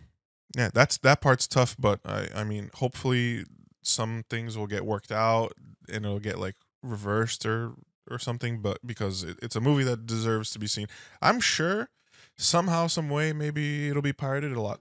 yeah, 0.56 0.70
that's 0.72 0.98
that 0.98 1.20
part's 1.20 1.46
tough. 1.48 1.74
But 1.78 1.98
I 2.04 2.28
I 2.34 2.44
mean, 2.44 2.70
hopefully 2.74 3.44
some 3.82 4.24
things 4.30 4.56
will 4.56 4.66
get 4.68 4.86
worked 4.86 5.10
out 5.12 5.52
and 5.92 6.04
it'll 6.06 6.18
get 6.20 6.38
like 6.38 6.54
reversed 6.82 7.44
or 7.44 7.72
or 8.10 8.18
something. 8.18 8.60
But 8.60 8.78
because 8.86 9.22
it, 9.24 9.38
it's 9.42 9.56
a 9.56 9.60
movie 9.60 9.84
that 9.84 10.06
deserves 10.06 10.50
to 10.52 10.58
be 10.58 10.66
seen, 10.66 10.86
I'm 11.22 11.40
sure 11.40 11.88
somehow, 12.36 12.86
some 12.86 13.08
way, 13.08 13.32
maybe 13.32 13.88
it'll 13.88 14.02
be 14.02 14.12
pirated 14.12 14.52
a 14.52 14.60
lot 14.60 14.80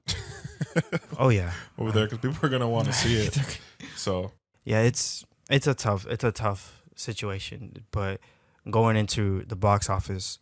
Oh 1.17 1.29
yeah. 1.29 1.51
over 1.77 1.91
there 1.91 2.05
because 2.05 2.19
people 2.19 2.45
are 2.45 2.49
gonna 2.49 2.67
want 2.69 2.87
to 2.87 2.93
see 2.93 3.15
it. 3.17 3.37
So 3.95 4.31
yeah, 4.65 4.81
it's 4.81 5.25
it's 5.49 5.67
a 5.67 5.73
tough 5.73 6.05
it's 6.07 6.23
a 6.23 6.31
tough 6.31 6.81
situation, 6.95 7.85
but 7.91 8.19
going 8.69 8.97
into 8.97 9.43
the 9.45 9.55
box 9.55 9.89
office, 9.89 10.37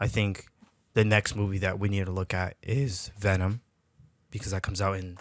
I 0.00 0.08
think 0.08 0.46
the 0.94 1.04
next 1.04 1.36
movie 1.36 1.58
that 1.58 1.78
we 1.78 1.88
need 1.88 2.06
to 2.06 2.12
look 2.12 2.34
at 2.34 2.56
is 2.62 3.10
Venom 3.18 3.60
because 4.30 4.50
that 4.52 4.62
comes 4.62 4.80
out 4.82 4.96
in 4.96 5.18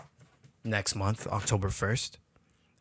next 0.63 0.95
month, 0.95 1.27
October 1.27 1.69
1st. 1.69 2.17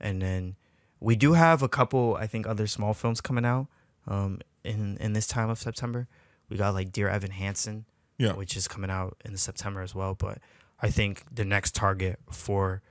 And 0.00 0.22
then 0.22 0.56
we 1.00 1.16
do 1.16 1.34
have 1.34 1.62
a 1.62 1.68
couple 1.68 2.16
I 2.16 2.26
think 2.26 2.46
other 2.46 2.66
small 2.66 2.94
films 2.94 3.20
coming 3.20 3.44
out 3.44 3.66
um 4.06 4.40
in 4.64 4.96
in 4.98 5.12
this 5.12 5.26
time 5.26 5.50
of 5.50 5.58
September. 5.58 6.06
We 6.48 6.56
got 6.56 6.74
like 6.74 6.92
Dear 6.92 7.08
Evan 7.08 7.30
Hansen, 7.30 7.86
Yeah. 8.18 8.32
which 8.34 8.56
is 8.56 8.68
coming 8.68 8.90
out 8.90 9.16
in 9.24 9.36
September 9.36 9.80
as 9.80 9.94
well, 9.94 10.14
but 10.14 10.38
I 10.80 10.90
think 10.90 11.22
the 11.34 11.44
next 11.44 11.74
target 11.74 12.18
for 12.30 12.82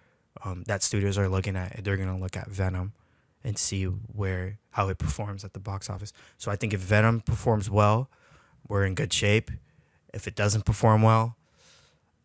um, 0.43 0.63
that 0.67 0.81
studios 0.81 1.17
are 1.17 1.29
looking 1.29 1.55
at 1.55 1.83
they're 1.83 1.97
gonna 1.97 2.17
look 2.17 2.35
at 2.35 2.47
Venom 2.49 2.93
and 3.43 3.57
see 3.57 3.83
where 3.85 4.57
how 4.71 4.89
it 4.89 4.97
performs 4.97 5.43
at 5.43 5.53
the 5.53 5.59
box 5.59 5.89
office. 5.89 6.11
So 6.37 6.49
I 6.51 6.55
think 6.55 6.73
if 6.73 6.79
Venom 6.79 7.21
performs 7.21 7.69
well, 7.69 8.09
we're 8.67 8.85
in 8.85 8.95
good 8.95 9.13
shape. 9.13 9.51
If 10.13 10.27
it 10.27 10.35
doesn't 10.35 10.65
perform 10.65 11.01
well, 11.03 11.37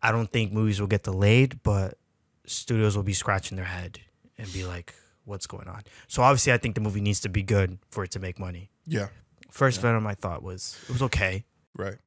I 0.01 0.11
don't 0.11 0.31
think 0.31 0.51
movies 0.51 0.79
will 0.79 0.87
get 0.87 1.03
delayed, 1.03 1.61
but 1.63 1.97
studios 2.45 2.95
will 2.95 3.03
be 3.03 3.13
scratching 3.13 3.55
their 3.57 3.65
head 3.65 3.99
and 4.37 4.51
be 4.53 4.63
like, 4.65 4.95
"What's 5.29 5.47
going 5.47 5.67
on?" 5.67 5.83
So 6.07 6.21
obviously, 6.23 6.51
I 6.51 6.57
think 6.57 6.75
the 6.75 6.81
movie 6.81 7.01
needs 7.01 7.19
to 7.21 7.29
be 7.29 7.43
good 7.43 7.77
for 7.89 8.03
it 8.03 8.11
to 8.11 8.19
make 8.19 8.37
money. 8.39 8.71
yeah, 8.85 9.07
First 9.51 9.77
Yeah. 9.77 9.83
Venom, 9.83 10.05
I 10.07 10.15
thought 10.15 10.43
was 10.43 10.77
it 10.89 10.91
was 10.91 11.01
okay. 11.03 11.45
Right. 11.77 11.97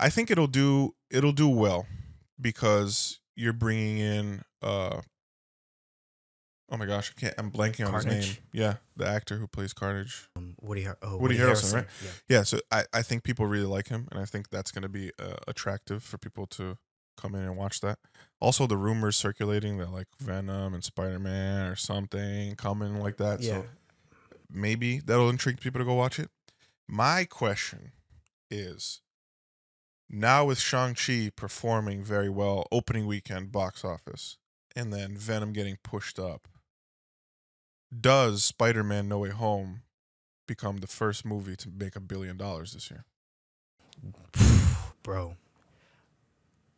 I 0.00 0.10
think 0.10 0.30
it'll 0.30 0.46
do 0.48 0.94
it'll 1.10 1.32
do 1.32 1.48
well 1.48 1.86
because 2.40 3.20
you're 3.36 3.52
bringing 3.52 3.98
in 3.98 4.42
uh 4.62 5.00
oh 6.70 6.76
my 6.76 6.86
gosh, 6.86 7.12
I 7.16 7.20
can't 7.20 7.34
I'm 7.38 7.50
blanking 7.50 7.86
on 7.86 7.94
his 7.94 8.06
name. 8.06 8.36
Yeah, 8.52 8.76
the 8.96 9.06
actor 9.06 9.36
who 9.36 9.46
plays 9.46 9.72
Carnage. 9.72 10.28
Um, 10.36 10.54
Woody, 10.60 10.82
Har- 10.84 10.98
oh, 11.02 11.18
Woody 11.18 11.36
Harrelson, 11.38 11.74
right? 11.74 11.86
Yeah. 12.02 12.10
Yeah, 12.38 12.42
so 12.42 12.58
I, 12.70 12.84
I 12.92 13.02
think 13.02 13.22
people 13.22 13.46
really 13.46 13.66
like 13.66 13.88
him, 13.88 14.08
and 14.10 14.18
I 14.20 14.24
think 14.24 14.48
that's 14.50 14.72
going 14.72 14.82
to 14.82 14.88
be 14.88 15.12
uh, 15.18 15.36
attractive 15.46 16.02
for 16.02 16.18
people 16.18 16.46
to 16.48 16.78
come 17.16 17.34
in 17.34 17.42
and 17.42 17.56
watch 17.56 17.80
that. 17.80 17.98
Also, 18.40 18.66
the 18.66 18.76
rumors 18.76 19.16
circulating 19.16 19.78
that 19.78 19.92
like 19.92 20.08
Venom 20.20 20.74
and 20.74 20.84
Spider 20.84 21.18
Man 21.18 21.66
or 21.66 21.76
something 21.76 22.56
coming 22.56 23.00
like 23.00 23.16
that. 23.16 23.40
Yeah. 23.40 23.52
So 23.52 23.64
maybe 24.50 24.98
that'll 24.98 25.30
intrigue 25.30 25.60
people 25.60 25.80
to 25.80 25.84
go 25.84 25.94
watch 25.94 26.18
it. 26.18 26.30
My 26.88 27.24
question 27.24 27.92
is 28.50 29.00
now 30.10 30.44
with 30.44 30.58
Shang-Chi 30.58 31.30
performing 31.34 32.04
very 32.04 32.28
well, 32.28 32.66
opening 32.70 33.06
weekend 33.06 33.50
box 33.50 33.84
office, 33.84 34.36
and 34.76 34.92
then 34.92 35.16
Venom 35.16 35.52
getting 35.52 35.78
pushed 35.82 36.18
up, 36.18 36.46
does 37.98 38.44
Spider 38.44 38.84
Man 38.84 39.08
No 39.08 39.18
Way 39.18 39.30
Home 39.30 39.82
become 40.46 40.78
the 40.78 40.86
first 40.86 41.24
movie 41.24 41.56
to 41.56 41.68
make 41.70 41.96
a 41.96 42.00
billion 42.00 42.36
dollars 42.36 42.72
this 42.72 42.90
year? 42.90 43.04
Bro, 45.02 45.36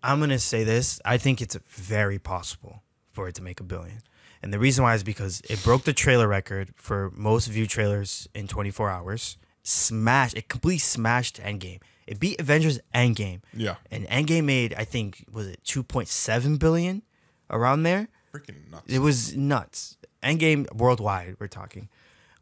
I'm 0.07 0.19
going 0.19 0.31
to 0.31 0.39
say 0.39 0.63
this. 0.63 1.01
I 1.05 1.19
think 1.19 1.43
it's 1.43 1.57
very 1.69 2.19
possible 2.19 2.83
for 3.13 3.27
it 3.29 3.35
to 3.35 3.43
make 3.43 3.59
a 3.59 3.65
billion. 3.65 3.99
And 4.41 4.53
the 4.53 4.59
reason 4.61 4.85
why 4.85 4.95
is 4.95 5.03
because 5.03 5.43
it 5.51 5.63
broke 5.65 5.83
the 5.83 5.93
trailer 5.93 6.29
record 6.29 6.71
for 6.77 7.11
most 7.15 7.49
viewed 7.49 7.71
trailers 7.71 8.29
in 8.33 8.47
24 8.47 8.89
hours. 8.89 9.37
Smash 9.65 10.33
it 10.35 10.49
completely 10.49 10.79
smashed 10.79 11.41
Endgame. 11.41 11.81
It 12.07 12.21
beat 12.21 12.41
Avengers 12.41 12.79
Endgame. 12.95 13.41
Yeah. 13.53 13.77
And 13.91 14.07
Endgame 14.07 14.45
made, 14.45 14.75
I 14.79 14.85
think, 14.85 15.25
was 15.33 15.49
it 15.49 15.65
2.7 15.65 16.59
billion 16.61 17.03
around 17.51 17.83
there? 17.83 18.07
Freaking 18.33 18.71
nuts. 18.71 18.85
It 18.87 19.01
was 19.01 19.37
nuts. 19.37 19.97
Endgame 20.23 20.73
worldwide, 20.73 21.37
we're 21.41 21.49
talking. 21.49 21.89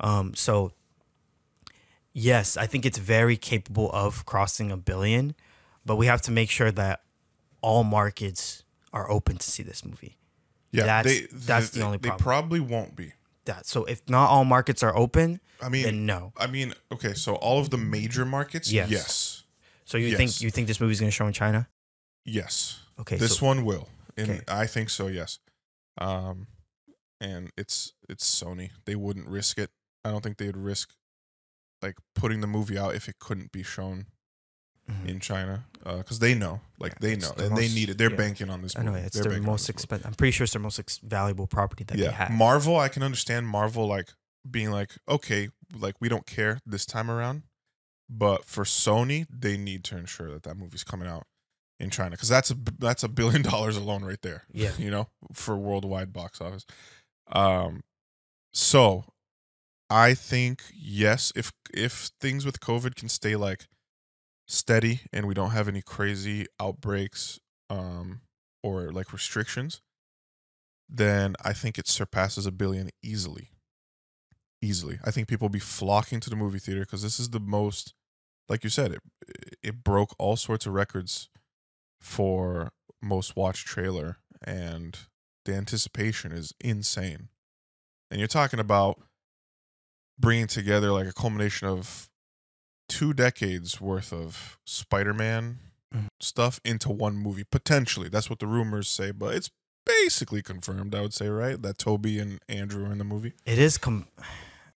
Um, 0.00 0.34
so 0.34 0.72
yes, 2.12 2.58
I 2.58 2.66
think 2.66 2.84
it's 2.84 2.98
very 2.98 3.38
capable 3.38 3.90
of 3.92 4.26
crossing 4.26 4.70
a 4.70 4.76
billion, 4.76 5.34
but 5.86 5.96
we 5.96 6.04
have 6.06 6.20
to 6.22 6.30
make 6.30 6.50
sure 6.50 6.70
that 6.72 7.03
all 7.64 7.82
markets 7.84 8.62
are 8.92 9.10
open 9.10 9.36
to 9.38 9.50
see 9.50 9.62
this 9.62 9.84
movie. 9.84 10.16
yeah, 10.70 10.84
that's- 10.86 11.04
they, 11.20 11.26
that's 11.32 11.70
the 11.70 11.78
they- 11.80 11.84
only 11.84 11.98
They 11.98 12.10
probably 12.10 12.60
won't 12.60 12.94
be. 12.96 13.12
That 13.46 13.66
so 13.66 13.84
if 13.84 14.00
not 14.08 14.30
all 14.30 14.44
markets 14.46 14.82
are 14.82 14.96
open, 14.96 15.40
I 15.60 15.68
mean, 15.68 15.82
then 15.84 16.06
no. 16.06 16.32
I 16.36 16.46
mean, 16.46 16.72
okay, 16.92 17.12
so 17.14 17.34
all 17.36 17.60
of 17.60 17.68
the 17.70 17.76
major 17.76 18.24
markets, 18.24 18.72
Yes. 18.72 18.90
yes, 18.90 19.44
So 19.84 19.98
you 19.98 20.08
yes. 20.08 20.16
think 20.16 20.40
you 20.40 20.50
think 20.50 20.66
this 20.66 20.80
movie's 20.80 20.98
gonna 21.00 21.10
show 21.12 21.26
in 21.26 21.32
China? 21.34 21.68
yes. 22.24 22.80
Okay, 22.98 23.16
this 23.18 23.38
so, 23.38 23.46
one 23.46 23.64
will, 23.64 23.88
and 24.16 24.30
Okay. 24.30 24.40
I 24.48 24.66
think 24.66 24.88
so. 24.88 25.08
Yes, 25.08 25.40
um, 25.98 26.46
and 27.20 27.50
it's 27.58 27.92
it's 28.08 28.24
Sony. 28.24 28.70
They 28.86 28.94
wouldn't 28.96 29.28
risk 29.28 29.58
it. 29.58 29.70
I 30.04 30.10
don't 30.10 30.22
think 30.22 30.38
they'd 30.38 30.56
risk 30.56 30.94
like 31.82 31.96
putting 32.14 32.40
the 32.40 32.46
movie 32.46 32.78
out 32.78 32.94
if 32.94 33.08
it 33.08 33.18
couldn't 33.18 33.52
be 33.52 33.62
shown 33.62 34.06
Mhm. 34.90 35.08
in 35.08 35.20
China 35.20 35.64
because 35.82 36.18
they 36.18 36.34
know, 36.34 36.60
like 36.78 36.92
Yeah, 36.92 36.98
they 37.00 37.16
know, 37.16 37.32
the 37.36 37.46
and 37.46 37.56
they 37.56 37.62
most- 37.62 37.74
need 37.74 37.88
it. 37.90 37.98
They're 37.98 38.10
yeah. 38.10 38.16
banking 38.16 38.50
on 38.50 38.60
this 38.62 38.76
I 38.76 38.82
know 38.82 38.94
it's 38.94 39.14
They're 39.18 39.30
their 39.32 39.40
most 39.42 39.68
expensive. 39.70 40.06
I'm 40.06 40.14
pretty 40.14 40.32
sure 40.32 40.44
it's 40.44 40.52
their 40.52 40.60
most 40.62 40.78
ex- 40.78 40.98
valuable 40.98 41.46
property 41.46 41.84
that 41.84 41.96
they 41.96 42.10
have. 42.10 42.30
marvel 42.30 42.76
i 42.78 42.88
can 42.88 43.02
understand 43.02 43.46
marvel 43.48 43.86
like 43.86 44.10
being 44.50 44.70
like 44.70 44.90
okay 45.08 45.48
like 45.74 45.94
we 46.00 46.08
don't 46.10 46.26
care 46.26 46.60
this 46.66 46.84
time 46.86 47.10
around 47.10 47.42
but 48.10 48.44
for 48.44 48.64
sony 48.64 49.26
they 49.30 49.56
need 49.56 49.84
to 49.84 49.96
ensure 49.96 50.30
that 50.30 50.42
that 50.42 50.56
movie's 50.56 50.84
coming 50.84 51.08
out 51.08 51.26
in 51.80 51.88
china 51.90 52.10
because 52.10 52.28
that's 52.28 52.50
a 52.50 52.56
that's 52.78 53.02
a 53.02 53.08
billion 53.08 53.40
dollars 53.52 53.76
alone 53.76 54.04
right 54.04 54.20
there 54.22 54.44
yeah, 54.52 54.72
you 54.78 54.90
know 54.90 55.08
for 55.32 55.56
worldwide 55.56 56.12
box 56.12 56.40
office 56.42 56.66
um 57.32 57.82
so 58.52 59.04
i 59.90 60.12
think 60.14 60.62
yes 60.74 61.32
if 61.34 61.52
if 61.72 62.10
things 62.20 62.44
with 62.44 62.60
covid 62.60 62.94
can 62.94 63.08
stay 63.08 63.34
like 63.36 63.66
steady 64.46 65.00
and 65.12 65.26
we 65.26 65.34
don't 65.34 65.50
have 65.50 65.68
any 65.68 65.82
crazy 65.82 66.46
outbreaks 66.60 67.40
um 67.70 68.20
or 68.62 68.92
like 68.92 69.12
restrictions 69.12 69.80
then 70.88 71.34
i 71.44 71.52
think 71.52 71.78
it 71.78 71.88
surpasses 71.88 72.46
a 72.46 72.52
billion 72.52 72.90
easily. 73.02 73.50
Easily. 74.60 74.98
I 75.04 75.10
think 75.10 75.28
people 75.28 75.46
will 75.46 75.52
be 75.52 75.58
flocking 75.58 76.20
to 76.20 76.30
the 76.30 76.36
movie 76.36 76.58
theater 76.58 76.80
because 76.80 77.02
this 77.02 77.20
is 77.20 77.30
the 77.30 77.40
most 77.40 77.94
like 78.48 78.64
you 78.64 78.70
said 78.70 78.92
it 78.92 79.02
it 79.62 79.84
broke 79.84 80.14
all 80.18 80.36
sorts 80.36 80.66
of 80.66 80.72
records 80.72 81.28
for 82.00 82.70
most 83.02 83.36
watched 83.36 83.66
trailer 83.66 84.18
and 84.42 84.98
the 85.44 85.54
anticipation 85.54 86.32
is 86.32 86.54
insane. 86.60 87.28
And 88.10 88.18
you're 88.18 88.28
talking 88.28 88.60
about 88.60 89.00
bringing 90.18 90.46
together 90.46 90.92
like 90.92 91.06
a 91.06 91.12
culmination 91.12 91.68
of 91.68 92.08
two 92.88 93.12
decades 93.14 93.80
worth 93.80 94.12
of 94.12 94.58
spider-man 94.64 95.58
Mhm. 95.94 96.08
stuff 96.20 96.60
into 96.64 96.90
one 96.90 97.16
movie 97.16 97.44
potentially 97.44 98.08
that's 98.08 98.28
what 98.28 98.40
the 98.40 98.46
rumors 98.48 98.88
say 98.88 99.12
but 99.12 99.32
it's 99.34 99.50
basically 99.86 100.42
confirmed 100.42 100.92
i 100.94 101.00
would 101.00 101.14
say 101.14 101.28
right 101.28 101.62
that 101.62 101.78
tobey 101.78 102.18
and 102.18 102.40
andrew 102.48 102.84
are 102.86 102.90
in 102.92 102.98
the 102.98 103.04
movie 103.04 103.32
it 103.46 103.58
is. 103.58 103.78
Com- 103.78 104.06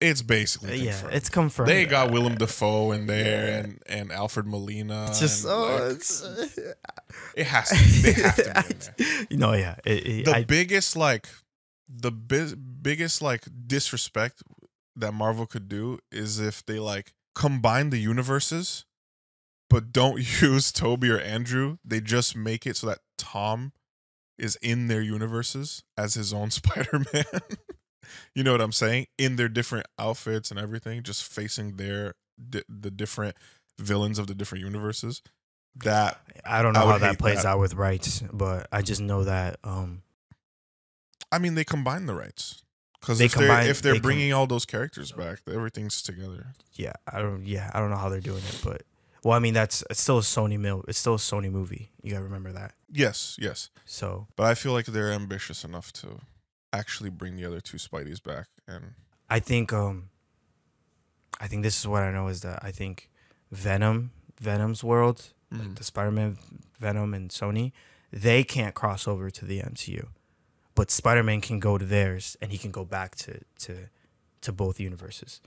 it's 0.01 0.23
basically 0.23 0.77
yeah, 0.77 1.09
it's 1.11 1.29
confirmed. 1.29 1.69
they 1.69 1.85
got 1.87 2.13
willem 2.13 2.37
dafoe 2.37 2.93
in 2.93 3.07
there 3.09 3.65
and 3.65 3.83
and 3.89 4.13
alfred 4.13 4.47
molina 4.47 5.07
It's 5.09 5.19
just 5.19 5.45
oh, 5.45 5.63
like, 5.89 5.97
it's 5.97 6.23
it 7.35 7.47
has 7.49 7.69
to 7.71 7.75
be. 8.03 8.13
they 8.13 8.23
have 8.23 8.37
to 8.79 8.93
be 8.97 9.05
in 9.31 9.41
there 9.41 9.57
you 9.57 9.63
yeah. 9.65 9.75
It, 9.85 10.07
it, 10.07 10.25
the 10.27 10.37
I, 10.37 10.45
biggest 10.45 10.95
like 10.97 11.29
the 11.89 12.13
bi- 12.13 12.55
biggest 12.81 13.23
like 13.23 13.45
disrespect 13.67 14.41
that 14.95 15.13
Marvel 15.13 15.47
could 15.47 15.69
do 15.69 15.99
is 16.13 16.39
if 16.39 16.65
they 16.65 16.79
like 16.79 17.13
combine 17.39 17.91
the 17.91 17.99
universes 17.99 18.85
but 19.71 19.93
don't 19.93 20.19
use 20.43 20.73
Tobey 20.73 21.11
or 21.11 21.19
Andrew. 21.19 21.79
They 21.85 22.01
just 22.01 22.37
make 22.37 22.67
it 22.67 22.77
so 22.77 22.87
that 22.89 22.99
Tom 23.17 23.73
is 24.39 24.57
in 24.63 24.89
their 24.89 25.01
universes 25.01 25.83
as 25.97 26.15
his 26.15 26.33
own 26.33 26.51
Spider-Man. 26.59 27.25
you 28.35 28.43
know 28.43 28.53
what 28.53 28.61
I'm 28.61 28.73
saying? 28.73 29.07
In 29.19 29.37
their 29.37 29.49
different 29.49 29.87
outfits 29.99 30.51
and 30.51 30.59
everything, 30.59 31.03
just 31.03 31.23
facing 31.25 31.77
their 31.77 32.15
di- 32.49 32.63
the 32.69 32.91
different 32.91 33.37
villains 33.79 34.19
of 34.19 34.27
the 34.27 34.35
different 34.35 34.65
universes. 34.65 35.23
That 35.85 36.21
I 36.45 36.63
don't 36.63 36.73
know 36.73 36.87
would 36.87 36.93
how 36.93 36.99
that 36.99 37.19
plays 37.19 37.43
that. 37.43 37.47
out 37.51 37.61
with 37.61 37.75
rights, 37.75 38.23
but 38.33 38.67
I 38.73 38.83
just 38.83 39.01
know 39.01 39.25
that 39.25 39.59
um, 39.63 40.03
I 41.31 41.39
mean, 41.39 41.55
they 41.55 41.65
combine 41.65 42.07
the 42.07 42.15
rights 42.15 42.63
because 43.01 43.19
They 43.19 43.27
if 43.27 43.35
they're 43.35 43.61
if 43.69 43.83
they're 43.83 43.93
they 43.95 43.99
com- 43.99 44.03
bringing 44.03 44.33
all 44.33 44.47
those 44.47 44.65
characters 44.65 45.13
back, 45.13 45.41
everything's 45.47 46.03
together. 46.03 46.55
yeah, 46.75 46.93
I 47.13 47.21
don't, 47.21 47.45
yeah, 47.47 47.71
I 47.75 47.79
don't 47.81 47.91
know 47.91 47.97
how 47.97 48.09
they're 48.09 48.21
doing 48.21 48.43
it, 48.49 48.61
but 48.65 48.83
well, 49.25 49.35
I 49.35 49.39
mean, 49.41 49.55
that's 49.55 49.85
it's 49.91 50.01
still 50.01 50.19
a 50.19 50.23
Sony 50.23 50.59
mill. 50.59 50.85
It's 50.89 50.99
still 50.99 51.15
a 51.15 51.19
Sony 51.19 51.51
movie. 51.51 51.91
You 52.03 52.13
gotta 52.13 52.25
remember 52.25 52.53
that. 52.53 52.73
Yes, 52.91 53.37
yes, 53.41 53.71
So 53.85 54.27
but 54.37 54.47
I 54.47 54.55
feel 54.55 54.73
like 54.73 54.87
they're 54.87 55.13
ambitious 55.13 55.65
enough 55.65 55.93
to 55.95 56.21
actually 56.73 57.11
bring 57.11 57.37
the 57.37 57.45
other 57.45 57.61
two 57.61 57.77
Spideys 57.79 58.23
back. 58.23 58.47
And 58.67 58.95
I 59.29 59.41
think 59.41 59.73
um, 59.73 60.11
I 61.41 61.47
think 61.49 61.63
this 61.63 61.79
is 61.79 61.87
what 61.87 62.03
I 62.03 62.11
know 62.11 62.29
is 62.29 62.41
that 62.43 62.61
I 62.63 62.71
think 62.71 63.11
Venom, 63.51 64.13
Venom's 64.41 64.83
world, 64.83 65.33
Mhm. 65.53 65.77
the 65.77 65.85
Spider-Man, 65.85 66.39
Venom, 66.79 67.15
and 67.15 67.31
Sony, 67.31 67.73
they 68.13 68.45
can't 68.45 68.75
cross 68.75 69.09
over 69.09 69.31
to 69.31 69.45
the 69.45 69.61
MCU, 69.61 70.09
but 70.79 70.93
Spider-Man 70.93 71.41
can 71.41 71.59
go 71.59 71.77
to 71.77 71.85
theirs, 71.85 72.37
and 72.41 72.53
he 72.53 72.57
can 72.57 72.71
go 72.71 72.85
back 72.85 73.17
to 73.17 73.41
to 73.59 73.91
to 74.43 74.53
both 74.53 74.79
universes. 74.79 75.41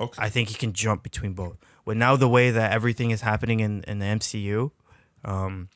okay, 0.00 0.20
I 0.20 0.28
think 0.28 0.48
he 0.48 0.56
can 0.56 0.72
jump 0.72 1.04
between 1.04 1.34
both. 1.34 1.56
But 1.84 1.96
now 1.96 2.16
the 2.16 2.28
way 2.28 2.50
that 2.50 2.72
everything 2.72 3.12
is 3.12 3.20
happening 3.20 3.60
in, 3.60 3.84
in 3.84 4.00
the 4.00 4.06
MCU, 4.06 4.72
um, 5.24 5.68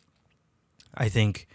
I 0.92 1.08
think 1.08 1.46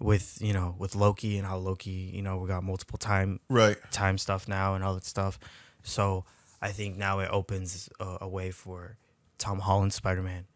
with 0.00 0.38
you 0.42 0.52
know 0.52 0.74
with 0.78 0.96
Loki 0.96 1.38
and 1.38 1.46
how 1.46 1.58
Loki, 1.58 2.10
you 2.12 2.22
know, 2.22 2.38
we 2.38 2.48
got 2.48 2.64
multiple 2.64 2.98
time 2.98 3.38
right, 3.48 3.76
time 3.92 4.18
stuff 4.18 4.48
now 4.48 4.74
and 4.74 4.82
all 4.82 4.94
that 4.94 5.04
stuff. 5.04 5.38
So 5.84 6.24
I 6.60 6.72
think 6.72 6.96
now 6.96 7.20
it 7.20 7.28
opens 7.30 7.88
a, 8.00 8.18
a 8.22 8.28
way 8.28 8.50
for 8.50 8.96
Tom 9.38 9.60
Holland 9.60 9.92
Spider 9.92 10.22
Man 10.22 10.46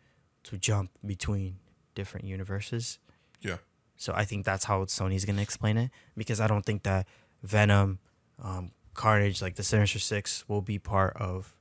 to 0.42 0.58
jump 0.58 0.90
between 1.06 1.58
different 1.94 2.26
universes. 2.26 2.98
Yeah. 3.40 3.58
So 3.96 4.12
I 4.14 4.24
think 4.24 4.44
that's 4.44 4.64
how 4.64 4.84
Sony's 4.84 5.24
gonna 5.24 5.42
explain 5.42 5.76
it 5.76 5.90
because 6.16 6.40
I 6.40 6.46
don't 6.46 6.64
think 6.64 6.82
that 6.82 7.06
Venom, 7.42 7.98
um, 8.42 8.70
Carnage, 8.94 9.40
like 9.42 9.54
the 9.56 9.62
Sinister 9.62 9.98
Six, 9.98 10.48
will 10.48 10.62
be 10.62 10.78
part 10.78 11.16
of 11.16 11.54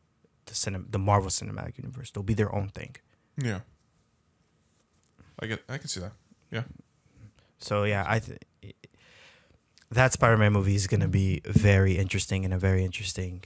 the 0.45 0.53
cinem- 0.53 0.91
the 0.91 0.99
Marvel 0.99 1.29
Cinematic 1.29 1.77
Universe. 1.77 2.11
They'll 2.11 2.23
be 2.23 2.33
their 2.33 2.53
own 2.53 2.69
thing. 2.69 2.95
yeah. 3.37 3.61
I 5.39 5.47
get, 5.47 5.63
I 5.67 5.77
can 5.79 5.87
see 5.87 5.99
that. 5.99 6.11
Yeah. 6.51 6.63
So 7.59 7.83
yeah, 7.85 8.05
I 8.07 8.19
th- 8.19 8.39
that 9.91 10.13
Spider-Man 10.13 10.53
movie 10.53 10.75
is 10.75 10.87
gonna 10.87 11.07
be 11.07 11.41
very 11.45 11.97
interesting 11.97 12.45
and 12.45 12.53
a 12.53 12.57
very 12.57 12.83
interesting 12.85 13.43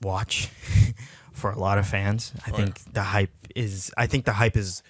watch 0.00 0.48
for 1.32 1.50
a 1.50 1.58
lot 1.58 1.78
of 1.78 1.86
fans. 1.86 2.32
I 2.46 2.50
Oh, 2.52 2.56
think 2.56 2.92
the 2.92 3.02
hype 3.02 3.34
is. 3.54 3.90
I 3.96 4.06
think 4.06 4.24
the 4.24 4.34
hype 4.34 4.56
is 4.56 4.82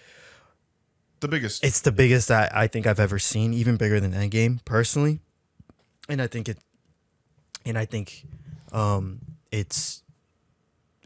the 1.20 1.28
biggest. 1.28 1.64
It's 1.64 1.80
the 1.80 1.92
biggest 1.92 2.28
that 2.28 2.54
I 2.54 2.66
think 2.66 2.86
I've 2.86 3.00
ever 3.00 3.18
seen, 3.18 3.52
even 3.54 3.76
bigger 3.76 4.00
than 4.00 4.12
Endgame 4.12 4.64
personally. 4.64 5.20
And 6.08 6.22
I 6.22 6.26
think 6.26 6.48
it 6.48 6.58
and 7.64 7.76
I 7.78 7.84
think 7.84 8.24
um 8.72 9.20
it's 9.50 10.02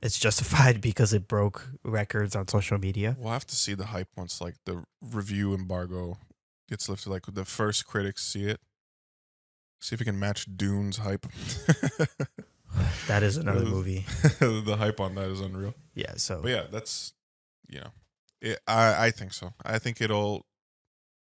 it's 0.03 0.19
justified 0.19 0.81
because 0.89 1.13
it 1.13 1.29
broke 1.29 1.69
records 1.85 2.35
on 2.37 2.49
social 2.49 2.79
media. 2.79 3.17
We'll 3.19 3.33
have 3.33 3.47
to 3.47 3.57
see 3.57 3.75
the 3.75 3.87
hype 3.87 4.09
once 4.17 4.41
like 4.41 4.57
the 4.65 4.85
review 5.01 5.55
embargo 5.55 6.19
gets 6.69 6.89
lifted. 6.89 7.11
Like 7.11 7.25
the 7.27 7.45
first 7.45 7.87
critics 7.87 8.25
see 8.25 8.47
it. 8.47 8.61
See 9.81 9.95
if 9.95 10.01
we 10.01 10.05
can 10.05 10.19
match 10.19 10.47
Dune's 10.57 10.99
hype. 10.99 11.27
That 13.09 13.23
is 13.25 13.37
another 13.43 13.65
movie. 13.65 14.07
the 14.39 14.77
hype 14.79 15.01
on 15.01 15.17
that 15.17 15.29
is 15.29 15.41
unreal. 15.41 15.75
Yeah, 15.95 16.15
so 16.17 16.41
But 16.41 16.51
yeah, 16.51 16.63
that's 16.71 17.13
you 17.69 17.81
know, 17.81 17.91
it, 18.43 18.59
I 18.67 19.07
I 19.07 19.11
think 19.11 19.33
so. 19.33 19.55
I 19.65 19.79
think 19.79 20.01
it'll 20.01 20.45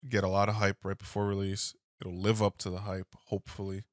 get 0.08 0.24
a 0.24 0.28
lot 0.28 0.48
of 0.48 0.56
hype 0.56 0.78
right 0.84 0.98
before 0.98 1.26
release. 1.26 1.74
It'll 2.00 2.18
live 2.18 2.42
up 2.42 2.58
to 2.58 2.70
the 2.70 2.78
hype, 2.80 3.14
hopefully, 3.26 3.84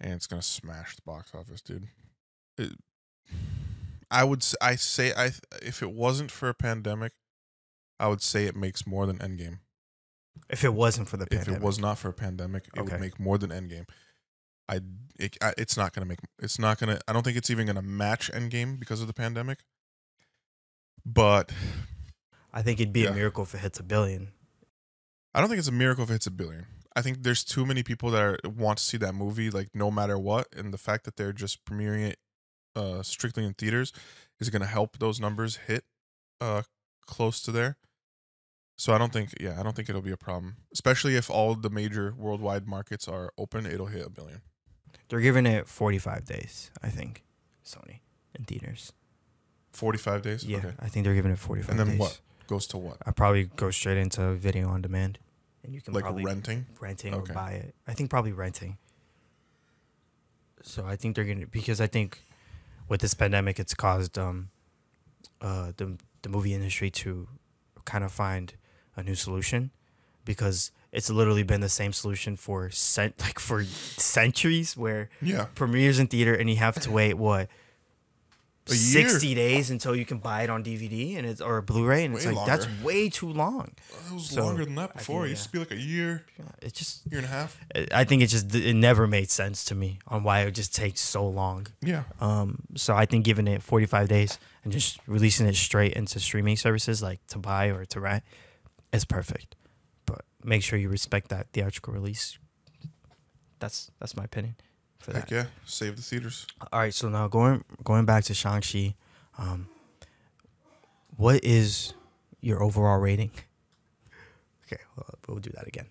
and 0.00 0.14
it's 0.14 0.26
gonna 0.26 0.40
smash 0.42 0.96
the 0.96 1.02
box 1.02 1.34
office, 1.34 1.60
dude. 1.60 1.88
It, 2.56 2.72
I 4.10 4.24
would 4.24 4.44
I 4.60 4.76
say 4.76 5.12
I 5.14 5.32
if 5.62 5.82
it 5.82 5.92
wasn't 5.92 6.30
for 6.30 6.48
a 6.48 6.54
pandemic, 6.54 7.12
I 8.00 8.08
would 8.08 8.22
say 8.22 8.46
it 8.46 8.56
makes 8.56 8.86
more 8.86 9.06
than 9.06 9.18
Endgame. 9.18 9.58
if 10.48 10.64
it 10.64 10.74
wasn't 10.74 11.08
for 11.08 11.16
the 11.18 11.26
pandemic. 11.26 11.48
If 11.48 11.56
it 11.56 11.62
was 11.62 11.78
not 11.78 11.98
for 11.98 12.08
a 12.08 12.12
pandemic, 12.14 12.68
it 12.74 12.80
Okay. 12.80 12.92
would 12.92 13.00
make 13.00 13.20
more 13.20 13.38
than 13.38 13.50
Endgame. 13.50 13.86
I, 14.68 14.80
it, 15.18 15.36
I 15.42 15.52
it's 15.58 15.76
not 15.76 15.92
gonna 15.92 16.06
make 16.06 16.20
it's 16.40 16.58
not 16.58 16.78
gonna 16.78 16.98
I 17.06 17.12
don't 17.12 17.22
think 17.22 17.36
it's 17.36 17.50
even 17.50 17.66
gonna 17.66 17.82
match 17.82 18.30
Endgame 18.32 18.78
because 18.78 19.00
of 19.00 19.06
the 19.08 19.12
pandemic. 19.14 19.58
But 21.04 21.50
I 22.52 22.62
think 22.62 22.80
it'd 22.80 22.92
be 22.92 23.00
Yeah. 23.02 23.10
a 23.10 23.14
miracle 23.14 23.44
if 23.44 23.54
it 23.54 23.58
hits 23.58 23.80
a 23.80 23.82
billion. 23.82 24.32
I 25.34 25.40
don't 25.40 25.48
think 25.48 25.58
it's 25.58 25.68
a 25.68 25.72
miracle 25.72 26.04
if 26.04 26.10
it 26.10 26.14
hits 26.14 26.26
a 26.26 26.30
billion. 26.30 26.66
I 26.94 27.00
think 27.00 27.22
there's 27.22 27.42
too 27.42 27.64
many 27.64 27.82
people 27.82 28.10
that 28.10 28.22
are, 28.22 28.38
want 28.44 28.78
to 28.78 28.84
see 28.84 28.98
that 28.98 29.14
movie, 29.14 29.50
like 29.50 29.74
no 29.74 29.90
matter 29.90 30.18
what, 30.18 30.48
and 30.54 30.74
the 30.74 30.78
fact 30.78 31.04
that 31.04 31.16
they're 31.16 31.32
just 31.32 31.64
premiering 31.64 32.06
it 32.10 32.18
uh, 32.76 33.02
strictly 33.02 33.44
in 33.46 33.54
theaters 33.54 33.92
is 34.40 34.50
going 34.50 34.60
to 34.62 34.68
help 34.68 34.98
those 34.98 35.18
numbers 35.18 35.56
hit 35.68 35.84
uh, 36.40 36.62
close 37.06 37.40
to 37.42 37.50
there. 37.52 37.78
So 38.76 38.92
I 38.92 38.98
don't 38.98 39.12
think, 39.12 39.32
yeah, 39.40 39.58
I 39.58 39.62
don't 39.62 39.74
think 39.74 39.88
it'll 39.88 40.02
be 40.02 40.10
a 40.12 40.16
problem, 40.18 40.56
especially 40.72 41.16
if 41.16 41.30
all 41.30 41.54
the 41.54 41.70
major 41.70 42.14
worldwide 42.16 42.66
markets 42.66 43.06
are 43.08 43.32
open. 43.38 43.64
It'll 43.64 43.86
hit 43.86 44.04
a 44.06 44.10
billion. 44.10 44.42
They're 45.08 45.20
giving 45.20 45.46
it 45.46 45.68
45 45.68 46.24
days, 46.24 46.70
I 46.82 46.88
think. 46.88 47.22
Sony 47.64 48.00
in 48.34 48.44
theaters. 48.44 48.92
Forty-five 49.72 50.22
days. 50.22 50.44
Yeah, 50.44 50.58
Okay. 50.58 50.72
I 50.78 50.88
think 50.88 51.04
they're 51.04 51.14
giving 51.14 51.32
it 51.32 51.38
45 51.38 51.70
And 51.70 51.78
then 51.78 51.86
days. 51.88 51.98
what? 51.98 52.20
Goes 52.46 52.66
to 52.68 52.78
what? 52.78 52.98
I 53.06 53.10
probably 53.12 53.44
go 53.56 53.70
straight 53.70 53.96
into 53.98 54.34
video 54.34 54.68
on 54.68 54.82
demand, 54.82 55.18
and 55.64 55.72
you 55.74 55.80
can 55.80 55.94
Like 55.94 56.04
probably 56.04 56.24
renting. 56.24 56.66
renting 56.80 57.14
Okay. 57.14 57.32
or 57.32 57.34
buy 57.34 57.52
it. 57.52 57.74
I 57.86 57.94
think 57.94 58.10
probably 58.10 58.32
renting. 58.32 58.76
So 60.62 60.84
I 60.86 60.96
think 60.96 61.16
they're 61.16 61.24
gonna 61.24 61.46
because 61.46 61.80
I 61.80 61.86
think 61.86 62.20
with 62.88 63.00
this 63.00 63.14
pandemic, 63.14 63.58
it's 63.58 63.74
caused 63.74 64.18
um, 64.18 64.50
uh, 65.40 65.72
the 65.76 65.96
the 66.22 66.28
movie 66.28 66.54
industry 66.54 66.90
to 66.90 67.28
kind 67.84 68.04
of 68.04 68.12
find 68.12 68.54
a 68.96 69.02
new 69.02 69.14
solution 69.14 69.70
because 70.24 70.70
it's 70.92 71.10
literally 71.10 71.42
been 71.42 71.60
the 71.62 71.68
same 71.68 71.92
solution 71.92 72.36
for 72.36 72.70
cent 72.70 73.18
like 73.20 73.38
for 73.40 73.64
centuries 73.64 74.76
where 74.76 75.08
Yeah. 75.20 75.46
premieres 75.54 75.98
in 75.98 76.06
theater 76.06 76.34
and 76.34 76.48
you 76.50 76.56
have 76.56 76.78
to 76.80 76.90
wait 76.98 77.14
what. 77.14 77.48
60 78.66 79.34
days 79.34 79.70
until 79.70 79.96
you 79.96 80.04
can 80.04 80.18
buy 80.18 80.42
it 80.42 80.50
on 80.50 80.62
DVD 80.62 81.16
and 81.18 81.26
it's 81.26 81.40
or 81.40 81.60
Blu-ray 81.62 82.04
and 82.04 82.14
it's 82.14 82.24
Way 82.26 82.32
like 82.32 82.46
that's 82.46 82.66
way 82.82 83.08
too 83.08 83.28
long. 83.32 83.72
It 84.08 84.12
was 84.14 84.30
So, 84.30 84.44
longer 84.44 84.64
than 84.64 84.74
that 84.76 84.90
I 84.94 84.98
before. 84.98 85.22
think, 85.22 85.26
It 85.26 85.30
used 85.30 85.44
to 85.44 85.52
be 85.52 85.58
like 85.58 85.70
a 85.72 85.76
year, 85.76 86.24
It 86.60 86.72
just 86.72 87.04
year 87.10 87.18
and 87.18 87.26
a 87.26 87.30
half. 87.30 87.58
I 87.92 88.04
think 88.04 88.22
it 88.22 88.28
just 88.28 88.54
it 88.54 88.74
never 88.74 89.06
made 89.06 89.30
sense 89.30 89.64
to 89.66 89.74
me 89.74 89.98
on 90.06 90.22
why 90.22 90.40
it 90.42 90.52
just 90.52 90.74
takes 90.74 91.00
so 91.00 91.26
long. 91.28 91.66
Yeah. 91.80 92.04
Um, 92.20 92.62
so 92.76 92.94
I 92.94 93.04
think 93.04 93.24
giving 93.24 93.48
it 93.48 93.62
45 93.62 94.08
days 94.08 94.38
and 94.62 94.72
just 94.72 94.98
releasing 95.06 95.46
it 95.46 95.56
straight 95.56 95.94
into 95.94 96.20
streaming 96.20 96.56
services 96.56 97.02
like 97.02 97.18
to 97.28 97.38
buy 97.38 97.66
or 97.66 97.84
to 97.86 98.00
rent 98.00 98.22
is 98.92 99.04
perfect. 99.04 99.56
But 100.06 100.22
make 100.44 100.62
sure 100.62 100.78
you 100.78 100.88
respect 100.88 101.28
that 101.30 101.48
theatrical 101.52 101.92
release. 101.92 102.38
That's 103.58 103.90
that's 103.98 104.16
my 104.16 104.24
opinion 104.24 104.54
for 105.02 105.12
that. 105.12 105.30
Yeah. 105.30 105.46
Save 105.66 105.96
the 105.96 106.02
theaters. 106.02 106.46
All 106.72 106.80
right, 106.80 106.94
so 106.94 107.08
now 107.08 107.28
going 107.28 107.64
going 107.84 108.04
back 108.04 108.24
to 108.24 108.34
Shang 108.34 108.60
Chi, 108.62 108.94
um, 109.38 109.68
what 111.16 111.44
is 111.44 111.94
your 112.40 112.62
overall 112.62 112.98
rating? 112.98 113.30
Okay, 114.66 114.80
well, 114.96 115.06
we'll 115.28 115.38
do 115.38 115.50
that 115.50 115.66
again. 115.66 115.84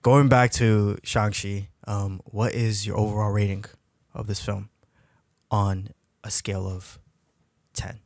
Going 0.00 0.28
back 0.30 0.50
to 0.52 0.96
Shang 1.02 1.32
Chi, 1.32 1.68
um, 1.86 2.22
what 2.24 2.54
is 2.54 2.86
your 2.86 2.96
overall 2.96 3.30
rating 3.30 3.66
of 4.14 4.26
this 4.26 4.40
film 4.40 4.70
on 5.50 5.90
a 6.24 6.30
scale 6.30 6.66
of 6.66 6.98
ten? 7.74 8.00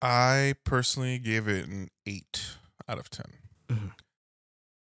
I 0.00 0.54
personally 0.62 1.18
gave 1.18 1.48
it 1.48 1.66
an 1.66 1.88
eight 2.06 2.56
out 2.88 2.98
of 2.98 3.10
10 3.10 3.24
Mhm. 3.68 3.92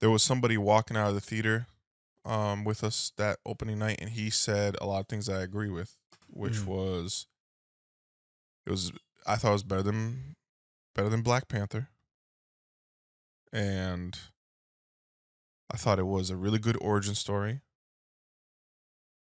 There 0.01 0.11
was 0.11 0.23
somebody 0.25 0.57
walking 0.57 0.97
out 0.97 1.11
of 1.11 1.15
the 1.15 1.21
theater 1.21 1.67
um, 2.25 2.65
with 2.65 2.85
us 2.85 3.13
that 3.17 3.39
opening 3.47 3.79
night, 3.79 3.99
and 4.01 4.11
he 4.11 4.31
said 4.31 4.77
a 4.81 4.87
lot 4.87 5.01
of 5.01 5.09
things 5.09 5.29
I 5.29 5.43
agree 5.43 5.71
with, 5.71 5.97
which 6.29 6.55
Mhm. 6.59 6.67
was 6.67 7.27
it 8.67 8.71
was 8.71 8.93
I 9.27 9.37
thought 9.37 9.51
it 9.51 9.53
was 9.53 9.63
better 9.63 9.83
than 9.83 10.37
better 10.95 11.09
than 11.09 11.23
Black 11.23 11.49
Panther, 11.49 11.89
and 13.53 14.19
I 15.73 15.77
thought 15.77 15.99
it 15.99 16.07
was 16.07 16.31
a 16.31 16.37
really 16.37 16.59
good 16.59 16.77
origin 16.81 17.15
story. 17.15 17.63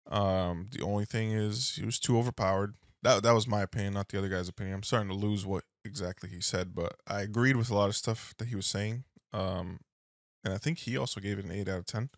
Um, 0.07 0.68
the 0.72 0.82
only 0.82 1.05
thing 1.05 1.30
is 1.32 1.76
he 1.76 1.84
was 1.84 1.99
too 1.99 2.18
overpowered. 2.18 2.74
That 3.03 3.22
that 3.22 3.32
was 3.32 3.47
my 3.47 3.62
opinion, 3.62 3.95
not 3.95 4.09
the 4.09 4.18
other 4.18 4.28
guy's 4.28 4.49
opinion. 4.49 4.76
I'm 4.76 4.82
starting 4.82 5.09
to 5.09 5.14
lose 5.14 5.47
what 5.47 5.64
exactly 5.84 6.28
he 6.28 6.40
said, 6.40 6.74
but 6.74 6.97
I 7.07 7.22
agreed 7.22 7.57
with 7.57 7.70
a 7.70 7.74
lot 7.74 7.88
of 7.88 7.97
stuff 7.97 8.34
that 8.38 8.49
he 8.49 8.57
was 8.57 8.66
saying. 8.66 9.05
Um, 9.32 9.80
and 10.45 10.53
I 10.55 10.59
think 10.59 10.78
he 10.80 10.97
also 10.97 11.20
gave 11.20 11.38
it 11.38 11.45
an 11.45 11.51
eight 11.53 11.68
out 11.68 11.78
of 11.78 11.86
ten. 11.86 12.11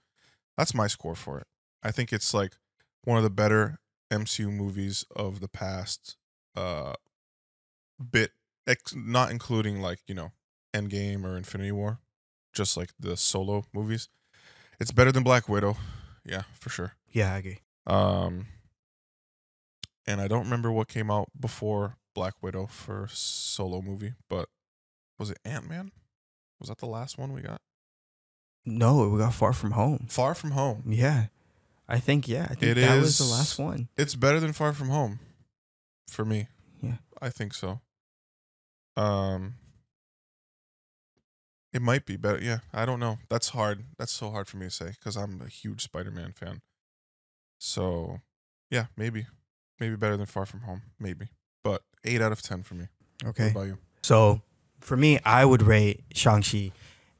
That's 0.57 0.75
my 0.75 0.87
score 0.87 1.15
for 1.15 1.39
it. 1.39 1.47
I 1.83 1.91
think 1.91 2.13
it's 2.13 2.33
like 2.33 2.53
one 3.05 3.17
of 3.17 3.25
the 3.25 3.31
better 3.31 3.79
MCU 4.11 4.51
movies 4.51 5.05
of 5.15 5.41
the 5.41 5.49
past 5.49 6.17
uh 6.57 6.95
bit, 8.11 8.33
ex- 8.67 8.95
not 8.95 9.31
including 9.31 9.81
like 9.81 10.01
you 10.07 10.15
know 10.15 10.33
Endgame 10.75 11.25
or 11.25 11.37
Infinity 11.37 11.73
War, 11.73 11.99
just 12.53 12.77
like 12.77 12.91
the 12.99 13.17
solo 13.17 13.65
movies. 13.73 14.09
It's 14.81 14.93
better 14.93 15.13
than 15.13 15.23
Black 15.23 15.49
Widow, 15.49 15.77
yeah, 16.25 16.43
for 16.59 16.71
sure. 16.71 16.95
Yeah, 17.13 17.35
I 17.35 17.39
agree. 17.39 17.61
Um, 17.87 18.47
and 20.07 20.21
I 20.21 20.29
don't 20.29 20.45
remember 20.45 20.73
what 20.73 20.89
came 20.89 21.11
out 21.11 21.29
before 21.39 21.97
Black 22.15 22.35
Widow 22.43 22.67
for 22.67 23.09
solo 23.11 23.83
movie, 23.83 24.15
but 24.29 24.49
was 25.19 25.31
it 25.31 25.39
Ant 25.45 25.69
Man? 25.69 25.93
Was 26.59 26.69
that 26.69 26.79
the 26.79 26.87
last 26.87 27.19
one 27.19 27.33
we 27.33 27.41
got? 27.41 27.61
No, 28.67 29.09
we 29.09 29.19
got 29.19 29.35
Far 29.35 29.53
From 29.53 29.73
Home. 29.73 30.07
Far 30.09 30.35
From 30.35 30.53
Home. 30.53 30.85
Yeah, 30.89 31.27
I 31.89 31.99
think 31.99 32.27
yeah, 32.27 32.45
I 32.51 32.55
think 32.55 32.77
It 32.77 32.81
that 32.81 33.01
was 33.01 33.19
the 33.19 33.25
last 33.25 33.59
one. 33.59 33.89
It's 33.97 34.15
better 34.15 34.41
than 34.41 34.53
Far 34.53 34.73
From 34.73 34.89
Home, 34.89 35.19
for 36.09 36.25
me. 36.25 36.49
Yeah. 36.83 36.97
I 37.21 37.31
think 37.31 37.55
so. 37.55 37.81
Um, 38.97 39.55
it 41.73 41.83
might 41.83 42.07
be 42.07 42.17
better. 42.17 42.39
Yeah, 42.43 42.59
I 42.73 42.87
don't 42.87 43.01
know. 43.01 43.19
That's 43.29 43.51
hard. 43.51 43.85
That's 43.99 44.12
so 44.12 44.31
hard 44.31 44.49
for 44.49 44.57
me 44.57 44.67
to 44.67 44.71
say 44.71 44.91
because 44.91 45.17
I'm 45.17 45.43
a 45.43 45.49
huge 45.49 45.83
Spider-Man 45.83 46.33
fan. 46.33 46.62
So, 47.59 48.21
yeah, 48.71 48.87
maybe, 48.97 49.27
maybe 49.79 49.97
better 49.97 50.17
than 50.17 50.27
Far 50.27 50.47
From 50.47 50.61
Home. 50.61 50.83
Maybe, 50.99 51.29
but 51.62 51.83
eight 52.05 52.23
out 52.23 52.33
of 52.33 52.41
ten 52.41 52.62
for 52.62 52.75
me. 52.75 52.87
Okay. 53.25 53.45
What 53.45 53.51
about 53.51 53.67
you? 53.67 53.79
So 54.03 54.43
for 54.81 54.97
me, 54.97 55.19
I 55.25 55.45
would 55.45 55.62
rate 55.62 56.05
Shang-Chi 56.12 56.73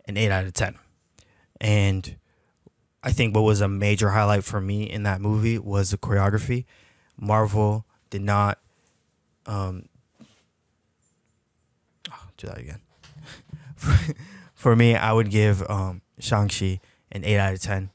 an 0.07 0.17
8 0.17 0.31
out 0.31 0.45
of 0.45 0.53
10. 0.53 0.75
And 1.65 2.17
I 3.03 3.11
think 3.11 3.35
what 3.35 3.41
was 3.41 3.63
a 3.63 3.69
major 3.69 4.11
highlight 4.11 4.45
for 4.45 4.61
me 4.61 4.83
in 4.83 5.05
that 5.05 5.23
movie 5.23 5.59
was 5.59 5.91
the 5.93 5.97
choreography. 5.97 6.67
Marvel 7.19 7.87
did 8.11 8.21
not 8.21 8.59
um 9.47 9.89
oh, 12.13 12.29
do 12.37 12.49
that 12.49 12.59
again. 12.59 12.81
for 14.55 14.77
me, 14.77 14.95
I 14.95 15.11
would 15.15 15.31
give 15.31 15.69
um 15.71 16.03
Shang-Chi 16.19 16.81
an 17.11 17.25
8 17.25 17.39
out 17.39 17.55
of 17.55 17.63
10. 17.63 17.91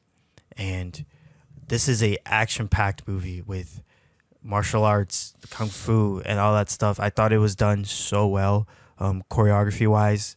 And 0.57 1.05
this 1.67 1.88
is 1.88 2.01
a 2.01 2.17
action-packed 2.26 3.07
movie 3.07 3.43
with 3.43 3.84
martial 4.41 4.84
arts, 4.84 5.36
kung 5.51 5.70
fu, 5.70 6.24
and 6.26 6.39
all 6.39 6.55
that 6.55 6.72
stuff. 6.72 6.99
I 6.99 7.11
thought 7.11 7.32
it 7.32 7.38
was 7.38 7.55
done 7.55 7.86
so 7.86 8.26
well, 8.26 8.67
um, 8.97 9.22
choreography 9.30 9.88
wise. 9.88 10.36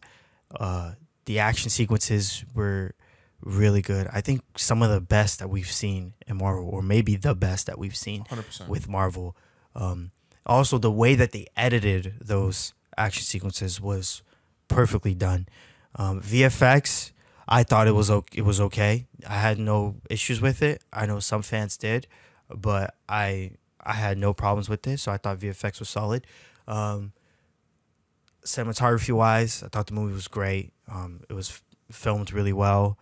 Uh, 0.54 0.92
the 1.24 1.38
action 1.38 1.70
sequences 1.70 2.44
were 2.54 2.94
really 3.42 3.82
good. 3.82 4.08
I 4.12 4.20
think 4.20 4.42
some 4.56 4.82
of 4.82 4.90
the 4.90 5.00
best 5.00 5.38
that 5.38 5.48
we've 5.50 5.70
seen 5.70 6.14
in 6.26 6.38
Marvel, 6.38 6.68
or 6.68 6.82
maybe 6.82 7.16
the 7.16 7.34
best 7.34 7.66
that 7.66 7.78
we've 7.78 7.96
seen 7.96 8.24
Hundred 8.26 8.46
percent. 8.46 8.70
with 8.70 8.88
Marvel. 8.88 9.36
Um, 9.74 10.10
also, 10.46 10.78
the 10.78 10.90
way 10.90 11.14
that 11.14 11.32
they 11.32 11.46
edited 11.56 12.14
those 12.20 12.74
action 12.96 13.22
sequences 13.24 13.80
was 13.80 14.22
perfectly 14.68 15.14
done. 15.14 15.48
Um, 15.96 16.20
VFX, 16.20 17.12
I 17.48 17.62
thought 17.62 17.86
it 17.86 17.92
was 17.92 18.10
okay. 18.10 18.38
It 18.38 18.42
was 18.42 18.60
okay. 18.60 19.06
I 19.28 19.34
had 19.34 19.58
no 19.58 19.96
issues 20.10 20.40
with 20.40 20.62
it. 20.62 20.82
I 20.92 21.06
know 21.06 21.20
some 21.20 21.42
fans 21.42 21.76
did, 21.76 22.06
but 22.48 22.94
I 23.08 23.52
I 23.84 23.94
had 23.94 24.18
no 24.18 24.32
problems 24.32 24.68
with 24.68 24.86
it. 24.86 24.98
So 25.00 25.12
I 25.12 25.16
thought 25.16 25.38
VFX 25.38 25.78
was 25.80 25.88
solid. 25.88 26.26
Um, 26.66 27.12
cinematography 28.44 29.12
wise, 29.14 29.62
I 29.62 29.68
thought 29.68 29.86
the 29.86 29.94
movie 29.94 30.14
was 30.14 30.28
great. 30.28 30.72
Um, 30.90 31.20
it 31.28 31.32
was 31.34 31.60
filmed 31.90 32.32
really 32.32 32.52
well. 32.52 32.98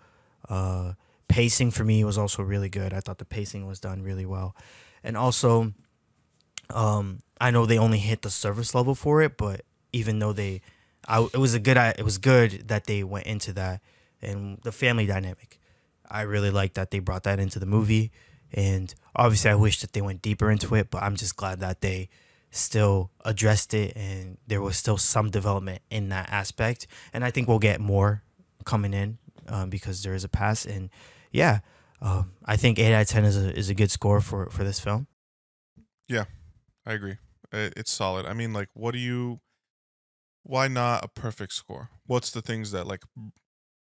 Uh, 0.48 0.92
pacing 1.28 1.70
for 1.70 1.84
me 1.84 2.04
was 2.04 2.18
also 2.18 2.42
really 2.42 2.68
good. 2.68 2.92
I 2.92 3.00
thought 3.00 3.18
the 3.18 3.24
pacing 3.24 3.66
was 3.66 3.80
done 3.80 4.02
really 4.02 4.26
well, 4.26 4.56
and 5.02 5.16
also, 5.16 5.72
um, 6.70 7.22
I 7.40 7.50
know 7.50 7.66
they 7.66 7.78
only 7.78 7.98
hit 7.98 8.22
the 8.22 8.30
surface 8.30 8.74
level 8.74 8.94
for 8.94 9.22
it, 9.22 9.36
but 9.36 9.62
even 9.92 10.18
though 10.18 10.32
they, 10.32 10.60
I 11.08 11.22
it 11.32 11.38
was 11.38 11.54
a 11.54 11.60
good 11.60 11.76
it 11.76 12.04
was 12.04 12.18
good 12.18 12.68
that 12.68 12.84
they 12.84 13.02
went 13.04 13.26
into 13.26 13.52
that 13.54 13.80
and 14.20 14.58
the 14.62 14.72
family 14.72 15.06
dynamic. 15.06 15.58
I 16.12 16.22
really 16.22 16.50
like 16.50 16.74
that 16.74 16.90
they 16.90 16.98
brought 16.98 17.22
that 17.22 17.38
into 17.38 17.58
the 17.58 17.66
movie, 17.66 18.10
and 18.52 18.92
obviously 19.14 19.50
I 19.50 19.54
wish 19.54 19.80
that 19.80 19.92
they 19.92 20.02
went 20.02 20.22
deeper 20.22 20.50
into 20.50 20.74
it, 20.74 20.90
but 20.90 21.02
I'm 21.02 21.16
just 21.16 21.36
glad 21.36 21.60
that 21.60 21.80
they 21.80 22.08
still 22.50 23.10
addressed 23.24 23.74
it 23.74 23.96
and 23.96 24.36
there 24.46 24.60
was 24.60 24.76
still 24.76 24.96
some 24.96 25.30
development 25.30 25.82
in 25.90 26.08
that 26.08 26.28
aspect. 26.30 26.86
And 27.12 27.24
I 27.24 27.30
think 27.30 27.48
we'll 27.48 27.58
get 27.58 27.80
more 27.80 28.22
coming 28.64 28.92
in 28.92 29.18
um, 29.48 29.70
because 29.70 30.02
there 30.02 30.14
is 30.14 30.24
a 30.24 30.28
pass. 30.28 30.64
And 30.64 30.90
yeah, 31.32 31.60
um, 32.00 32.32
I 32.44 32.56
think 32.56 32.78
eight 32.78 32.94
out 32.94 33.02
of 33.02 33.08
ten 33.08 33.24
is 33.24 33.36
a 33.36 33.56
is 33.56 33.68
a 33.68 33.74
good 33.74 33.90
score 33.90 34.20
for 34.20 34.50
for 34.50 34.64
this 34.64 34.80
film. 34.80 35.06
Yeah, 36.08 36.24
I 36.86 36.92
agree. 36.92 37.16
It's 37.52 37.90
solid. 37.90 38.26
I 38.26 38.32
mean, 38.32 38.52
like, 38.52 38.68
what 38.74 38.92
do 38.92 38.98
you? 38.98 39.40
Why 40.42 40.68
not 40.68 41.04
a 41.04 41.08
perfect 41.08 41.52
score? 41.52 41.90
What's 42.06 42.30
the 42.30 42.42
things 42.42 42.70
that 42.72 42.86
like 42.86 43.02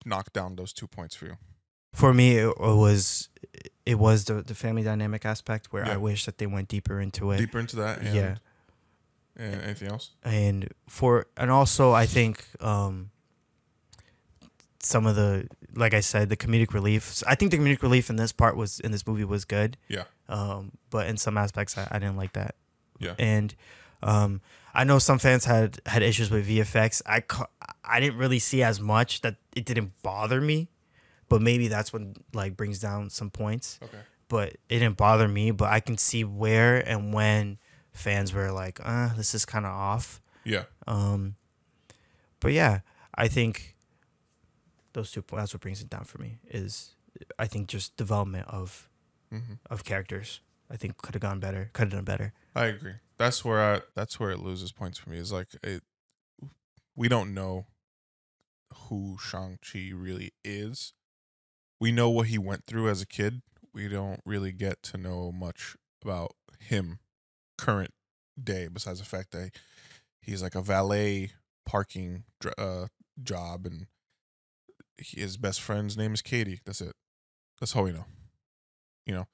knock 0.05 0.33
down 0.33 0.55
those 0.55 0.73
two 0.73 0.87
points 0.87 1.15
for 1.15 1.25
you? 1.25 1.37
For 1.93 2.13
me, 2.13 2.37
it, 2.37 2.57
was 2.59 3.29
it 3.85 3.95
was 3.97 4.25
the 4.25 4.41
the 4.43 4.53
family 4.53 4.83
dynamic 4.83 5.25
aspect 5.25 5.71
where 5.71 5.85
Yeah. 5.85 5.93
I 5.93 5.97
wish 5.97 6.25
that 6.25 6.37
they 6.37 6.47
went 6.47 6.67
deeper 6.67 6.99
into 6.99 7.31
it. 7.31 7.37
Deeper 7.37 7.59
into 7.59 7.77
that, 7.77 7.99
and, 7.99 8.15
yeah. 8.15 8.35
and 9.35 9.61
anything 9.61 9.89
else? 9.89 10.11
and 10.23 10.69
for 10.87 11.25
and 11.37 11.49
also 11.49 11.91
I 11.91 12.05
think 12.05 12.45
um 12.59 13.11
some 14.81 15.05
of 15.05 15.15
the 15.15 15.47
like 15.75 15.93
I 15.93 15.99
said 15.99 16.29
the 16.29 16.37
comedic 16.37 16.73
relief. 16.73 17.21
I 17.27 17.35
think 17.35 17.51
the 17.51 17.57
comedic 17.57 17.81
relief 17.81 18.09
in 18.09 18.15
this 18.15 18.31
part 18.31 18.55
was 18.55 18.79
in 18.79 18.91
this 18.91 19.05
movie 19.05 19.23
was 19.25 19.45
good. 19.45 19.77
Yeah, 19.87 20.03
um 20.27 20.71
but 20.89 21.07
in 21.07 21.17
some 21.17 21.37
aspects 21.37 21.77
I, 21.77 21.87
I 21.91 21.99
didn't 21.99 22.17
like 22.17 22.33
that. 22.33 22.55
Yeah. 22.99 23.15
and 23.19 23.53
um 24.03 24.41
I 24.73 24.83
know 24.83 24.99
some 24.99 25.19
fans 25.19 25.45
had 25.45 25.79
had 25.85 26.01
issues 26.03 26.29
with 26.31 26.47
VFX 26.47 27.01
I 27.05 27.21
ca- 27.21 27.47
I 27.83 27.99
didn't 27.99 28.17
really 28.17 28.39
see 28.39 28.61
as 28.63 28.79
much 28.79 29.21
that 29.21 29.35
it 29.55 29.65
didn't 29.65 29.93
bother 30.03 30.39
me 30.41 30.69
but 31.27 31.41
maybe 31.41 31.67
that's 31.67 31.91
what 31.93 32.01
like 32.33 32.55
brings 32.57 32.79
down 32.79 33.09
some 33.09 33.29
points. 33.29 33.79
Okay, 33.83 33.99
but 34.29 34.49
it 34.69 34.79
didn't 34.79 34.97
bother 34.97 35.27
me 35.27 35.51
but 35.51 35.69
I 35.69 35.79
can 35.79 35.97
see 35.97 36.23
where 36.23 36.77
and 36.87 37.13
when 37.13 37.57
fans 37.91 38.33
were 38.33 38.51
like 38.51 38.79
uh 38.83 39.13
this 39.15 39.33
is 39.35 39.45
kind 39.45 39.65
of 39.65 39.71
off. 39.71 40.21
Yeah, 40.45 40.63
um, 40.87 41.35
but 42.39 42.53
yeah, 42.53 42.79
I 43.13 43.27
think 43.27 43.75
those 44.93 45.11
two. 45.11 45.23
That's 45.31 45.53
what 45.53 45.61
brings 45.61 45.81
it 45.81 45.89
down 45.89 46.03
for 46.03 46.17
me. 46.19 46.39
Is 46.49 46.95
I 47.37 47.47
think 47.47 47.67
just 47.67 47.97
development 47.97 48.47
of 48.47 48.89
hmm 49.29 49.55
of 49.69 49.83
characters. 49.83 50.41
I 50.71 50.77
think 50.77 50.97
could 50.97 51.15
have 51.15 51.21
gone 51.21 51.39
better. 51.39 51.71
Could 51.73 51.91
have 51.91 51.91
done 51.91 52.05
better. 52.05 52.33
I 52.55 52.65
agree. 52.65 52.95
That's 53.17 53.43
where 53.43 53.75
I. 53.75 53.81
That's 53.95 54.19
where 54.19 54.31
it 54.31 54.39
loses 54.39 54.71
points 54.71 54.97
for 54.97 55.09
me. 55.09 55.17
Is 55.17 55.31
like 55.31 55.47
it. 55.63 55.83
We 56.95 57.07
don't 57.07 57.33
know 57.33 57.67
who 58.87 59.17
Shang 59.19 59.57
Chi 59.61 59.91
really 59.93 60.31
is. 60.43 60.93
We 61.79 61.91
know 61.91 62.09
what 62.09 62.27
he 62.27 62.37
went 62.37 62.65
through 62.65 62.89
as 62.89 63.01
a 63.01 63.07
kid. 63.07 63.41
We 63.73 63.87
don't 63.87 64.21
really 64.25 64.51
get 64.51 64.83
to 64.83 64.97
know 64.97 65.31
much 65.31 65.75
about 66.03 66.35
him 66.59 66.99
current 67.57 67.93
day, 68.41 68.67
besides 68.71 68.99
the 68.99 69.05
fact 69.05 69.31
that 69.31 69.51
he's 70.21 70.43
like 70.43 70.55
a 70.55 70.61
valet 70.61 71.31
parking 71.65 72.23
uh, 72.57 72.87
job, 73.21 73.65
and 73.65 73.87
his 74.99 75.37
best 75.37 75.61
friend's 75.61 75.97
name 75.97 76.13
is 76.13 76.21
Katy. 76.21 76.59
That's 76.65 76.81
it. 76.81 76.95
That's 77.59 77.75
all 77.75 77.83
we 77.83 77.91
know. 77.91 78.05
You 79.05 79.25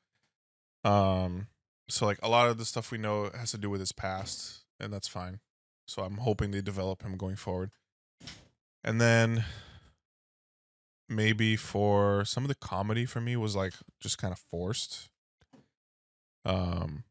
know. 0.84 0.90
Um. 0.90 1.48
So 1.88 2.06
like 2.06 2.20
a 2.24 2.30
lot 2.30 2.50
of 2.50 2.58
the 2.58 2.66
stuff 2.66 2.92
we 2.92 2.98
know 2.98 3.30
has 3.38 3.52
to 3.52 3.58
do 3.58 3.70
with 3.70 3.80
his 3.80 3.92
past, 3.92 4.64
and 4.80 4.92
that's 4.92 5.08
fine. 5.08 5.40
So 5.88 6.04
I'm 6.04 6.18
hoping 6.18 6.52
they 6.52 6.62
develop 6.62 7.04
him 7.04 7.18
going 7.18 7.36
forward. 7.36 7.72
And 8.84 9.00
then 9.00 9.46
maybe 11.08 11.56
for 11.56 12.26
some 12.26 12.44
of 12.44 12.48
the 12.48 12.56
comedy 12.56 13.06
for 13.06 13.22
me 13.22 13.36
was 13.36 13.56
like 13.56 13.74
just 14.00 14.18
kind 14.18 14.32
of 14.32 14.40
forced. 14.52 15.10
Um 16.44 17.04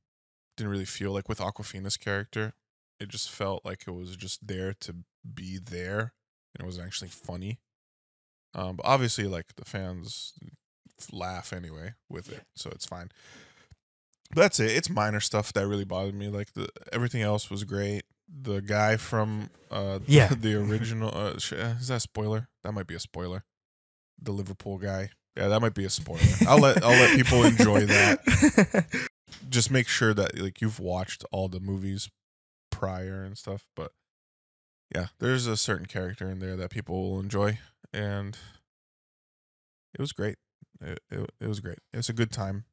didn't 0.57 0.71
really 0.71 0.85
feel 0.85 1.13
like 1.13 1.29
with 1.29 1.41
Awkwafina's 1.41 1.97
character. 1.97 2.55
It 3.01 3.09
just 3.09 3.29
felt 3.29 3.65
like 3.65 3.85
it 3.87 3.91
was 3.91 4.17
just 4.17 4.47
there 4.47 4.73
to 4.81 4.97
be 5.35 5.59
there 5.59 6.15
and 6.55 6.61
it 6.61 6.65
wasn't 6.65 6.87
actually 6.87 7.09
funny. 7.09 7.59
Um 8.55 8.77
but 8.77 8.87
obviously 8.87 9.25
like 9.25 9.57
the 9.57 9.65
fans 9.65 10.35
laugh 11.13 11.53
anyway 11.53 11.95
with 12.09 12.31
it, 12.31 12.45
so 12.55 12.71
it's 12.71 12.87
fine. 12.87 13.11
That's 14.35 14.59
it. 14.59 14.71
It's 14.71 14.91
minor 14.91 15.21
stuff 15.21 15.53
that 15.53 15.67
really 15.67 15.85
bothered 15.85 16.15
me. 16.15 16.29
Like 16.29 16.55
the 16.55 16.69
everything 16.93 17.23
else 17.23 17.51
was 17.51 17.65
great. 17.65 18.03
The 18.29 18.61
guy 18.61 18.97
from 18.97 19.51
uh 19.71 20.01
Yeah. 20.07 20.29
the 20.39 20.55
original 20.71 21.11
uh, 21.15 21.33
uh, 21.33 21.75
is 21.81 21.89
that 21.89 21.97
a 21.97 22.01
spoiler? 22.01 22.49
That 22.63 22.73
might 22.73 22.87
be 22.87 22.95
a 22.95 23.01
spoiler. 23.01 23.45
The 24.21 24.33
Liverpool 24.33 24.79
guy. 24.79 25.11
Yeah, 25.37 25.49
that 25.49 25.61
might 25.61 25.75
be 25.75 25.85
a 25.85 25.91
spoiler. 25.91 26.21
I'll 26.47 26.59
let 26.61 26.83
I'll 26.83 26.91
let 26.91 27.17
people 27.17 27.45
enjoy 27.45 27.87
that. 27.87 29.09
Just 29.49 29.71
make 29.71 29.89
sure 29.89 30.15
that 30.15 30.39
like 30.39 30.61
you've 30.61 30.79
watched 30.79 31.25
all 31.33 31.49
the 31.49 31.61
movies 31.61 32.09
prior 32.71 33.25
and 33.25 33.37
stuff, 33.37 33.67
but 33.75 33.93
yeah, 34.95 35.07
there's 35.19 35.47
a 35.47 35.57
certain 35.57 35.87
character 35.87 36.31
in 36.31 36.39
there 36.39 36.55
that 36.57 36.71
people 36.71 37.03
will 37.11 37.21
enjoy 37.21 37.59
and 37.95 38.37
it 39.95 40.01
was 40.01 40.13
great. 40.13 40.37
It, 40.81 41.01
it, 41.11 41.31
it 41.41 41.47
was 41.47 41.61
great. 41.61 41.79
It's 41.93 42.09
a 42.09 42.13
good 42.13 42.33
time. 42.33 42.65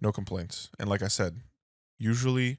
No 0.00 0.12
complaints. 0.12 0.70
And 0.78 0.88
like 0.88 1.02
I 1.02 1.08
said, 1.08 1.40
usually 1.98 2.58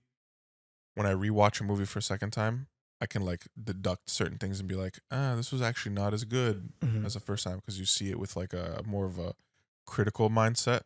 when 0.96 1.08
I 1.08 1.14
rewatch 1.14 1.62
a 1.62 1.64
movie 1.64 1.86
for 1.86 2.00
a 2.00 2.02
second 2.02 2.32
time, 2.32 2.68
I 3.00 3.06
can 3.06 3.22
like 3.22 3.48
deduct 3.62 4.10
certain 4.10 4.38
things 4.38 4.60
and 4.60 4.68
be 4.68 4.76
like, 4.76 5.00
ah, 5.12 5.36
this 5.36 5.52
was 5.52 5.62
actually 5.62 5.94
not 5.94 6.14
as 6.14 6.24
good 6.24 6.74
Mhm. 6.82 7.06
as 7.06 7.14
the 7.14 7.20
first 7.20 7.44
time 7.44 7.58
because 7.58 7.80
you 7.80 7.86
see 7.86 8.10
it 8.10 8.20
with 8.20 8.36
like 8.36 8.54
a 8.54 8.82
more 8.86 9.06
of 9.06 9.20
a 9.20 9.34
critical 9.86 10.30
mindset 10.30 10.82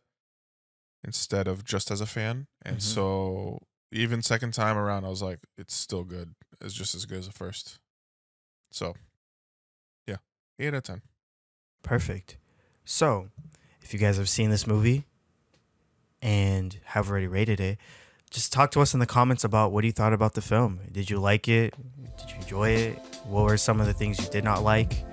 instead 1.04 1.48
of 1.48 1.64
just 1.64 1.90
as 1.90 2.00
a 2.00 2.06
fan. 2.06 2.46
And 2.64 2.76
Mhm. 2.78 2.82
so 2.82 3.58
even 3.90 4.22
second 4.22 4.52
time 4.54 4.76
around, 4.76 5.04
I 5.04 5.08
was 5.08 5.22
like, 5.22 5.40
it's 5.56 5.74
still 5.74 6.04
good. 6.04 6.34
It's 6.60 6.74
just 6.74 6.94
as 6.94 7.06
good 7.06 7.18
as 7.18 7.26
the 7.26 7.32
first. 7.32 7.80
So 8.70 8.94
yeah, 10.62 10.68
eight 10.68 10.74
out 10.74 10.78
of 10.78 10.82
ten. 10.84 11.02
Perfect. 11.82 12.36
So, 12.84 13.28
if 13.82 13.92
you 13.92 13.98
guys 13.98 14.16
have 14.16 14.28
seen 14.28 14.50
this 14.50 14.66
movie 14.66 15.04
and 16.20 16.78
have 16.84 17.10
already 17.10 17.26
rated 17.26 17.60
it, 17.60 17.78
just 18.30 18.52
talk 18.52 18.70
to 18.72 18.80
us 18.80 18.94
in 18.94 19.00
the 19.00 19.06
comments 19.06 19.44
about 19.44 19.72
what 19.72 19.84
you 19.84 19.92
thought 19.92 20.12
about 20.12 20.34
the 20.34 20.40
film. 20.40 20.80
Did 20.90 21.10
you 21.10 21.18
like 21.18 21.48
it? 21.48 21.74
Did 22.18 22.30
you 22.30 22.36
enjoy 22.36 22.68
it? 22.70 22.98
What 23.26 23.44
were 23.44 23.56
some 23.56 23.80
of 23.80 23.86
the 23.86 23.92
things 23.92 24.18
you 24.18 24.30
did 24.30 24.44
not 24.44 24.62
like? 24.62 25.04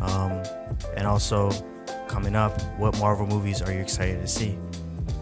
Um, 0.00 0.42
and 0.96 1.06
also, 1.06 1.50
coming 2.06 2.36
up, 2.36 2.60
what 2.78 2.98
Marvel 2.98 3.26
movies 3.26 3.60
are 3.62 3.72
you 3.72 3.80
excited 3.80 4.20
to 4.20 4.28
see? 4.28 4.56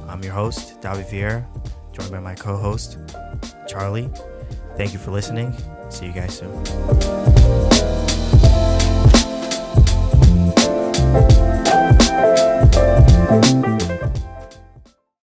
I'm 0.07 0.22
your 0.22 0.34
host, 0.34 0.80
David 0.80 1.07
Vieira, 1.07 1.45
joined 1.93 2.11
by 2.11 2.20
my 2.20 2.34
co 2.34 2.57
host, 2.57 2.99
Charlie. 3.66 4.11
Thank 4.76 4.93
you 4.93 4.99
for 4.99 5.11
listening. 5.11 5.55
See 5.89 6.07
you 6.07 6.12
guys 6.12 6.39
soon. 6.39 7.86